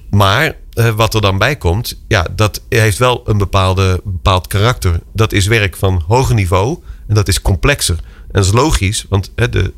Maar 0.09 0.55
eh, 0.73 0.89
wat 0.89 1.13
er 1.13 1.21
dan 1.21 1.37
bij 1.37 1.55
komt, 1.55 2.01
ja, 2.07 2.27
dat 2.35 2.61
heeft 2.69 2.97
wel 2.97 3.21
een 3.25 3.37
bepaalde, 3.37 4.01
bepaald 4.03 4.47
karakter. 4.47 4.99
Dat 5.13 5.31
is 5.31 5.47
werk 5.47 5.75
van 5.75 6.03
hoger 6.07 6.35
niveau 6.35 6.77
en 7.07 7.15
dat 7.15 7.27
is 7.27 7.41
complexer. 7.41 7.95
En 7.97 8.31
dat 8.31 8.45
is 8.45 8.51
logisch, 8.51 9.05
want 9.09 9.31
de 9.35 9.73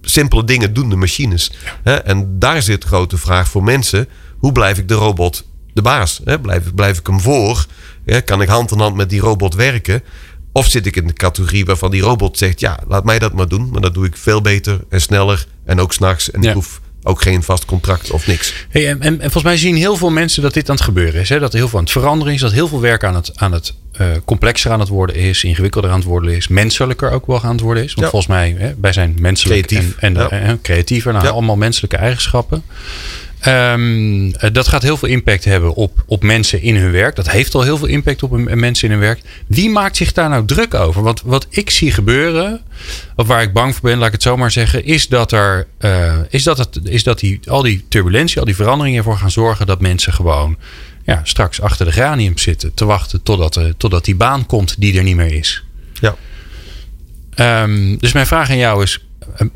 simpele 0.00 0.44
dingen 0.44 0.74
doen 0.74 0.88
de 0.88 0.96
machines. 0.96 1.52
En 1.82 2.38
daar 2.38 2.62
zit 2.62 2.84
grote 2.84 3.18
vraag 3.18 3.48
voor 3.48 3.62
mensen. 3.62 4.08
Hoe 4.38 4.52
blijf 4.52 4.78
ik 4.78 4.88
de 4.88 4.94
robot 4.94 5.46
de 5.72 5.82
baas? 5.82 6.20
Hè? 6.24 6.40
Blijf, 6.40 6.74
blijf 6.74 6.98
ik 6.98 7.06
hem 7.06 7.20
voor? 7.20 7.66
Kan 8.24 8.42
ik 8.42 8.48
hand 8.48 8.70
in 8.70 8.78
hand 8.78 8.96
met 8.96 9.10
die 9.10 9.20
robot 9.20 9.54
werken? 9.54 10.02
Of 10.58 10.66
zit 10.70 10.86
ik 10.86 10.96
in 10.96 11.06
de 11.06 11.12
categorie 11.12 11.64
waarvan 11.64 11.90
die 11.90 12.02
robot 12.02 12.38
zegt... 12.38 12.60
ja, 12.60 12.78
laat 12.88 13.04
mij 13.04 13.18
dat 13.18 13.32
maar 13.32 13.48
doen. 13.48 13.68
Maar 13.70 13.80
dat 13.80 13.94
doe 13.94 14.06
ik 14.06 14.16
veel 14.16 14.40
beter 14.40 14.80
en 14.88 15.00
sneller. 15.00 15.46
En 15.64 15.80
ook 15.80 15.92
s'nachts. 15.92 16.30
En 16.30 16.42
Ja. 16.42 16.48
ik 16.48 16.54
hoef 16.54 16.80
ook 17.02 17.22
geen 17.22 17.42
vast 17.42 17.64
contract 17.64 18.10
of 18.10 18.26
niks. 18.26 18.54
Hey, 18.68 18.88
en, 18.88 19.00
en, 19.00 19.12
en 19.12 19.20
volgens 19.20 19.42
mij 19.42 19.56
zien 19.56 19.76
heel 19.76 19.96
veel 19.96 20.10
mensen 20.10 20.42
dat 20.42 20.54
dit 20.54 20.68
aan 20.68 20.74
het 20.74 20.84
gebeuren 20.84 21.20
is. 21.20 21.28
Hè? 21.28 21.38
Dat 21.38 21.52
er 21.52 21.58
heel 21.58 21.68
veel 21.68 21.78
aan 21.78 21.84
het 21.84 21.92
veranderen 21.92 22.34
is. 22.34 22.40
Dat 22.40 22.52
heel 22.52 22.68
veel 22.68 22.80
werk 22.80 23.04
aan 23.04 23.14
het, 23.14 23.32
aan 23.34 23.52
het 23.52 23.74
eh, 23.92 24.06
complexer 24.24 24.70
aan 24.70 24.80
het 24.80 24.88
worden 24.88 25.16
is. 25.16 25.44
Ingewikkelder 25.44 25.90
aan 25.90 25.98
het 25.98 26.06
worden 26.08 26.36
is. 26.36 26.48
Menselijker 26.48 27.10
ook 27.10 27.26
wel 27.26 27.42
aan 27.42 27.50
het 27.52 27.60
worden 27.60 27.82
is. 27.84 27.94
Want 27.94 28.04
Ja. 28.04 28.10
volgens 28.10 28.32
mij, 28.32 28.54
hè, 28.58 28.74
wij 28.80 28.92
zijn 28.92 29.16
menselijk 29.20 29.66
Creatief. 29.66 29.96
en, 29.98 30.16
en 30.16 30.22
Ja. 30.22 30.28
eh, 30.30 30.52
creatiever. 30.62 31.12
Nou, 31.12 31.28
allemaal 31.28 31.56
menselijke 31.56 31.96
eigenschappen. 31.96 32.62
Ehm, 33.40 34.30
eh, 34.30 34.50
dat 34.52 34.68
gaat 34.68 34.82
heel 34.82 34.96
veel 34.96 35.08
impact 35.08 35.44
hebben 35.44 35.74
op, 35.74 36.02
op 36.06 36.22
mensen 36.22 36.62
in 36.62 36.76
hun 36.76 36.90
werk. 36.90 37.16
Dat 37.16 37.30
heeft 37.30 37.54
al 37.54 37.62
heel 37.62 37.78
veel 37.78 37.86
impact 37.86 38.22
op 38.22 38.30
mensen 38.36 38.88
in 38.88 38.90
hun 38.90 39.00
werk. 39.00 39.20
Wie 39.46 39.70
maakt 39.70 39.96
zich 39.96 40.12
daar 40.12 40.28
nou 40.28 40.44
druk 40.44 40.74
over? 40.74 41.02
Want 41.02 41.22
wat 41.24 41.46
ik 41.50 41.70
zie 41.70 41.92
gebeuren, 41.92 42.60
of 43.16 43.26
waar 43.26 43.42
ik 43.42 43.52
bang 43.52 43.74
voor 43.74 43.88
ben, 43.88 43.98
laat 43.98 44.06
ik 44.06 44.12
het 44.12 44.22
zo 44.22 44.36
maar 44.36 44.50
zeggen, 44.50 44.84
is 44.84 45.08
dat 45.08 45.32
er 45.32 45.66
eh, 45.78 46.16
is 46.28 46.42
dat 46.42 46.58
het, 46.58 46.80
is 46.84 47.02
dat 47.02 47.18
die, 47.18 47.40
al 47.46 47.62
die 47.62 47.84
turbulentie, 47.88 48.38
al 48.38 48.44
die 48.44 48.54
veranderingen 48.54 48.98
ervoor 48.98 49.18
gaan 49.18 49.30
zorgen 49.30 49.66
dat 49.66 49.80
mensen 49.80 50.12
gewoon 50.12 50.56
ja, 51.04 51.20
straks 51.24 51.60
achter 51.60 51.86
de 51.86 51.92
granium 51.92 52.38
zitten 52.38 52.74
te 52.74 52.84
wachten 52.84 53.22
totdat, 53.22 53.56
eh, 53.56 53.64
totdat 53.76 54.04
die 54.04 54.16
baan 54.16 54.46
komt 54.46 54.80
die 54.80 54.96
er 54.96 55.02
niet 55.02 55.16
meer 55.16 55.32
is. 55.32 55.64
Ja. 56.00 56.16
Ehm, 57.34 57.96
dus 57.96 58.12
mijn 58.12 58.26
vraag 58.26 58.50
aan 58.50 58.56
jou 58.56 58.82
is: 58.82 59.06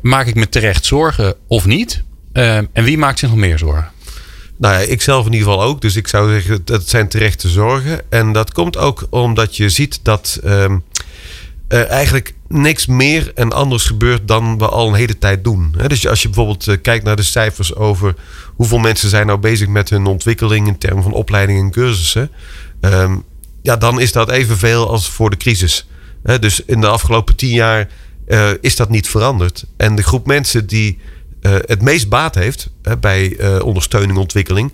maak 0.01 0.27
ik 0.27 0.35
me 0.35 0.49
terecht 0.49 0.85
zorgen 0.85 1.35
of 1.47 1.65
niet? 1.65 2.03
Ehm, 2.33 2.65
en 2.73 2.83
wie 2.83 2.97
maakt 2.97 3.19
zich 3.19 3.29
nog 3.29 3.37
meer 3.37 3.57
zorgen? 3.57 3.91
Nou 4.57 4.73
ja, 4.73 4.79
ik 4.79 5.01
zelf 5.01 5.25
in 5.25 5.33
ieder 5.33 5.47
geval 5.47 5.63
ook. 5.63 5.81
Dus 5.81 5.95
ik 5.95 6.07
zou 6.07 6.31
zeggen, 6.31 6.61
dat 6.65 6.89
zijn 6.89 7.07
terechte 7.07 7.49
zorgen. 7.49 8.11
En 8.11 8.31
dat 8.31 8.51
komt 8.51 8.77
ook 8.77 9.07
omdat 9.09 9.57
je 9.57 9.69
ziet 9.69 9.99
dat 10.03 10.39
er 11.73 11.85
eigenlijk 11.87 12.33
niks 12.47 12.85
meer 12.85 13.31
en 13.35 13.51
anders 13.51 13.85
gebeurt 13.85 14.27
dan 14.27 14.57
we 14.57 14.67
al 14.67 14.87
een 14.87 14.93
hele 14.93 15.17
tijd 15.17 15.43
doen. 15.43 15.75
Dus 15.87 16.07
als 16.07 16.21
je 16.21 16.27
bijvoorbeeld 16.27 16.67
eh, 16.67 16.77
kijkt 16.81 17.05
naar 17.05 17.15
de 17.15 17.23
cijfers 17.23 17.75
over 17.75 18.15
hoeveel 18.55 18.77
mensen 18.77 19.09
zijn 19.09 19.27
nou 19.27 19.39
bezig 19.39 19.67
met 19.67 19.89
hun 19.89 20.05
ontwikkeling 20.05 20.67
in 20.67 20.77
termen 20.77 21.03
van 21.03 21.13
opleiding 21.13 21.59
en 21.59 21.71
cursussen. 21.71 22.31
ehm, 22.81 23.15
ja, 23.61 23.77
dan 23.77 23.99
is 23.99 24.11
dat 24.11 24.29
evenveel 24.29 24.89
als 24.89 25.09
voor 25.09 25.29
de 25.29 25.37
crisis. 25.37 25.87
Dus 26.39 26.65
in 26.65 26.81
de 26.81 26.87
afgelopen 26.87 27.35
tien 27.35 27.53
jaar 27.53 27.89
eh, 28.27 28.49
is 28.61 28.75
dat 28.75 28.89
niet 28.89 29.07
veranderd. 29.07 29.65
En 29.77 29.95
de 29.95 30.03
groep 30.03 30.27
mensen 30.27 30.67
die 30.67 30.99
het 31.49 31.81
meest 31.81 32.09
baat 32.09 32.35
heeft 32.35 32.69
bij 32.99 33.37
eh, 33.37 33.65
ondersteuning 33.65 34.17
ontwikkeling. 34.17 34.71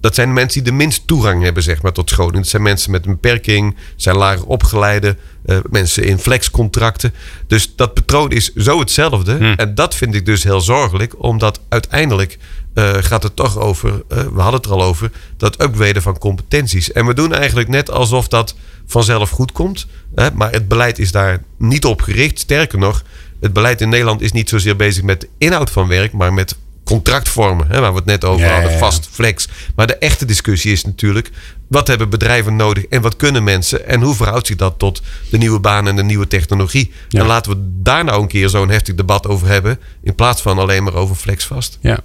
Dat 0.00 0.14
zijn 0.14 0.28
de 0.28 0.34
mensen 0.34 0.62
die 0.62 0.72
de 0.72 0.76
minst 0.76 1.06
toegang 1.06 1.42
hebben 1.42 1.62
zeg 1.62 1.82
maar, 1.82 1.92
tot 1.92 2.10
scholing. 2.10 2.36
Dat 2.36 2.46
zijn 2.46 2.62
mensen 2.62 2.90
met 2.90 3.06
een 3.06 3.12
beperking, 3.12 3.76
zijn 3.96 4.16
lager 4.16 4.46
opgeleide, 4.46 5.16
eh, 5.44 5.58
mensen 5.70 6.04
in 6.04 6.18
flexcontracten. 6.18 7.14
Dus 7.46 7.76
dat 7.76 7.94
patroon 7.94 8.30
is 8.30 8.54
zo 8.54 8.78
hetzelfde. 8.78 9.54
En 9.56 9.74
dat 9.74 9.94
vind 9.94 10.14
ik 10.14 10.26
dus 10.26 10.44
heel 10.44 10.60
zorgelijk, 10.60 11.22
omdat 11.22 11.60
uiteindelijk 11.68 12.38
eh, 12.74 12.92
gaat 12.94 13.22
het 13.22 13.36
toch 13.36 13.58
over, 13.58 14.02
eh, 14.08 14.18
we 14.18 14.40
hadden 14.40 14.60
het 14.60 14.64
er 14.66 14.72
al 14.72 14.82
over, 14.82 15.10
dat 15.36 15.62
upgraden 15.62 16.02
van 16.02 16.18
competenties. 16.18 16.92
En 16.92 17.06
we 17.06 17.14
doen 17.14 17.34
eigenlijk 17.34 17.68
net 17.68 17.90
alsof 17.90 18.28
dat 18.28 18.54
vanzelf 18.86 19.30
goed 19.30 19.52
komt. 19.52 19.86
Hè, 20.14 20.30
maar 20.32 20.52
het 20.52 20.68
beleid 20.68 20.98
is 20.98 21.12
daar 21.12 21.42
niet 21.58 21.84
op 21.84 22.02
gericht. 22.02 22.38
Sterker 22.38 22.78
nog, 22.78 23.02
het 23.44 23.52
beleid 23.52 23.80
in 23.80 23.88
Nederland 23.88 24.20
is 24.20 24.32
niet 24.32 24.48
zozeer 24.48 24.76
bezig 24.76 25.02
met 25.02 25.20
de 25.20 25.28
inhoud 25.38 25.70
van 25.70 25.88
werk, 25.88 26.12
maar 26.12 26.32
met 26.32 26.56
contractvormen, 26.84 27.66
hè, 27.68 27.80
waar 27.80 27.90
we 27.90 27.96
het 27.96 28.06
net 28.06 28.24
over 28.24 28.46
Ja, 28.46 28.52
hadden, 28.52 28.78
vast, 28.78 29.08
flex. 29.10 29.48
Maar 29.76 29.86
de 29.86 29.96
echte 29.96 30.24
discussie 30.24 30.72
is 30.72 30.84
natuurlijk, 30.84 31.30
wat 31.74 31.86
hebben 31.88 32.08
bedrijven 32.08 32.56
nodig 32.56 32.86
en 32.86 33.02
wat 33.02 33.16
kunnen 33.16 33.44
mensen 33.44 33.86
en 33.86 34.00
hoe 34.00 34.14
verhoudt 34.14 34.46
zich 34.46 34.56
dat 34.56 34.78
tot 34.78 35.02
de 35.30 35.38
nieuwe 35.38 35.60
baan 35.60 35.88
en 35.88 35.96
de 35.96 36.02
nieuwe 36.02 36.26
technologie? 36.26 36.90
Ja. 37.08 37.20
En 37.20 37.26
laten 37.26 37.52
we 37.52 37.58
daar 37.82 38.04
nou 38.04 38.22
een 38.22 38.28
keer 38.28 38.48
zo'n 38.48 38.70
heftig 38.70 38.94
debat 38.94 39.26
over 39.26 39.46
hebben, 39.48 39.78
in 40.02 40.14
plaats 40.14 40.42
van 40.42 40.58
alleen 40.58 40.82
maar 40.82 40.94
over 40.94 41.16
flex 41.16 41.44
vast. 41.44 41.78
Ja. 41.80 41.98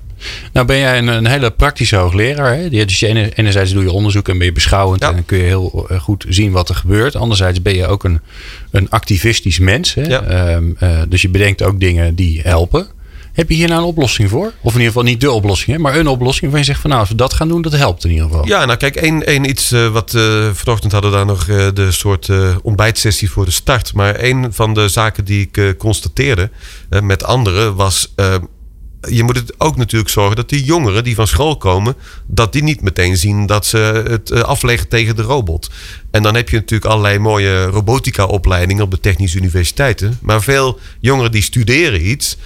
Nou 0.54 0.66
ben 0.66 0.78
jij 0.78 0.98
een, 0.98 1.08
een 1.08 1.26
hele 1.26 1.52
praktische 1.52 1.96
hoogleraar. 1.96 2.56
Hè? 2.56 2.70
Dus 2.70 3.00
je 3.00 3.36
enerzijds 3.36 3.74
doe 3.74 3.84
je 3.84 3.92
onderzoek 3.92 4.30
en 4.30 4.38
ben 4.38 4.48
je 4.48 4.54
beschouwend. 4.54 5.02
Ja. 5.02 5.08
En 5.08 5.14
dan 5.14 5.26
kun 5.26 5.38
je 5.38 5.44
heel 5.44 5.86
eh, 5.90 6.00
goed 6.00 6.26
zien 6.30 6.52
wat 6.52 6.70
er 6.70 6.76
gebeurt. 6.76 7.16
Anderzijds 7.16 7.62
ben 7.62 7.76
je 7.76 7.88
ook 7.88 8.04
een, 8.04 8.20
een 8.72 8.90
activistisch 8.90 9.60
mens. 9.60 9.94
Hè? 9.94 10.04
Ja. 10.04 10.22
Ehm, 10.22 10.72
eh, 10.78 11.02
dus 11.10 11.22
je 11.22 11.30
bedenkt 11.30 11.64
ook 11.64 11.80
dingen 11.80 12.16
die 12.16 12.42
helpen. 12.42 12.88
Heb 13.40 13.50
je 13.50 13.56
hier 13.56 13.68
nou 13.68 13.82
een 13.82 13.88
oplossing 13.88 14.30
voor? 14.30 14.46
Of 14.46 14.74
in 14.74 14.80
ieder 14.80 14.86
geval 14.86 15.04
niet 15.04 15.22
de 15.22 15.32
oplossing, 15.32 15.76
hè? 15.76 15.82
maar 15.82 15.96
een 15.96 16.08
oplossing 16.08 16.42
waarvan 16.42 16.60
je 16.60 16.66
zegt 16.66 16.82
van 16.82 16.90
nou, 16.90 17.02
als 17.02 17.10
we 17.10 17.16
dat 17.16 17.34
gaan 17.34 17.48
doen, 17.48 17.62
dat 17.62 17.72
helpt 17.72 18.04
in 18.04 18.10
ieder 18.12 18.26
geval. 18.26 18.48
Ja, 18.48 18.66
nou 18.66 18.78
kijk, 18.78 18.96
één, 18.96 19.26
één 19.26 19.50
iets 19.50 19.72
eh, 19.72 19.88
wat 19.88 20.14
eh, 20.14 20.50
vanochtend 20.54 20.92
hadden 20.92 21.12
we 21.12 21.18
daar 21.18 21.26
nog 21.26 21.48
eh, 21.48 21.68
de 21.74 21.92
soort 21.92 22.30
ontbijtsessie 22.62 23.32
voor 23.32 23.46
de 23.46 23.52
start. 23.52 23.94
Maar 23.94 24.24
een 24.24 24.54
van 24.54 24.74
de 24.74 24.88
zaken 24.88 25.26
die 25.26 25.50
ik 25.52 25.78
constateerde 25.78 26.50
met 27.04 27.24
anderen 27.24 27.76
was. 27.76 28.14
je 29.10 29.24
moet 29.24 29.36
het 29.36 29.54
ook 29.58 29.76
natuurlijk 29.76 30.10
zorgen 30.10 30.36
dat 30.36 30.50
die 30.50 30.64
jongeren 30.64 31.04
die 31.04 31.16
van 31.16 31.28
school 31.28 31.58
komen, 31.58 31.96
dat 32.26 32.54
die 32.54 32.64
niet 32.64 32.82
meteen 32.82 33.18
zien 33.18 33.46
dat 33.46 33.66
ze 33.66 33.78
het 34.08 34.44
afleggen 34.44 34.88
tegen 34.88 35.16
de 35.16 35.22
robot. 35.22 35.70
En 36.12 36.24
dan 36.24 36.36
heb 36.36 36.50
je 36.50 36.56
natuurlijk 36.56 36.92
allerlei 36.92 37.20
mooie 37.20 37.66
robotica-opleidingen 37.66 38.84
op 38.84 38.92
de 38.92 39.00
technische 39.00 39.38
universiteiten. 39.38 40.18
Maar 40.22 40.42
veel 40.42 40.80
jongeren 41.00 41.32
die 41.32 41.42
studeren 41.42 42.10
iets. 42.10 42.38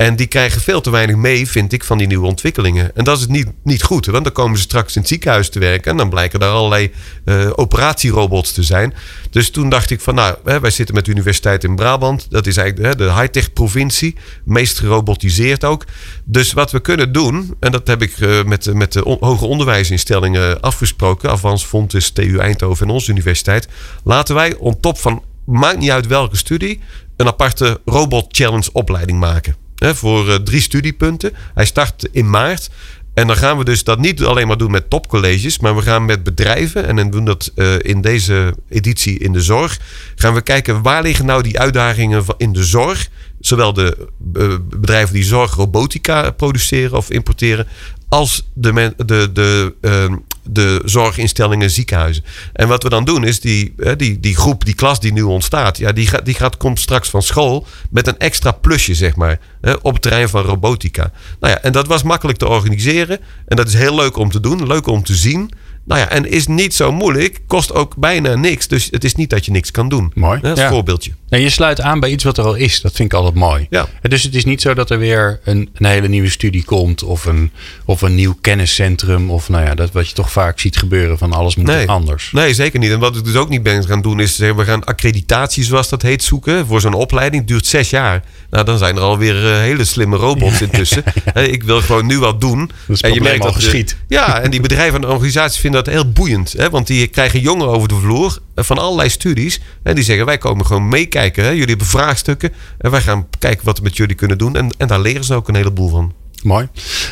En 0.00 0.16
die 0.16 0.26
krijgen 0.26 0.60
veel 0.60 0.80
te 0.80 0.90
weinig 0.90 1.16
mee, 1.16 1.48
vind 1.48 1.72
ik, 1.72 1.84
van 1.84 1.98
die 1.98 2.06
nieuwe 2.06 2.26
ontwikkelingen. 2.26 2.96
En 2.96 3.04
dat 3.04 3.18
is 3.18 3.26
niet, 3.26 3.46
niet 3.64 3.82
goed, 3.82 4.06
want 4.06 4.24
dan 4.24 4.32
komen 4.32 4.56
ze 4.56 4.62
straks 4.62 4.94
in 4.94 5.00
het 5.00 5.10
ziekenhuis 5.10 5.48
te 5.50 5.58
werken. 5.58 5.90
En 5.90 5.96
dan 5.96 6.08
blijken 6.08 6.40
daar 6.40 6.50
allerlei 6.50 6.90
eh, 7.24 7.50
operatierobots 7.54 8.52
te 8.52 8.62
zijn. 8.62 8.94
Dus 9.30 9.50
toen 9.50 9.68
dacht 9.68 9.90
ik 9.90 10.00
van, 10.00 10.14
nou, 10.14 10.36
hè, 10.44 10.60
wij 10.60 10.70
zitten 10.70 10.94
met 10.94 11.04
de 11.04 11.10
Universiteit 11.10 11.64
in 11.64 11.76
Brabant. 11.76 12.26
Dat 12.30 12.46
is 12.46 12.56
eigenlijk 12.56 12.88
hè, 12.88 13.06
de 13.06 13.12
high-tech 13.12 13.52
provincie. 13.52 14.16
Meest 14.44 14.78
gerobotiseerd 14.78 15.64
ook. 15.64 15.84
Dus 16.24 16.52
wat 16.52 16.70
we 16.70 16.80
kunnen 16.80 17.12
doen, 17.12 17.56
en 17.60 17.72
dat 17.72 17.86
heb 17.86 18.02
ik 18.02 18.18
eh, 18.18 18.44
met, 18.44 18.74
met 18.74 18.92
de 18.92 19.04
on- 19.04 19.38
onderwijsinstellingen 19.40 20.60
afgesproken. 20.60 21.30
Avans 21.30 21.64
Fontes, 21.64 22.10
TU 22.10 22.38
Eindhoven 22.38 22.86
en 22.86 22.92
onze 22.92 23.10
universiteit. 23.10 23.68
Laten 24.04 24.34
wij 24.34 24.54
on 24.56 24.80
top 24.80 24.98
van, 24.98 25.22
maakt 25.46 25.78
niet 25.78 25.90
uit 25.90 26.06
welke 26.06 26.36
studie, 26.36 26.80
een 27.16 27.26
aparte 27.26 27.80
robot 27.84 28.36
challenge 28.36 28.68
opleiding 28.72 29.18
maken. 29.18 29.59
Voor 29.80 30.28
eh, 30.28 30.34
drie 30.34 30.60
studiepunten. 30.60 31.32
Hij 31.54 31.64
start 31.64 32.08
in 32.12 32.30
maart. 32.30 32.70
En 33.14 33.26
dan 33.26 33.36
gaan 33.36 33.58
we 33.58 33.64
dus 33.64 33.84
dat 33.84 33.98
niet 33.98 34.22
alleen 34.22 34.46
maar 34.46 34.56
doen 34.56 34.70
met 34.70 34.90
topcolleges, 34.90 35.58
maar 35.58 35.76
we 35.76 35.82
gaan 35.82 36.04
met 36.04 36.22
bedrijven, 36.22 36.86
en 36.86 36.96
dan 36.96 37.10
doen 37.10 37.24
dat 37.24 37.52
eh, 37.54 37.74
in 37.78 38.00
deze 38.00 38.54
editie 38.68 39.18
in 39.18 39.32
de 39.32 39.40
zorg, 39.40 39.78
gaan 40.14 40.34
we 40.34 40.40
kijken 40.40 40.82
waar 40.82 41.02
liggen 41.02 41.26
nou 41.26 41.42
die 41.42 41.58
uitdagingen 41.58 42.24
in 42.36 42.52
de 42.52 42.64
zorg. 42.64 43.08
Zowel 43.40 43.72
de 43.72 44.08
eh, 44.34 44.54
bedrijven 44.62 45.14
die 45.14 45.24
zorgrobotica 45.24 46.30
produceren 46.30 46.96
of 46.96 47.10
importeren, 47.10 47.66
als 48.08 48.48
de, 48.54 48.94
de, 48.96 49.30
de, 49.32 49.74
ehm, 49.80 50.16
de 50.42 50.82
zorginstellingen, 50.84 51.70
ziekenhuizen. 51.70 52.24
En 52.52 52.68
wat 52.68 52.82
we 52.82 52.88
dan 52.88 53.04
doen 53.04 53.24
is 53.24 53.40
die, 53.40 53.74
die, 53.96 54.20
die 54.20 54.36
groep, 54.36 54.64
die 54.64 54.74
klas 54.74 55.00
die 55.00 55.12
nu 55.12 55.22
ontstaat, 55.22 55.78
ja, 55.78 55.92
die, 55.92 56.06
gaat, 56.06 56.24
die 56.24 56.34
gaat, 56.34 56.56
komt 56.56 56.80
straks 56.80 57.08
van 57.10 57.22
school 57.22 57.66
met 57.90 58.06
een 58.06 58.18
extra 58.18 58.50
plusje, 58.52 58.94
zeg 58.94 59.16
maar, 59.16 59.38
op 59.82 59.92
het 59.92 60.02
terrein 60.02 60.28
van 60.28 60.42
robotica. 60.42 61.12
Nou 61.40 61.52
ja, 61.52 61.60
en 61.62 61.72
dat 61.72 61.86
was 61.86 62.02
makkelijk 62.02 62.38
te 62.38 62.48
organiseren. 62.48 63.18
En 63.46 63.56
dat 63.56 63.68
is 63.68 63.74
heel 63.74 63.94
leuk 63.94 64.16
om 64.16 64.30
te 64.30 64.40
doen, 64.40 64.66
leuk 64.66 64.86
om 64.86 65.04
te 65.04 65.14
zien. 65.14 65.50
Nou 65.84 66.00
ja, 66.00 66.08
en 66.08 66.30
is 66.30 66.46
niet 66.46 66.74
zo 66.74 66.92
moeilijk, 66.92 67.40
kost 67.46 67.72
ook 67.74 67.96
bijna 67.96 68.34
niks. 68.34 68.68
Dus 68.68 68.88
het 68.90 69.04
is 69.04 69.14
niet 69.14 69.30
dat 69.30 69.44
je 69.44 69.50
niks 69.50 69.70
kan 69.70 69.88
doen. 69.88 70.12
Mooi. 70.14 70.40
Dat 70.40 70.52
is 70.52 70.58
Ja. 70.58 70.64
een 70.64 70.72
voorbeeldje. 70.72 71.12
En 71.30 71.40
je 71.40 71.50
sluit 71.50 71.80
aan 71.80 72.00
bij 72.00 72.10
iets 72.10 72.24
wat 72.24 72.38
er 72.38 72.44
al 72.44 72.54
is. 72.54 72.80
Dat 72.80 72.92
vind 72.94 73.12
ik 73.12 73.18
altijd 73.18 73.34
mooi. 73.34 73.66
Ja. 73.70 73.86
Dus 74.02 74.22
het 74.22 74.34
is 74.34 74.44
niet 74.44 74.60
zo 74.60 74.74
dat 74.74 74.90
er 74.90 74.98
weer 74.98 75.40
een, 75.44 75.68
een 75.74 75.86
hele 75.86 76.08
nieuwe 76.08 76.28
studie 76.30 76.64
komt. 76.64 77.02
Of 77.02 77.24
een, 77.24 77.50
of 77.84 78.02
een 78.02 78.14
nieuw 78.14 78.36
kenniscentrum. 78.40 79.30
Of 79.30 79.48
nou 79.48 79.64
ja, 79.64 79.74
dat 79.74 79.92
wat 79.92 80.08
je 80.08 80.14
toch 80.14 80.32
vaak 80.32 80.60
ziet 80.60 80.76
gebeuren 80.76 81.18
van 81.18 81.32
alles 81.32 81.56
moet 81.56 81.66
Nee. 81.66 81.88
anders. 81.88 82.32
Nee, 82.32 82.54
zeker 82.54 82.78
niet. 82.78 82.90
En 82.90 82.98
wat 82.98 83.16
ik 83.16 83.24
dus 83.24 83.34
ook 83.34 83.48
niet 83.48 83.62
ben 83.62 83.84
gaan 83.86 84.02
doen, 84.02 84.20
is 84.20 84.36
we 84.38 84.64
gaan 84.64 84.84
accreditatie, 84.84 85.64
zoals 85.64 85.88
dat 85.88 86.02
heet, 86.02 86.22
zoeken 86.22 86.66
voor 86.66 86.80
zo'n 86.80 86.94
opleiding. 86.94 87.46
duurt 87.46 87.66
zes 87.66 87.90
jaar. 87.90 88.22
Nou, 88.50 88.64
dan 88.64 88.78
zijn 88.78 88.96
er 88.96 89.02
alweer 89.02 89.52
eh, 89.52 89.58
hele 89.58 89.84
slimme 89.84 90.16
robots 90.16 90.60
intussen. 90.62 91.02
Ik 91.34 91.62
wil 91.62 91.80
gewoon 91.80 92.06
nu 92.06 92.18
wat 92.18 92.40
doen. 92.40 92.70
het 92.86 93.00
probleem 93.00 93.40
al 93.40 93.48
de- 93.48 93.54
geschied. 93.54 93.96
ja, 94.08 94.40
en 94.40 94.50
die 94.50 94.60
bedrijven 94.60 95.02
en 95.02 95.08
organisaties 95.08 95.60
vinden 95.60 95.84
dat 95.84 95.94
heel 95.94 96.10
boeiend. 96.12 96.52
Hè, 96.52 96.70
want 96.70 96.86
die 96.86 97.06
krijgen 97.06 97.40
jongeren 97.40 97.72
over 97.72 97.88
de 97.88 97.94
vloer 97.94 98.26
eh, 98.26 98.49
van 98.64 98.78
allerlei 98.78 99.08
studies. 99.08 99.60
En 99.82 99.94
die 99.94 100.04
zeggen, 100.04 100.26
wij 100.26 100.38
komen 100.38 100.66
gewoon 100.66 100.88
meekijken. 100.88 101.44
Hè. 101.44 101.50
Jullie 101.50 101.66
hebben 101.66 101.86
vraagstukken. 101.86 102.52
En 102.78 102.90
wij 102.90 103.00
gaan 103.00 103.26
kijken 103.38 103.64
wat 103.64 103.78
we 103.78 103.84
met 103.84 103.96
jullie 103.96 104.16
kunnen 104.16 104.38
doen. 104.38 104.56
En, 104.56 104.74
en 104.78 104.88
daar 104.88 105.00
leren 105.00 105.24
ze 105.24 105.34
ook 105.34 105.48
een 105.48 105.54
heleboel 105.54 105.88
van. 105.88 106.12
Mooi. 106.42 106.68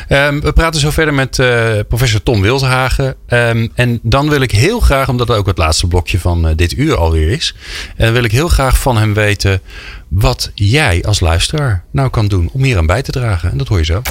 Ehm, 0.07 0.39
we 0.39 0.53
praten 0.53 0.79
zo 0.79 0.89
verder 0.89 1.13
met 1.13 1.39
eh, 1.39 1.73
professor 1.87 2.23
Tom 2.23 2.41
Wildhagen. 2.41 3.15
Ehm, 3.27 3.67
en 3.73 3.99
dan 4.01 4.29
wil 4.29 4.41
ik 4.41 4.51
heel 4.51 4.79
graag, 4.79 5.09
omdat 5.09 5.27
het 5.27 5.37
ook 5.37 5.47
het 5.47 5.57
laatste 5.57 5.87
blokje 5.87 6.19
van 6.19 6.47
eh, 6.47 6.55
dit 6.55 6.77
uur 6.77 6.97
alweer 6.97 7.29
is. 7.29 7.55
En 7.95 8.13
wil 8.13 8.23
ik 8.23 8.31
heel 8.31 8.47
graag 8.47 8.79
van 8.79 8.97
hem 8.97 9.13
weten 9.13 9.61
wat 10.09 10.51
jij 10.53 11.03
als 11.03 11.19
luisteraar 11.19 11.83
nou 11.91 12.09
kan 12.09 12.27
doen 12.27 12.49
om 12.53 12.63
hier 12.63 12.77
aan 12.77 12.85
bij 12.85 13.01
te 13.01 13.11
dragen. 13.11 13.51
En 13.51 13.57
dat 13.57 13.67
hoor 13.67 13.77
je 13.77 13.85
zo. 13.85 14.01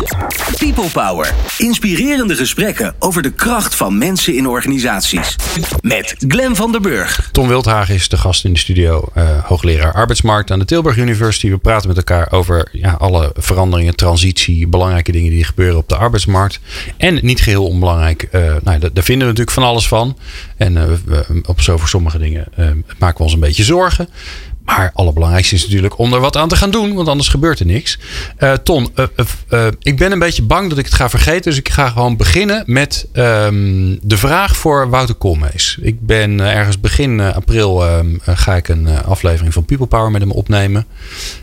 People 0.58 0.88
Power. 0.92 1.34
Inspirerende 1.58 2.34
gesprekken 2.34 2.94
over 2.98 3.22
de 3.22 3.30
kracht 3.32 3.74
van 3.74 3.98
mensen 3.98 4.36
in 4.36 4.46
organisaties. 4.48 5.36
Met 5.80 6.14
Glen 6.28 6.56
van 6.56 6.72
der 6.72 6.80
Burg. 6.80 7.28
Tom 7.32 7.48
Wildhagen 7.48 7.94
is 7.94 8.08
de 8.08 8.16
gast 8.16 8.44
in 8.44 8.52
de 8.52 8.58
studio, 8.58 9.08
eh, 9.14 9.44
hoogleraar 9.44 9.92
arbeidsmarkt 9.92 10.50
aan 10.50 10.58
de 10.58 10.64
Tilburg 10.64 10.96
University. 10.96 11.50
We 11.50 11.58
praten 11.58 11.88
met 11.88 11.96
elkaar 11.96 12.32
over 12.32 12.68
ja, 12.72 12.92
alle 12.92 13.32
veranderingen, 13.36 13.96
transitie, 13.96 14.66
belangrijke 14.66 15.12
dingen 15.12 15.30
die 15.30 15.44
gebeuren 15.44 15.76
op 15.78 15.88
de 15.88 15.96
arbeidsmarkt. 15.96 16.60
En 16.96 17.18
niet 17.22 17.40
geheel 17.40 17.64
onbelangrijk, 17.66 18.22
eh, 18.22 18.40
nou, 18.62 18.78
daar, 18.78 18.90
vinden 19.04 19.26
we 19.26 19.32
natuurlijk 19.32 19.50
van 19.50 19.62
alles 19.62 19.88
van. 19.88 20.18
En 20.56 20.76
eh, 20.76 20.84
we- 21.04 21.40
op 21.46 21.60
zo 21.60 21.76
voor 21.76 21.88
sommige 21.88 22.18
dingen 22.18 22.46
maken 22.98 23.16
we 23.18 23.22
ons 23.22 23.32
een 23.32 23.40
beetje 23.40 23.64
zorgen. 23.64 24.08
Maar 24.68 24.84
het 24.84 24.94
allerbelangrijkste 24.94 25.54
is 25.54 25.62
natuurlijk 25.62 25.98
om 25.98 26.14
er 26.14 26.20
wat 26.20 26.36
aan 26.36 26.48
te 26.48 26.56
gaan 26.56 26.70
doen, 26.70 26.94
want 26.94 27.08
anders 27.08 27.28
gebeurt 27.28 27.60
er 27.60 27.66
niks. 27.66 27.98
Eh, 28.36 28.52
Ton, 28.52 28.88
eh, 28.94 29.04
eh, 29.48 29.66
ik 29.82 29.96
ben 29.96 30.12
een 30.12 30.18
beetje 30.18 30.42
bang 30.42 30.68
dat 30.68 30.78
ik 30.78 30.84
het 30.84 30.94
ga 30.94 31.10
vergeten, 31.10 31.50
dus 31.50 31.58
ik 31.58 31.68
ga 31.68 31.88
gewoon 31.88 32.16
beginnen 32.16 32.62
met 32.66 33.06
ehm, 33.12 33.96
de 34.02 34.16
vraag 34.16 34.56
voor 34.56 34.88
Wouter 34.90 35.14
Koolmees. 35.14 35.78
Ik 35.80 36.06
ben 36.06 36.40
ergens 36.40 36.80
begin 36.80 37.20
april 37.20 37.84
ehm, 37.84 38.06
eh, 38.24 38.36
ga 38.36 38.56
ik 38.56 38.68
een 38.68 38.88
aflevering 39.04 39.52
van 39.52 39.64
People 39.64 39.86
Power 39.86 40.10
met 40.10 40.20
hem 40.20 40.30
opnemen. 40.30 40.86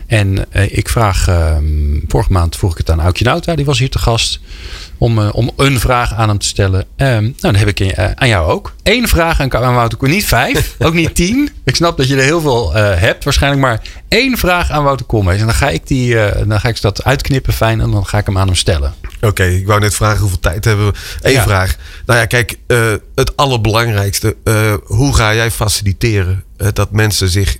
En 0.06 0.46
ik 0.70 0.88
vraag, 0.88 1.28
ehm, 1.28 1.64
vorige 2.08 2.32
maand 2.32 2.56
vroeg 2.56 2.72
ik 2.72 2.78
het 2.78 2.90
aan 2.90 3.00
Aukje 3.00 3.24
Nauta, 3.24 3.54
die 3.54 3.64
was 3.64 3.78
hier 3.78 3.90
te 3.90 3.98
gast. 3.98 4.40
Om, 4.98 5.18
eh, 5.18 5.28
om 5.32 5.50
een 5.56 5.80
vraag 5.80 6.14
aan 6.14 6.28
hem 6.28 6.38
te 6.38 6.46
stellen. 6.46 6.84
Ehm, 6.96 7.22
nou, 7.22 7.34
dan 7.40 7.54
heb 7.54 7.68
ik 7.68 7.80
eh, 7.80 8.10
aan 8.14 8.28
jou 8.28 8.50
ook. 8.50 8.74
Eén 8.82 9.08
vraag 9.08 9.40
aan, 9.40 9.54
aan 9.54 9.74
Wouter 9.74 9.98
Kool. 9.98 10.10
Niet 10.10 10.24
vijf, 10.24 10.74
ook 10.78 10.94
niet 10.94 11.14
tien. 11.14 11.50
Ik 11.64 11.76
snap 11.76 11.96
dat 11.96 12.08
je 12.08 12.16
er 12.16 12.22
heel 12.22 12.40
veel 12.40 12.74
eh, 12.74 13.00
hebt 13.00 13.24
waarschijnlijk. 13.24 13.62
Maar 13.62 13.80
één 14.08 14.38
vraag 14.38 14.70
aan 14.70 14.84
Wouter 14.84 15.06
Koolmees. 15.06 15.40
En 15.40 15.46
dan 15.46 15.54
ga 15.54 15.68
ik, 15.68 15.86
die, 15.86 16.14
dan 16.46 16.60
ga 16.60 16.68
ik 16.68 16.80
dat 16.80 17.04
uitknippen 17.04 17.52
fijn. 17.52 17.80
En 17.80 17.90
dan 17.90 18.06
ga 18.06 18.18
ik 18.18 18.26
hem 18.26 18.38
aan 18.38 18.46
hem 18.46 18.56
stellen. 18.56 18.94
Oké, 19.20 19.44
ik 19.44 19.66
wou 19.66 19.80
net 19.80 19.94
vragen 19.94 20.20
hoeveel 20.20 20.40
tijd 20.40 20.64
hebben 20.64 20.86
we. 20.86 20.92
Eén 21.22 21.32
Ja. 21.32 21.42
vraag. 21.42 21.76
Nou 22.06 22.18
ja, 22.20 22.26
kijk, 22.26 22.58
het 23.14 23.36
allerbelangrijkste. 23.36 24.36
hoe 24.84 25.14
ga 25.14 25.34
jij 25.34 25.50
faciliteren 25.50 26.44
dat 26.72 26.90
mensen 26.90 27.28
zich 27.28 27.56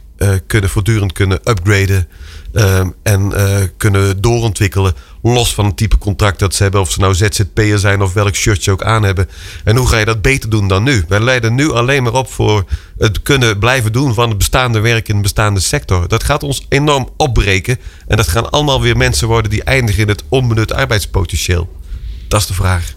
kunnen 0.46 0.70
voortdurend 0.70 1.12
kunnen 1.12 1.40
upgraden 1.44 2.08
ehm, 2.52 2.88
en 3.02 3.32
kunnen 3.76 4.20
doorontwikkelen 4.20 4.94
los 5.32 5.54
van 5.54 5.64
het 5.64 5.76
type 5.76 5.98
contract 5.98 6.38
dat 6.38 6.54
ze 6.54 6.62
hebben, 6.62 6.80
of 6.80 6.90
ze 6.90 7.00
nou 7.00 7.14
ZZP'er 7.14 7.78
zijn 7.78 8.02
of 8.02 8.12
welk 8.12 8.34
shirt 8.34 8.62
ze 8.62 8.70
ook 8.70 8.82
aan 8.82 9.02
hebben. 9.02 9.28
En 9.64 9.76
hoe 9.76 9.88
ga 9.88 9.98
je 9.98 10.04
dat 10.04 10.22
beter 10.22 10.50
doen 10.50 10.68
dan 10.68 10.82
nu? 10.82 11.04
Wij 11.08 11.20
leiden 11.20 11.54
nu 11.54 11.70
alleen 11.70 12.02
maar 12.02 12.14
op 12.14 12.32
voor 12.32 12.64
het 12.98 13.22
kunnen 13.22 13.58
blijven 13.58 13.92
doen 13.92 14.14
van 14.14 14.28
het 14.28 14.38
bestaande 14.38 14.80
werk 14.80 15.08
in 15.08 15.16
de 15.16 15.22
bestaande 15.22 15.60
sector. 15.60 16.08
Dat 16.08 16.24
gaat 16.24 16.42
ons 16.42 16.66
enorm 16.68 17.08
opbreken 17.16 17.78
en 18.06 18.16
dat 18.16 18.28
gaan 18.28 18.50
allemaal 18.50 18.80
weer 18.80 18.96
mensen 18.96 19.28
worden 19.28 19.50
die 19.50 19.64
eindigen 19.64 20.02
in 20.02 20.08
het 20.08 20.22
onbenut 20.28 20.72
arbeidspotentieel. 20.72 21.68
Dat 22.28 22.40
is 22.40 22.46
de 22.46 22.54
vraag. 22.54 22.95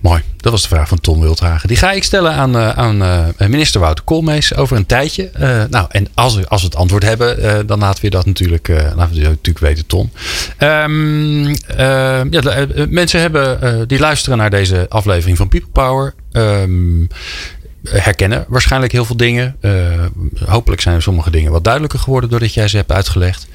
Mooi. 0.00 0.22
Dat 0.36 0.52
was 0.52 0.62
de 0.62 0.68
vraag 0.68 0.88
van 0.88 1.00
Tom 1.00 1.20
Wildhagen. 1.20 1.68
Die 1.68 1.76
ga 1.76 1.92
ik 1.92 2.04
stellen 2.04 2.32
aan, 2.32 2.56
eh, 2.56 2.68
aan 2.68 3.02
eh, 3.02 3.48
minister 3.48 3.80
Wouter 3.80 4.04
Koolmees 4.04 4.54
over 4.54 4.76
een 4.76 4.86
tijdje. 4.86 5.28
Eh, 5.28 5.62
nou, 5.70 5.86
en 5.88 6.08
als 6.14 6.34
we, 6.34 6.48
als 6.48 6.60
we 6.60 6.66
het 6.66 6.76
antwoord 6.76 7.02
hebben, 7.02 7.66
dan 7.66 7.78
laten 7.78 8.02
we 8.02 8.10
dat 8.10 8.26
natuurlijk, 8.26 8.68
laten 8.68 9.14
we 9.14 9.20
natuurlijk 9.20 9.58
weten, 9.58 9.86
Tom. 9.86 10.10
Ehm, 10.56 11.54
eh, 11.66 12.20
ja, 12.30 12.66
mensen 12.88 13.20
hebben, 13.20 13.88
die 13.88 13.98
luisteren 13.98 14.38
naar 14.38 14.50
deze 14.50 14.86
aflevering 14.88 15.36
van 15.36 15.48
People 15.48 15.70
Power. 15.72 16.14
ehm, 16.32 17.06
herkennen 17.88 18.44
waarschijnlijk 18.48 18.92
heel 18.92 19.04
veel 19.04 19.16
dingen. 19.16 19.56
Hopelijk 20.44 20.80
zijn 20.80 21.02
sommige 21.02 21.30
dingen 21.30 21.52
wat 21.52 21.64
duidelijker 21.64 21.98
geworden 21.98 22.30
doordat 22.30 22.54
jij 22.54 22.68
ze 22.68 22.76
hebt 22.76 22.92
uitgelegd. 22.92 23.46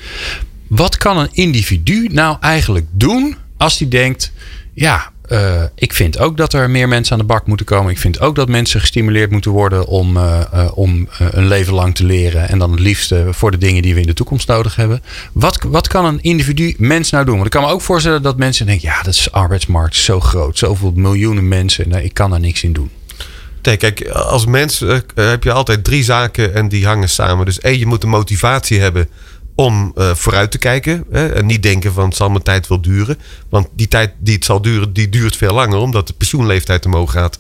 Wat 0.67 0.97
kan 0.97 1.17
een 1.17 1.29
individu 1.31 2.07
nou 2.11 2.37
eigenlijk 2.39 2.85
doen 2.91 3.35
als 3.57 3.77
die 3.77 3.87
denkt, 3.87 4.31
ja, 4.73 5.10
uh, 5.31 5.63
ik 5.75 5.93
vind 5.93 6.19
ook 6.19 6.37
dat 6.37 6.53
er 6.53 6.69
meer 6.69 6.87
mensen 6.87 7.13
aan 7.13 7.19
de 7.19 7.25
bak 7.25 7.47
moeten 7.47 7.65
komen. 7.65 7.91
Ik 7.91 7.97
vind 7.97 8.19
ook 8.19 8.35
dat 8.35 8.49
mensen 8.49 8.79
gestimuleerd 8.79 9.31
moeten 9.31 9.51
worden 9.51 9.87
om, 9.87 10.17
uh, 10.17 10.41
uh, 10.53 10.71
om 10.73 11.07
een 11.17 11.47
leven 11.47 11.73
lang 11.73 11.95
te 11.95 12.05
leren. 12.05 12.49
En 12.49 12.59
dan 12.59 12.71
het 12.71 12.79
liefste 12.79 13.27
voor 13.29 13.51
de 13.51 13.57
dingen 13.57 13.81
die 13.81 13.93
we 13.93 13.99
in 13.99 14.07
de 14.07 14.13
toekomst 14.13 14.47
nodig 14.47 14.75
hebben. 14.75 15.01
Wat, 15.31 15.59
wat 15.67 15.87
kan 15.87 16.05
een 16.05 16.21
individu, 16.21 16.75
mens 16.77 17.09
nou 17.09 17.25
doen? 17.25 17.33
Want 17.33 17.45
ik 17.45 17.51
kan 17.51 17.63
me 17.63 17.69
ook 17.69 17.81
voorstellen 17.81 18.21
dat 18.21 18.37
mensen 18.37 18.65
denken: 18.65 18.89
ja, 18.89 19.01
dat 19.01 19.13
is 19.13 19.31
arbeidsmarkt 19.31 19.95
zo 19.95 20.19
groot. 20.19 20.57
Zoveel 20.57 20.91
miljoenen 20.95 21.47
mensen. 21.47 21.89
Nou, 21.89 22.03
ik 22.03 22.13
kan 22.13 22.29
daar 22.29 22.39
niks 22.39 22.63
in 22.63 22.73
doen. 22.73 22.89
Nee, 23.61 23.77
kijk, 23.77 24.09
als 24.09 24.45
mens 24.45 24.83
heb 25.15 25.43
je 25.43 25.51
altijd 25.51 25.83
drie 25.83 26.03
zaken 26.03 26.53
en 26.53 26.69
die 26.69 26.85
hangen 26.85 27.09
samen. 27.09 27.45
Dus 27.45 27.59
één, 27.59 27.79
je 27.79 27.85
moet 27.85 28.01
de 28.01 28.07
motivatie 28.07 28.79
hebben 28.79 29.09
om 29.55 29.91
uh, 29.95 30.15
vooruit 30.15 30.51
te 30.51 30.57
kijken. 30.57 31.03
Hè, 31.11 31.27
en 31.27 31.45
niet 31.45 31.63
denken 31.63 31.93
van 31.93 32.05
het 32.05 32.15
zal 32.15 32.29
mijn 32.29 32.43
tijd 32.43 32.67
wel 32.67 32.81
duren. 32.81 33.17
Want 33.49 33.67
die 33.75 33.87
tijd 33.87 34.13
die 34.19 34.35
het 34.35 34.45
zal 34.45 34.61
duren, 34.61 34.93
die 34.93 35.09
duurt 35.09 35.37
veel 35.37 35.53
langer. 35.53 35.77
Omdat 35.77 36.07
de 36.07 36.13
pensioenleeftijd 36.13 36.85
omhoog 36.85 37.11
gaat. 37.11 37.37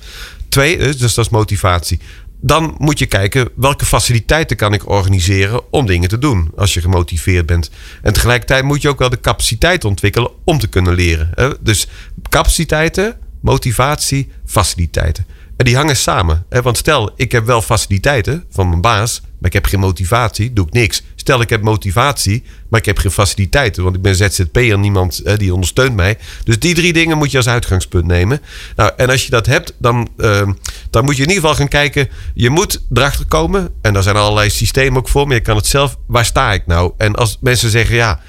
Twee, 0.49 0.77
dus 0.77 1.13
dat 1.13 1.25
is 1.25 1.29
motivatie. 1.29 1.99
Dan 2.43 2.75
moet 2.77 2.99
je 2.99 3.05
kijken 3.05 3.49
welke 3.55 3.85
faciliteiten 3.85 4.57
kan 4.57 4.73
ik 4.73 4.89
organiseren 4.89 5.71
om 5.71 5.85
dingen 5.85 6.09
te 6.09 6.17
doen. 6.17 6.51
Als 6.55 6.73
je 6.73 6.81
gemotiveerd 6.81 7.45
bent. 7.45 7.69
En 8.01 8.13
tegelijkertijd 8.13 8.63
moet 8.63 8.81
je 8.81 8.89
ook 8.89 8.99
wel 8.99 9.09
de 9.09 9.19
capaciteit 9.19 9.85
ontwikkelen 9.85 10.31
om 10.43 10.59
te 10.59 10.67
kunnen 10.67 10.93
leren. 10.93 11.29
Hè. 11.33 11.49
Dus 11.59 11.87
capaciteiten, 12.29 13.17
motivatie, 13.41 14.31
faciliteiten. 14.45 15.25
En 15.57 15.65
die 15.65 15.75
hangen 15.75 15.97
samen. 15.97 16.45
Hè? 16.49 16.61
Want 16.61 16.77
stel, 16.77 17.11
ik 17.15 17.31
heb 17.31 17.45
wel 17.45 17.61
faciliteiten 17.61 18.45
van 18.49 18.69
mijn 18.69 18.81
baas, 18.81 19.21
maar 19.21 19.49
ik 19.49 19.53
heb 19.53 19.65
geen 19.65 19.79
motivatie, 19.79 20.53
doe 20.53 20.65
ik 20.67 20.73
niks. 20.73 21.03
Stel, 21.21 21.41
ik 21.41 21.49
heb 21.49 21.61
motivatie, 21.61 22.43
maar 22.69 22.79
ik 22.79 22.85
heb 22.85 22.97
geen 22.97 23.11
faciliteiten, 23.11 23.83
want 23.83 23.95
ik 23.95 24.01
ben 24.01 24.15
ZZP'er, 24.15 24.79
niemand 24.79 25.21
hè, 25.23 25.37
die 25.37 25.53
ondersteunt 25.53 25.95
mij. 25.95 26.17
Dus 26.43 26.59
die 26.59 26.73
drie 26.73 26.93
dingen 26.93 27.17
moet 27.17 27.31
je 27.31 27.37
als 27.37 27.47
uitgangspunt 27.47 28.05
nemen. 28.05 28.41
Nou, 28.75 28.91
en 28.97 29.09
als 29.09 29.25
je 29.25 29.29
dat 29.29 29.45
hebt, 29.45 29.73
dan, 29.77 30.09
uh, 30.17 30.49
dan 30.89 31.03
moet 31.03 31.15
je 31.17 31.23
in 31.23 31.27
ieder 31.27 31.41
geval 31.41 31.55
gaan 31.55 31.67
kijken. 31.67 32.09
Je 32.33 32.49
moet 32.49 32.81
erachter 32.93 33.25
komen, 33.25 33.69
en 33.81 33.93
daar 33.93 34.03
zijn 34.03 34.15
allerlei 34.15 34.49
systemen 34.49 34.97
ook 34.97 35.09
voor, 35.09 35.27
maar 35.27 35.35
je 35.35 35.41
kan 35.41 35.55
het 35.55 35.67
zelf. 35.67 35.97
Waar 36.05 36.25
sta 36.25 36.53
ik 36.53 36.65
nou? 36.65 36.91
En 36.97 37.15
als 37.15 37.37
mensen 37.41 37.69
zeggen, 37.69 37.95
ja. 37.95 38.19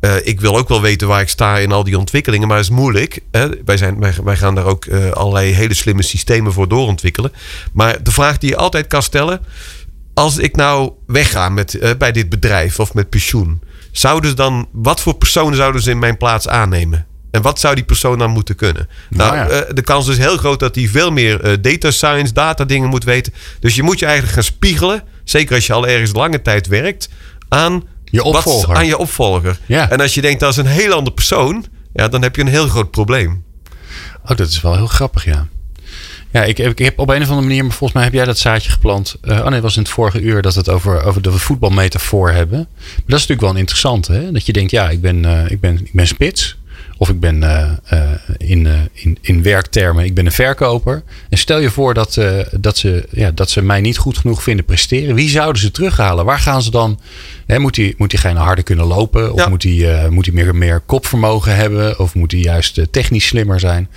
Uh, 0.00 0.14
ik 0.22 0.40
wil 0.40 0.56
ook 0.56 0.68
wel 0.68 0.80
weten 0.80 1.08
waar 1.08 1.20
ik 1.20 1.28
sta 1.28 1.58
in 1.58 1.72
al 1.72 1.84
die 1.84 1.98
ontwikkelingen, 1.98 2.48
maar 2.48 2.56
het 2.56 2.66
is 2.66 2.72
moeilijk. 2.72 3.20
Hè? 3.30 3.48
Wij, 3.64 3.76
zijn, 3.76 4.00
wij, 4.00 4.14
wij, 4.24 4.36
gaan 4.36 4.54
daar 4.54 4.64
ook 4.64 4.84
uh, 4.84 5.10
allerlei 5.10 5.52
hele 5.52 5.74
slimme 5.74 6.02
systemen 6.02 6.52
voor 6.52 6.68
doorontwikkelen. 6.68 7.32
Maar 7.72 8.02
de 8.02 8.12
vraag 8.12 8.38
die 8.38 8.50
je 8.50 8.56
altijd 8.56 8.86
kan 8.86 9.02
stellen: 9.02 9.40
als 10.14 10.38
ik 10.38 10.56
nou 10.56 10.92
wegga 11.06 11.48
met, 11.48 11.74
uh, 11.74 11.90
bij 11.98 12.12
dit 12.12 12.28
bedrijf 12.28 12.80
of 12.80 12.94
met 12.94 13.10
pensioen, 13.10 13.62
zouden 13.92 14.36
dan, 14.36 14.68
wat 14.72 15.00
voor 15.00 15.14
personen 15.14 15.56
zouden 15.56 15.82
ze 15.82 15.90
in 15.90 15.98
mijn 15.98 16.16
plaats 16.16 16.48
aannemen? 16.48 17.06
En 17.30 17.42
wat 17.42 17.60
zou 17.60 17.74
die 17.74 17.84
persoon 17.84 18.18
dan 18.18 18.30
moeten 18.30 18.56
kunnen? 18.56 18.88
Nou, 19.10 19.36
nou 19.36 19.54
ja. 19.54 19.72
de 19.72 19.82
kans 19.82 20.08
is 20.08 20.18
heel 20.18 20.36
groot 20.36 20.60
dat 20.60 20.74
hij 20.74 20.88
veel 20.88 21.10
meer 21.10 21.62
data 21.62 21.90
science, 21.90 22.32
data 22.32 22.64
dingen 22.64 22.88
moet 22.88 23.04
weten. 23.04 23.32
Dus 23.60 23.74
je 23.74 23.82
moet 23.82 23.98
je 23.98 24.04
eigenlijk 24.04 24.34
gaan 24.34 24.44
spiegelen, 24.44 25.02
zeker 25.24 25.54
als 25.54 25.66
je 25.66 25.72
al 25.72 25.86
ergens 25.86 26.12
lange 26.12 26.42
tijd 26.42 26.66
werkt, 26.66 27.08
aan 27.48 27.84
je 28.04 28.22
opvolger. 28.22 28.68
Wat, 28.68 28.76
aan 28.76 28.86
je 28.86 28.98
opvolger. 28.98 29.58
Ja. 29.66 29.90
En 29.90 30.00
als 30.00 30.14
je 30.14 30.20
denkt 30.20 30.40
dat 30.40 30.50
is 30.50 30.56
een 30.56 30.66
heel 30.66 30.92
ander 30.92 31.12
persoon, 31.12 31.66
ja, 31.92 32.08
dan 32.08 32.22
heb 32.22 32.36
je 32.36 32.42
een 32.42 32.48
heel 32.48 32.68
groot 32.68 32.90
probleem. 32.90 33.44
Oh, 34.22 34.36
dat 34.36 34.48
is 34.48 34.60
wel 34.60 34.74
heel 34.74 34.86
grappig, 34.86 35.24
ja. 35.24 35.48
Ja, 36.32 36.44
ik, 36.44 36.58
ik 36.58 36.78
heb 36.78 36.98
op 36.98 37.08
een 37.08 37.22
of 37.22 37.28
andere 37.28 37.46
manier, 37.46 37.62
maar 37.62 37.72
volgens 37.72 37.92
mij 37.92 38.02
heb 38.02 38.12
jij 38.12 38.24
dat 38.24 38.38
zaadje 38.38 38.70
geplant. 38.70 39.16
Uh, 39.22 39.36
oh 39.36 39.44
nee, 39.44 39.52
het 39.52 39.62
was 39.62 39.76
in 39.76 39.82
het 39.82 39.90
vorige 39.90 40.20
uur 40.20 40.42
dat 40.42 40.54
we 40.54 40.58
het 40.58 40.68
over, 40.68 41.02
over 41.02 41.22
de 41.22 41.32
voetbalmetafoor 41.32 42.30
hebben. 42.30 42.58
Maar 42.58 42.94
dat 43.06 43.18
is 43.18 43.26
natuurlijk 43.26 43.40
wel 43.40 43.56
interessant, 43.56 44.06
hè? 44.06 44.32
Dat 44.32 44.46
je 44.46 44.52
denkt, 44.52 44.70
ja, 44.70 44.90
ik 44.90 45.00
ben, 45.00 45.24
uh, 45.24 45.50
ik 45.50 45.60
ben, 45.60 45.78
ik 45.84 45.92
ben 45.92 46.06
spits. 46.06 46.60
Of 46.96 47.08
ik 47.08 47.20
ben 47.20 47.42
uh, 47.42 47.70
uh, 47.92 48.10
in, 48.36 48.68
in, 48.92 49.18
in 49.20 49.42
werktermen, 49.42 50.04
ik 50.04 50.14
ben 50.14 50.26
een 50.26 50.32
verkoper. 50.32 51.02
En 51.28 51.38
stel 51.38 51.58
je 51.58 51.70
voor 51.70 51.94
dat, 51.94 52.18
dat, 52.60 52.78
ze, 52.78 53.06
ja, 53.10 53.30
dat 53.30 53.50
ze 53.50 53.62
mij 53.62 53.80
niet 53.80 53.98
goed 53.98 54.18
genoeg 54.18 54.42
vinden 54.42 54.64
presteren. 54.64 55.14
Wie 55.14 55.28
zouden 55.28 55.62
ze 55.62 55.70
terughalen? 55.70 56.24
Waar 56.24 56.38
gaan 56.38 56.62
ze 56.62 56.70
dan? 56.70 57.00
Hè, 57.46 57.58
moet, 57.58 57.74
die, 57.74 57.94
moet 57.96 58.10
diegene 58.10 58.38
harder 58.38 58.64
kunnen 58.64 58.86
lopen? 58.86 59.32
Of 59.32 59.38
ja. 59.38 59.48
moet 59.48 59.62
hij 59.62 60.08
moet 60.10 60.24
die 60.24 60.32
meer, 60.32 60.54
meer 60.54 60.80
kopvermogen 60.80 61.56
hebben? 61.56 61.98
Of 61.98 62.14
moet 62.14 62.32
hij 62.32 62.40
juist 62.40 62.80
technisch 62.90 63.26
slimmer 63.26 63.60
zijn? 63.60 63.88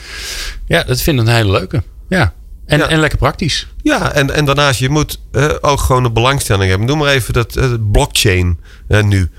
Ja, 0.68 0.84
dat 0.84 1.02
vind 1.02 1.20
ik 1.20 1.28
een 1.28 1.34
hele 1.34 1.52
leuke. 1.52 1.84
Ja. 2.10 2.34
En, 2.66 2.78
ja. 2.78 2.88
en 2.88 3.00
lekker 3.00 3.18
praktisch. 3.18 3.68
Ja, 3.82 4.12
en, 4.12 4.34
en 4.34 4.46
daarnaast, 4.46 4.80
je 4.80 4.90
moet 4.90 5.20
ook 5.62 5.80
gewoon 5.80 6.06
een 6.06 6.14
belangstelling 6.14 6.70
hebben. 6.70 6.88
Noem 6.88 6.98
maar 6.98 7.14
even 7.14 7.34
dat 7.34 7.58
blockchain 7.92 8.60
nu. 8.88 9.30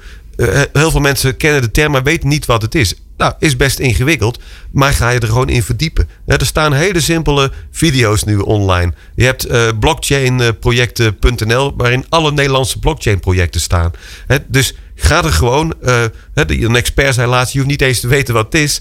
heel 0.72 0.90
veel 0.90 1.00
mensen 1.00 1.36
kennen 1.36 1.62
de 1.62 1.70
term, 1.70 1.92
maar 1.92 2.02
weten 2.02 2.28
niet 2.28 2.46
wat 2.46 2.62
het 2.62 2.74
is. 2.74 2.94
Nou, 3.16 3.32
is 3.38 3.56
best 3.56 3.78
ingewikkeld, 3.78 4.40
maar 4.70 4.92
ga 4.92 5.10
je 5.10 5.20
er 5.20 5.26
gewoon 5.26 5.48
in 5.48 5.62
verdiepen. 5.62 6.08
Er 6.26 6.46
staan 6.46 6.72
hele 6.72 7.00
simpele 7.00 7.52
video's 7.70 8.24
nu 8.24 8.36
online. 8.36 8.92
Je 9.14 9.24
hebt 9.24 9.50
uh, 9.50 9.68
blockchainprojecten.nl, 9.80 11.74
waarin 11.76 12.04
alle 12.08 12.32
Nederlandse 12.32 12.78
blockchain-projecten 12.78 13.60
staan. 13.60 13.90
Dus 14.46 14.74
ga 14.98 15.24
er 15.24 15.32
gewoon, 15.32 15.74
uh, 15.82 16.04
een 16.34 16.76
expert 16.76 17.14
zei 17.14 17.28
laatst, 17.28 17.52
je 17.52 17.58
hoeft 17.58 17.70
niet 17.70 17.82
eens 17.82 18.00
te 18.00 18.08
weten 18.08 18.34
wat 18.34 18.44
het 18.44 18.54
is, 18.54 18.80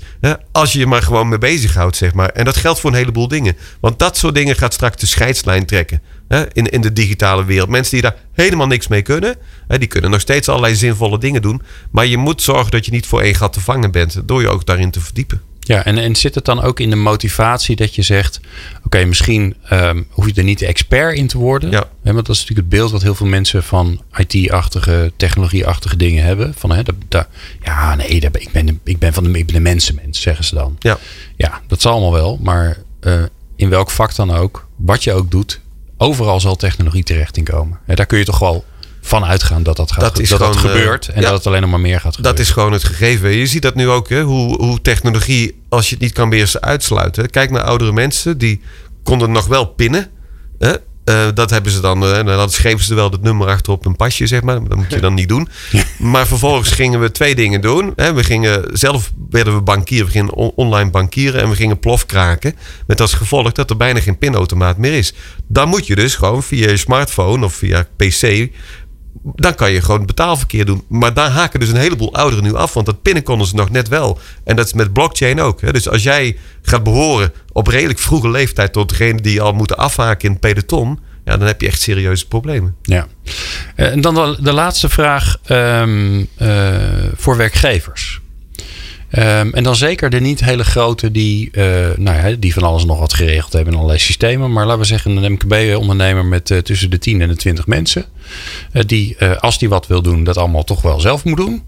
als 0.52 0.74
je 0.74 0.80
je 0.80 0.88
maar 0.88 1.02
gewoon 1.02 1.28
mee 1.28 1.38
bezighoudt, 1.38 1.96
zeg 1.96 2.14
maar. 2.14 2.30
En 2.30 2.46
dat 2.46 2.58
geldt 2.58 2.80
voor 2.80 2.90
een 2.90 2.96
heleboel 2.96 3.28
dingen. 3.28 3.58
Want 3.80 4.00
dat 4.00 4.18
soort 4.18 4.36
dingen 4.36 4.56
gaat 4.56 4.74
straks 4.74 4.98
de 4.98 5.06
scheidslijn 5.06 5.66
trekken 5.66 6.02
in, 6.52 6.66
in 6.66 6.82
de 6.82 6.94
digitale 6.94 7.46
wereld. 7.46 7.70
Mensen 7.70 7.94
die 7.94 8.02
daar 8.02 8.16
helemaal 8.34 8.68
niks 8.68 8.88
mee 8.88 9.02
kunnen, 9.02 9.36
die 9.68 9.88
kunnen 9.88 10.12
nog 10.12 10.22
steeds 10.22 10.50
allerlei 10.50 10.76
zinvolle 10.76 11.20
dingen 11.20 11.42
doen. 11.42 11.62
Maar 11.92 12.06
je 12.06 12.18
moet 12.18 12.42
zorgen 12.42 12.72
dat 12.72 12.86
je 12.86 12.92
niet 12.92 13.06
voor 13.06 13.22
één 13.22 13.36
gat 13.36 13.54
te 13.54 13.62
vangen 13.62 13.92
bent, 13.92 14.22
door 14.26 14.42
je 14.42 14.50
ook 14.50 14.66
daarin 14.66 14.92
te 14.92 15.00
verdiepen. 15.00 15.42
Ja, 15.68 15.86
en, 15.86 15.98
en 15.98 16.16
zit 16.16 16.36
het 16.36 16.46
dan 16.46 16.62
ook 16.62 16.80
in 16.80 16.90
de 16.90 16.96
motivatie 16.96 17.76
dat 17.76 17.96
je 17.96 18.02
zegt: 18.02 18.40
Oké, 18.84 19.06
misschien 19.06 19.56
um, 19.72 20.08
hoef 20.10 20.26
je 20.26 20.34
er 20.34 20.44
niet 20.44 20.60
de 20.60 20.66
expert 20.66 21.18
in 21.18 21.28
te 21.28 21.38
worden. 21.38 21.72
Ja. 21.72 21.90
Hè, 22.04 22.14
want 22.14 22.26
dat 22.26 22.36
is 22.36 22.42
natuurlijk 22.42 22.68
het 22.68 22.80
beeld 22.80 22.92
wat 22.92 23.02
heel 23.02 23.16
veel 23.16 23.28
mensen 23.28 23.64
van 23.64 24.02
IT-achtige, 24.16 25.12
technologie-achtige 25.18 25.98
dingen 25.98 26.24
hebben. 26.24 26.54
Van 26.58 26.72
hè, 26.72 26.84
dat, 26.84 26.96
dat, 27.08 27.28
ja, 27.64 27.96
nee, 27.96 28.20
dat, 28.20 28.42
ik, 28.42 28.52
ben, 28.52 28.80
ik 28.84 29.00
ben 29.00 29.14
van 29.14 29.24
de, 29.24 29.38
ik 29.38 29.46
ben 29.46 29.56
de 29.56 29.62
mensenmens, 29.62 30.22
zeggen 30.22 30.46
ze 30.46 30.56
dan. 30.56 30.76
Ja, 30.80 30.98
ja 31.36 31.62
dat 31.68 31.82
zal 31.82 31.92
allemaal 31.92 32.12
wel. 32.12 32.40
Maar 32.42 32.78
uh, 33.02 33.24
in 33.56 33.70
welk 33.70 33.90
vak 33.90 34.16
dan 34.16 34.32
ook, 34.32 34.68
wat 34.76 35.04
je 35.04 35.14
ook 35.14 35.32
doet, 35.32 35.62
overal 35.98 36.40
zal 36.40 36.56
technologie 36.56 37.04
terecht 37.04 37.38
in 37.38 37.44
komen. 37.44 37.80
Ja, 37.88 37.96
daar 37.96 38.06
kun 38.06 38.18
je 38.18 38.26
toch 38.26 38.40
wel 38.40 38.66
van 39.06 39.26
uitgaan 39.26 39.64
dat 39.64 39.78
dat, 39.78 39.92
gaat, 39.92 40.02
dat, 40.02 40.20
is 40.20 40.30
dat, 40.30 40.38
gewoon, 40.38 40.54
dat 40.54 40.62
gebeurt. 40.62 41.08
En 41.08 41.22
ja, 41.22 41.28
dat 41.28 41.38
het 41.38 41.48
alleen 41.48 41.62
nog 41.62 41.70
maar 41.70 41.80
meer 41.80 42.00
gaat 42.00 42.16
gebeuren. 42.16 42.38
Dat 42.38 42.46
is 42.46 42.52
gewoon 42.52 42.72
het 42.72 42.84
gegeven. 42.84 43.30
Je 43.30 43.46
ziet 43.46 43.62
dat 43.62 43.76
nu 43.76 43.90
ook, 43.90 44.10
hè, 44.10 44.22
hoe, 44.22 44.56
hoe 44.56 44.82
technologie, 44.82 45.62
als 45.70 45.90
je 45.90 45.94
het 45.94 46.04
niet 46.04 46.14
kan 46.14 46.30
beheersen, 46.30 46.62
uitsluiten. 46.62 47.30
Kijk 47.30 47.52
naar 47.52 47.64
oudere 47.64 47.92
mensen, 47.92 48.38
die 48.38 48.62
konden 49.04 49.32
nog 49.32 49.48
wel 49.48 49.66
pinnen. 49.66 50.10
Hè? 50.60 50.74
Uh, 51.06 51.28
dat 51.34 51.50
hebben 51.50 51.72
ze 51.72 51.80
dan, 51.80 52.04
uh, 52.04 52.26
dan 52.26 52.50
schreven 52.50 52.84
ze 52.84 52.90
er 52.90 52.96
wel 52.96 53.10
het 53.10 53.22
nummer 53.22 53.48
achter 53.48 53.74
op 53.74 53.86
een 53.86 53.96
pasje, 53.96 54.28
zeg 54.28 54.42
maar. 54.42 54.68
Dat 54.68 54.78
moet 54.78 54.92
je 54.92 55.00
dan 55.08 55.14
niet 55.14 55.28
doen. 55.28 55.48
Maar 55.98 56.28
vervolgens 56.28 56.72
gingen 56.72 57.00
we 57.00 57.12
twee 57.12 57.36
dingen 57.36 57.62
doen. 57.62 57.94
Hè. 57.96 58.14
We 58.14 58.24
gingen, 58.24 58.64
zelf 58.74 59.12
werden 59.30 59.56
we 59.56 59.62
bankier, 59.62 60.06
we 60.06 60.12
gingen 60.12 60.34
on 60.34 60.52
online 60.56 60.90
bankieren 60.90 61.42
en 61.42 61.50
we 61.50 61.56
gingen 61.56 61.80
plof 61.80 62.06
kraken. 62.06 62.56
Met 62.88 63.02
als 63.02 63.14
gevolg 63.14 63.52
dat 63.52 63.70
er 63.70 63.78
bijna 63.78 64.00
geen 64.00 64.18
pinautomaat 64.18 64.78
meer 64.78 64.94
is. 64.94 65.14
Dan 65.48 65.70
moet 65.70 65.88
je 65.88 65.96
dus 65.96 66.16
gewoon 66.16 66.44
via 66.44 66.70
je 66.70 66.78
smartphone 66.78 67.46
of 67.46 67.54
via 67.54 67.88
PC 67.96 68.50
dan 69.24 69.56
kan 69.56 69.72
je 69.72 69.82
gewoon 69.82 70.06
betaalverkeer 70.06 70.66
doen. 70.66 70.84
Maar 70.88 71.14
daar 71.14 71.30
haken 71.30 71.60
dus 71.60 71.70
een 71.70 71.76
heleboel 71.76 72.14
ouderen 72.14 72.44
nu 72.44 72.56
af. 72.56 72.74
Want 72.74 72.86
dat 72.86 73.02
pinnen 73.02 73.24
konden 73.24 73.48
ze 73.48 73.56
nog 73.56 73.70
net 73.70 73.88
wel. 73.88 74.20
En 74.44 74.56
dat 74.56 74.66
is 74.66 74.74
met 74.74 74.94
blockchain 74.94 75.42
ook. 75.42 75.62
Hè. 75.62 75.72
Dus 75.72 75.90
als 75.90 76.04
jij 76.04 76.38
gaat 76.62 76.84
behoren 76.84 77.34
op 77.52 77.68
redelijk 77.68 78.00
vroege 78.00 78.30
leeftijd 78.30 78.74
tot 78.74 78.90
degene 78.90 79.22
die 79.22 79.42
al 79.42 79.54
moeten 79.54 79.78
afhaken 79.78 80.26
in 80.26 80.32
het 80.32 80.40
peloton. 80.40 81.00
Ja, 81.26 81.38
dan 81.38 81.48
heb 81.48 81.62
je 81.62 81.68
echt 81.68 81.82
serieuze 81.82 82.28
problemen. 82.28 82.76
Ja. 82.82 83.08
En 83.76 84.02
dan 84.02 84.38
de, 84.40 84.54
laatste 84.54 84.90
vraag 84.90 85.38
um, 85.48 86.28
uh, 86.38 86.76
voor 87.16 87.38
werkgevers. 87.38 88.22
Um, 89.12 89.54
en 89.54 89.64
dan 89.64 89.76
zeker 89.76 90.10
de 90.10 90.20
niet 90.20 90.44
hele 90.44 90.64
grote 90.64 91.12
die, 91.12 91.50
uh, 91.52 91.64
nou 91.98 92.30
ja, 92.30 92.36
die 92.40 92.54
van 92.54 92.64
alles 92.64 92.86
nog 92.86 93.00
wat 93.00 93.14
geregeld 93.14 93.54
hebben 93.54 93.72
in 93.72 93.80
allerlei 93.80 94.02
systemen. 94.02 94.52
Maar 94.52 94.66
laten 94.66 94.82
we 94.82 94.88
zeggen 94.88 95.16
een 95.16 95.32
MKB-ondernemer 95.32 96.26
met 96.26 96.50
uh, 96.50 96.58
tussen 96.58 96.90
de 96.90 96.98
10 96.98 97.22
en 97.22 97.28
de 97.28 97.36
20 97.36 97.68
mensen. 97.68 98.06
Uh, 98.74 98.84
die, 98.86 99.18
als 99.40 99.60
die 99.60 99.70
wat 99.70 99.88
wil 99.88 100.02
doen, 100.02 100.24
dat 100.24 100.38
allemaal 100.38 100.64
toch 100.64 100.82
wel 100.82 101.00
zelf 101.00 101.24
moet 101.24 101.38
doen. 101.38 101.64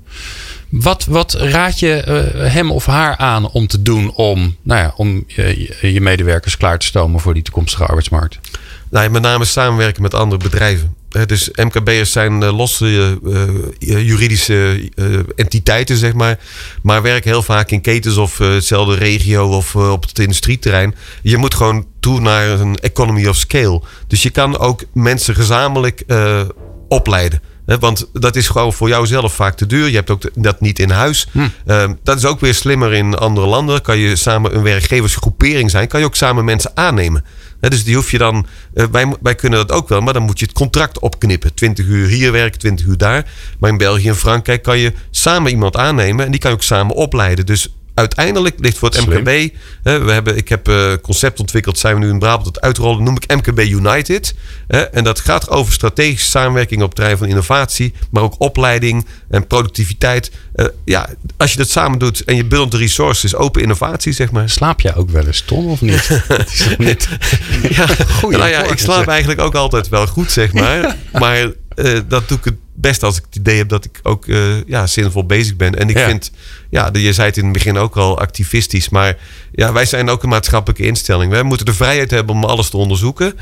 Wat, 0.70 1.06
wat 1.06 1.34
raad 1.34 1.80
je 1.80 1.90
hem 2.36 2.72
of 2.72 2.86
haar 2.86 3.18
aan 3.18 3.50
om 3.50 3.68
te 3.68 3.82
doen 3.82 4.14
om, 4.14 4.56
nou 4.62 4.82
ja, 4.82 4.94
om 4.96 5.24
je, 5.82 6.02
medewerkers 6.02 6.58
klaar 6.58 6.80
te 6.80 6.86
stomen 6.86 7.20
voor 7.20 7.34
die 7.34 7.44
toekomstige 7.44 7.86
arbeidsmarkt? 7.86 8.40
Nou, 8.90 9.10
met 9.10 9.22
name 9.22 9.46
samenwerken 9.46 10.02
met 10.02 10.14
andere 10.14 10.44
bedrijven. 10.44 10.96
Dus 11.26 11.50
MKB'ers 11.56 12.12
zijn 12.12 12.46
losse 12.46 13.20
uh, 13.24 14.08
juridische 14.08 14.90
uh, 14.96 15.20
entiteiten, 15.36 15.98
zeg 15.98 16.14
maar. 16.14 16.40
Maar 16.82 17.02
werken 17.02 17.30
heel 17.30 17.44
vaak 17.44 17.72
in 17.72 17.82
ketens 17.82 18.18
of 18.18 18.38
hetzelfde 18.38 18.96
regio 18.96 19.48
of 19.48 19.76
op 19.76 20.08
het 20.08 20.20
industrieterrein. 20.20 20.96
Je 21.22 21.38
moet 21.38 21.54
gewoon 21.54 21.86
toe 22.00 22.20
naar 22.20 22.48
een 22.48 22.76
economy 22.76 23.28
of 23.28 23.36
scale. 23.36 23.82
Dus 24.08 24.24
je 24.24 24.30
kan 24.30 24.58
ook 24.58 24.84
mensen 24.94 25.36
gezamenlijk 25.36 26.04
opleiden. 26.88 27.42
Hè, 27.68 27.80
want 27.80 28.10
dat 28.14 28.36
is 28.36 28.48
gewoon 28.48 28.74
voor 28.74 28.88
jou 28.88 29.06
zelf 29.06 29.34
vaak 29.34 29.58
te 29.58 29.66
duur. 29.66 29.88
Je 29.90 29.96
hebt 29.96 30.10
ook 30.10 30.22
dat 30.36 30.62
niet 30.62 30.80
in 30.80 30.90
huis. 30.90 31.28
Ehm, 31.66 31.94
dat 32.04 32.18
is 32.18 32.26
ook 32.26 32.40
weer 32.40 32.54
slimmer 32.54 32.94
in 32.94 33.16
andere 33.16 33.48
landen. 33.48 33.82
Kan 33.82 33.98
je 33.98 34.16
samen 34.16 34.56
een 34.56 34.64
werkgeversgroepering 34.64 35.72
zijn. 35.72 35.88
Kan 35.88 36.00
je 36.00 36.06
ook 36.06 36.16
samen 36.16 36.46
mensen 36.46 36.72
aannemen. 36.74 37.26
Dus 37.60 37.84
die 37.84 37.96
hoef 37.96 38.12
je 38.12 38.18
dan. 38.18 38.46
eh, 38.74 38.86
wij, 38.92 39.16
wij 39.22 39.36
kunnen 39.36 39.68
dat 39.68 39.78
ook 39.78 39.90
wel, 39.90 40.02
maar 40.02 40.14
dan 40.14 40.24
moet 40.24 40.40
je 40.40 40.46
het 40.46 40.54
contract 40.54 41.00
opknippen. 41.00 41.54
20 41.54 41.86
uur 41.86 42.08
hier 42.08 42.32
werken, 42.32 42.60
20 42.60 42.86
uur 42.86 42.98
daar. 42.98 43.26
Maar 43.60 43.70
in 43.70 43.78
België 43.78 44.08
en 44.08 44.16
Frankrijk 44.16 44.64
kan 44.64 44.78
je 44.80 44.94
samen 45.12 45.52
iemand 45.52 45.76
aannemen. 45.76 46.26
En 46.26 46.32
die 46.32 46.40
kan 46.40 46.50
je 46.52 46.56
ook 46.58 46.64
samen 46.64 46.96
opleiden. 46.96 47.46
Dus 47.46 47.74
uiteindelijk 47.98 48.56
ligt 48.60 48.78
voor 48.78 48.90
het 48.90 48.98
Slim. 48.98 49.20
MKB. 49.20 49.54
Hè, 49.84 50.00
we 50.00 50.12
hebben, 50.12 50.38
ik 50.38 50.50
heb 50.50 50.68
een 50.68 51.02
concept 51.02 51.40
ontwikkeld, 51.40 51.78
zijn 51.80 51.94
we 52.00 52.06
nu 52.06 52.10
in 52.10 52.20
Brabant 52.20 52.46
het 52.46 52.62
uitrollen. 52.62 53.04
Noem 53.04 53.16
ik 53.16 53.36
MKB 53.36 53.60
United. 53.60 54.36
Hè, 54.68 54.82
en 54.82 55.04
dat 55.04 55.20
gaat 55.20 55.50
over 55.50 55.74
strategische 55.74 56.30
samenwerking 56.30 56.82
op 56.82 56.88
het 56.88 56.96
terrein 56.96 57.18
van 57.18 57.28
innovatie. 57.28 57.94
Maar 58.12 58.24
ook 58.24 58.36
opleiding 58.38 59.06
en 59.30 59.48
productiviteit. 59.48 60.32
Eh, 60.56 60.66
ja, 60.86 61.10
als 61.38 61.52
je 61.52 61.58
dat 61.58 61.70
samen 61.70 62.00
doet 62.00 62.24
en 62.24 62.36
je 62.36 62.46
bundelt 62.46 62.72
de 62.72 62.78
resources, 62.78 63.36
open 63.36 63.62
innovatie, 63.62 64.12
zeg 64.14 64.32
maar. 64.32 64.50
Slaap 64.50 64.82
jij 64.82 64.96
ook 64.96 65.10
wel 65.10 65.26
eens, 65.26 65.42
Ton, 65.42 65.66
of 65.66 65.82
niet? 65.82 66.08
Dat 66.28 66.48
is 66.52 66.64
toch 66.64 66.78
niet... 66.78 67.08
Ja, 67.70 67.86
Goeie 68.20 68.38
nou 68.38 68.50
ja, 68.50 68.64
ik 68.64 68.78
slaap 68.78 69.08
eigenlijk 69.08 69.42
ook 69.42 69.56
altijd 69.56 69.90
wel 69.90 70.08
goed, 70.08 70.32
zeg 70.32 70.54
maar. 70.54 70.96
Maar 71.12 71.52
eh, 71.76 72.00
dat 72.08 72.28
doe 72.28 72.38
ik 72.38 72.44
het 72.44 72.56
best 72.80 73.04
als 73.04 73.18
ik 73.18 73.24
het 73.26 73.36
idee 73.36 73.58
heb 73.58 73.70
dat 73.70 73.86
ik 73.86 74.00
ook 74.04 74.28
eh, 74.28 74.64
ja, 74.66 74.88
zinvol 74.88 75.26
bezig 75.26 75.56
ben. 75.56 75.76
En 75.76 75.90
ik 75.90 75.98
Ja. 75.98 76.08
vind, 76.08 76.32
ja, 76.70 76.90
je 76.94 77.14
zei 77.14 77.28
het 77.28 77.38
in 77.38 77.44
het 77.44 77.54
begin 77.54 77.78
ook 77.78 77.98
al 77.98 78.20
activistisch. 78.20 78.90
Maar 78.90 79.18
ja, 79.52 79.72
wij 79.74 79.86
zijn 79.86 80.10
ook 80.10 80.24
een 80.24 80.30
maatschappelijke 80.30 80.84
instelling. 80.86 81.32
We 81.32 81.44
moeten 81.44 81.66
de 81.66 81.74
vrijheid 81.74 82.12
hebben 82.12 82.36
om 82.36 82.44
alles 82.44 82.70
te 82.70 82.78
onderzoeken. 82.78 83.34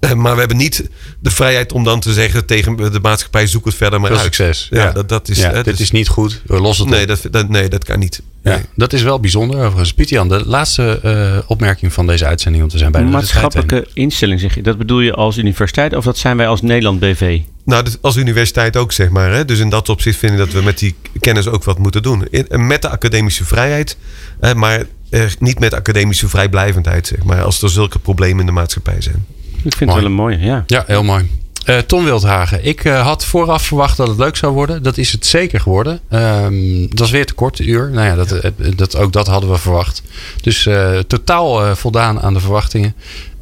Eh, 0.00 0.12
maar 0.12 0.32
we 0.32 0.38
hebben 0.38 0.56
niet 0.56 0.88
de 1.20 1.30
vrijheid 1.30 1.72
om 1.72 1.84
dan 1.84 2.00
te 2.00 2.12
zeggen 2.12 2.46
tegen 2.46 2.76
de 2.92 3.00
maatschappij: 3.02 3.46
zoek 3.46 3.64
het 3.64 3.74
verder 3.74 4.00
maar 4.00 4.10
Veel 4.10 4.18
uit. 4.18 4.34
succes. 4.34 4.68
Ja, 4.70 4.92
Dat, 4.92 5.08
dat 5.08 5.28
is. 5.28 5.38
ja, 5.38 5.48
hè, 5.48 5.54
dit 5.54 5.64
dus- 5.64 5.80
is 5.80 5.90
niet 5.90 6.08
goed. 6.08 6.40
We 6.46 6.60
lossen 6.60 6.84
het 6.86 6.94
nee, 6.94 7.02
op. 7.16 7.22
dat, 7.22 7.32
dat, 7.32 7.48
nee, 7.48 7.68
dat 7.68 7.84
kan 7.84 7.98
niet. 7.98 8.22
Ja, 8.42 8.50
Nee. 8.54 8.62
dat 8.76 8.92
is 8.92 9.02
wel 9.02 9.20
bijzonder 9.20 9.58
overigens. 9.60 9.92
Pieter-Jan, 9.94 10.28
de 10.28 10.46
laatste 10.46 11.00
eh, 11.02 11.50
opmerking 11.50 11.92
van 11.92 12.06
deze 12.06 12.24
uitzending, 12.26 12.60
want 12.60 12.72
we 12.72 12.78
zijn 12.78 12.92
bijna 12.92 13.06
de. 13.06 13.12
Maatschappelijke 13.12 13.86
instelling 13.94 14.40
zeg 14.40 14.54
je. 14.54 14.62
Dat 14.62 14.78
bedoel 14.78 15.00
je 15.00 15.12
als 15.14 15.36
universiteit 15.38 15.94
of 15.96 16.04
dat 16.04 16.18
zijn 16.18 16.36
wij 16.36 16.48
als 16.48 16.62
Nederland 16.62 17.00
BV? 17.00 17.40
Nou, 17.64 17.86
als 18.00 18.16
universiteit 18.16 18.76
ook, 18.76 18.92
zeg 18.92 19.08
maar. 19.10 19.32
Hè? 19.32 19.44
Dus 19.44 19.58
in 19.58 19.68
dat 19.68 19.88
opzicht 19.88 20.18
vind 20.18 20.32
ik 20.32 20.38
dat 20.38 20.52
we 20.52 20.62
met 20.62 20.78
die 20.78 20.94
kennis 21.20 21.46
ook 21.48 21.64
wat 21.64 21.78
moeten 21.78 22.02
doen. 22.02 22.26
In- 22.30 22.46
met 22.74 22.82
de 22.82 22.88
academische 22.88 23.44
vrijheid, 23.44 23.96
hè, 24.40 24.54
maar 24.54 24.84
eh, 25.10 25.22
niet 25.38 25.58
met 25.58 25.74
academische 25.74 26.28
vrijblijvendheid, 26.28 27.06
zeg 27.06 27.22
maar. 27.22 27.42
Als 27.42 27.62
er 27.62 27.70
zulke 27.70 27.98
problemen 27.98 28.40
in 28.40 28.46
de 28.46 28.52
maatschappij 28.52 29.00
zijn. 29.00 29.26
Ik 29.62 29.76
vind 29.76 29.90
Mooi. 29.90 29.92
het 29.92 30.00
wel 30.00 30.04
een 30.04 30.12
mooie, 30.12 30.38
ja. 30.38 30.64
Ja, 30.66 30.84
heel 30.86 31.02
mooi. 31.02 31.30
Eh 31.64 31.78
Tom 31.78 32.04
Wildhagen, 32.04 32.64
ik 32.64 32.84
eh, 32.84 33.02
had 33.02 33.24
vooraf 33.24 33.62
verwacht 33.62 33.96
dat 33.96 34.08
het 34.08 34.18
leuk 34.18 34.36
zou 34.36 34.52
worden. 34.52 34.82
Dat 34.82 34.98
is 34.98 35.12
het 35.12 35.26
zeker 35.26 35.60
geworden. 35.60 36.00
Ehm 36.08 36.82
het 36.94 36.98
was 36.98 37.10
weer 37.10 37.26
te 37.26 37.34
kort, 37.34 37.58
een 37.58 37.68
uur. 37.68 37.90
Nou 37.90 38.06
ja, 38.06 38.14
dat, 38.14 38.32
eh, 38.32 38.50
dat, 38.76 38.96
ook 38.96 39.12
dat 39.12 39.26
hadden 39.26 39.50
we 39.50 39.58
verwacht. 39.58 40.02
Dus 40.40 40.66
eh, 40.66 40.98
totaal 40.98 41.64
eh, 41.64 41.74
voldaan 41.74 42.20
aan 42.20 42.34
de 42.34 42.40
verwachtingen. 42.40 42.94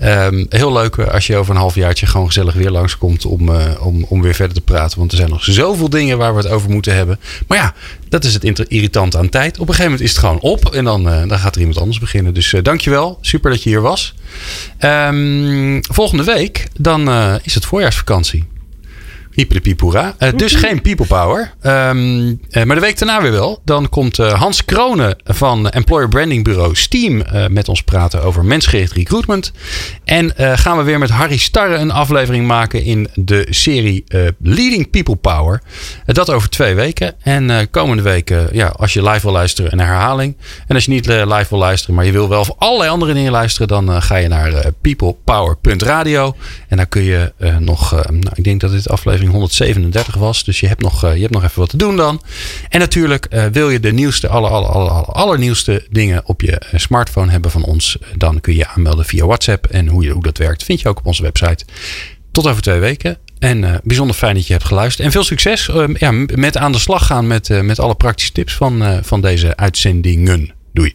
Ehm, 0.03 0.45
heel 0.49 0.73
leuk 0.73 0.97
eh, 0.97 1.07
als 1.07 1.27
je 1.27 1.37
over 1.37 1.55
een 1.55 1.61
halfjaartje 1.61 2.07
gewoon 2.07 2.27
gezellig 2.27 2.55
weer 2.55 2.71
langskomt 2.71 3.25
om, 3.25 3.55
eh, 3.55 3.87
om, 3.87 4.05
om 4.09 4.23
weer 4.23 4.35
verder 4.35 4.55
te 4.55 4.61
praten. 4.61 4.99
Want 4.99 5.11
er 5.11 5.17
zijn 5.17 5.31
nog 5.31 5.45
zoveel 5.45 5.91
dingen 5.91 6.19
waar 6.19 6.35
we 6.35 6.41
het 6.41 6.51
over 6.51 6.71
moeten 6.71 6.95
hebben. 6.95 7.21
Maar 7.47 7.59
ja, 7.59 7.75
dat 8.09 8.25
is 8.25 8.35
het 8.35 8.45
irritante 8.69 9.19
aan 9.19 9.29
tijd. 9.29 9.53
Op 9.53 9.61
een 9.61 9.75
gegeven 9.75 9.85
moment 9.85 10.01
is 10.01 10.11
het 10.11 10.19
gewoon 10.19 10.41
op 10.41 10.75
en 10.75 10.85
dan, 10.85 11.09
eh, 11.09 11.29
dan 11.29 11.39
gaat 11.39 11.55
er 11.55 11.61
iemand 11.61 11.79
anders 11.79 11.99
beginnen. 11.99 12.35
Dus 12.35 12.53
eh, 12.53 12.63
dankjewel. 12.63 13.19
Super 13.21 13.51
dat 13.51 13.63
je 13.63 13.69
hier 13.69 13.81
was. 13.81 14.15
Ehm, 14.79 15.81
volgende 15.81 16.25
week 16.25 16.69
dan 16.79 17.09
is 17.43 17.55
het 17.55 17.65
voorjaarsvakantie. 17.65 18.45
Hiepelepiephoera. 19.33 20.15
Eh 20.19 20.31
dus 20.37 20.55
geen 20.55 20.81
people 20.81 21.07
power. 21.07 21.53
Ehm, 21.61 22.35
eh, 22.51 22.65
maar 22.65 22.77
de 22.77 22.83
week 22.83 22.99
daarna 22.99 23.23
weer 23.23 23.31
wel. 23.31 23.61
Dan 23.65 23.89
komt 23.89 24.19
eh, 24.19 24.33
Hans 24.33 24.65
Kronen 24.65 25.17
van 25.25 25.69
Employer 25.69 26.09
Branding 26.09 26.45
Bureau 26.45 26.75
Steam 26.75 27.23
met 27.51 27.69
ons 27.69 27.83
praten 27.83 28.23
over 28.23 28.45
mensgericht 28.45 28.93
recruitment. 28.93 29.53
En 30.05 30.33
gaan 30.37 30.77
we 30.77 30.83
weer 30.83 30.99
met 30.99 31.11
Harry 31.11 31.37
Starre 31.37 31.75
een 31.75 31.91
aflevering 31.91 32.47
maken 32.47 32.85
in 32.85 33.09
de 33.15 33.47
serie 33.51 34.05
Leading 34.39 34.91
People 34.91 35.17
Power. 35.17 35.63
Dat 36.07 36.31
over 36.31 36.49
twee 36.49 36.75
weken. 36.75 37.15
En 37.23 37.71
komende 37.71 38.03
weken, 38.03 38.49
ja, 38.53 38.67
als 38.67 38.93
je 38.93 39.03
live 39.03 39.21
wil 39.23 39.33
luisteren, 39.33 39.73
een 39.73 39.79
herhaling. 39.79 40.37
En 40.67 40.75
als 40.75 40.85
je 40.85 40.91
niet 40.91 41.07
live 41.07 41.47
wil 41.49 41.59
luisteren, 41.59 41.95
maar 41.95 42.05
je 42.05 42.13
wil 42.13 42.29
wel 42.29 42.45
voor 42.45 42.57
allerlei 42.59 42.91
andere 42.91 43.13
dingen 43.13 43.33
luisteren, 43.33 43.69
dan 43.69 44.03
ga 44.03 44.17
je 44.17 44.29
naar 44.29 44.73
peoplepower.radio. 44.81 46.37
En 46.69 46.77
daar 46.77 46.87
kun 46.87 47.03
je 47.03 47.33
nog, 47.59 47.91
nou, 47.91 48.33
ik 48.35 48.45
denk 48.45 48.61
dat 48.61 48.71
dit 48.71 48.89
aflevering 48.89 49.22
137 49.29 50.15
was. 50.15 50.45
Dus 50.45 50.61
je 50.61 50.67
hebt 50.67 50.83
nog, 50.83 51.05
eh, 51.05 51.15
je 51.15 51.21
hebt 51.21 51.33
nog 51.33 51.45
even 51.45 51.61
wat 51.61 51.69
te 51.69 51.77
doen 51.77 51.97
dan. 51.97 52.23
En 52.69 52.79
natuurlijk 52.79 53.25
eh, 53.25 53.45
wil 53.47 53.71
je 53.71 53.81
de 53.81 53.93
nieuwste, 53.93 54.29
aller, 54.29 54.51
aller, 54.51 54.69
aller, 54.69 55.05
allernieuwste 55.05 55.87
dingen 55.91 56.23
op 56.27 56.41
je 56.41 56.59
eh, 56.59 56.79
smartphone 56.79 57.31
hebben 57.31 57.51
van 57.51 57.65
ons. 57.65 57.99
Dan 58.17 58.41
kun 58.41 58.53
je 58.53 58.59
je 58.59 58.69
aanmelden 58.69 59.05
via 59.05 59.27
WhatsApp. 59.27 59.67
En 59.67 59.89
hoe, 59.89 60.03
je, 60.03 60.11
hoe 60.11 60.23
dat 60.23 60.39
werkt 60.39 60.65
vind 60.65 60.81
je 60.81 60.89
ook 60.89 60.99
op 60.99 61.07
onze 61.07 61.23
website. 61.23 61.65
Tot 62.33 62.47
over 62.47 62.63
twee 62.63 62.81
weken. 62.81 63.17
En 63.39 63.81
bijzonder 63.85 64.17
fijn 64.17 64.35
dat 64.35 64.47
je 64.47 64.53
hebt 64.53 64.65
geluisterd. 64.65 65.07
En 65.07 65.13
veel 65.13 65.25
succes 65.25 65.69
eh, 65.69 65.85
ja, 65.95 66.11
met 66.35 66.57
aan 66.57 66.73
de 66.73 66.79
slag 66.79 67.07
gaan 67.07 67.27
met, 67.27 67.63
met 67.63 67.79
alle 67.79 67.95
praktische 67.95 68.33
tips 68.33 68.55
van, 68.55 69.01
van 69.03 69.21
deze 69.21 69.57
uitzendingen. 69.57 70.53
Doei. 70.73 70.95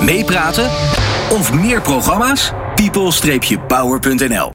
Meepraten 0.00 0.70
of 1.30 1.52
meer 1.52 1.80
programma's? 1.80 2.52
people-power.nl 2.74 4.46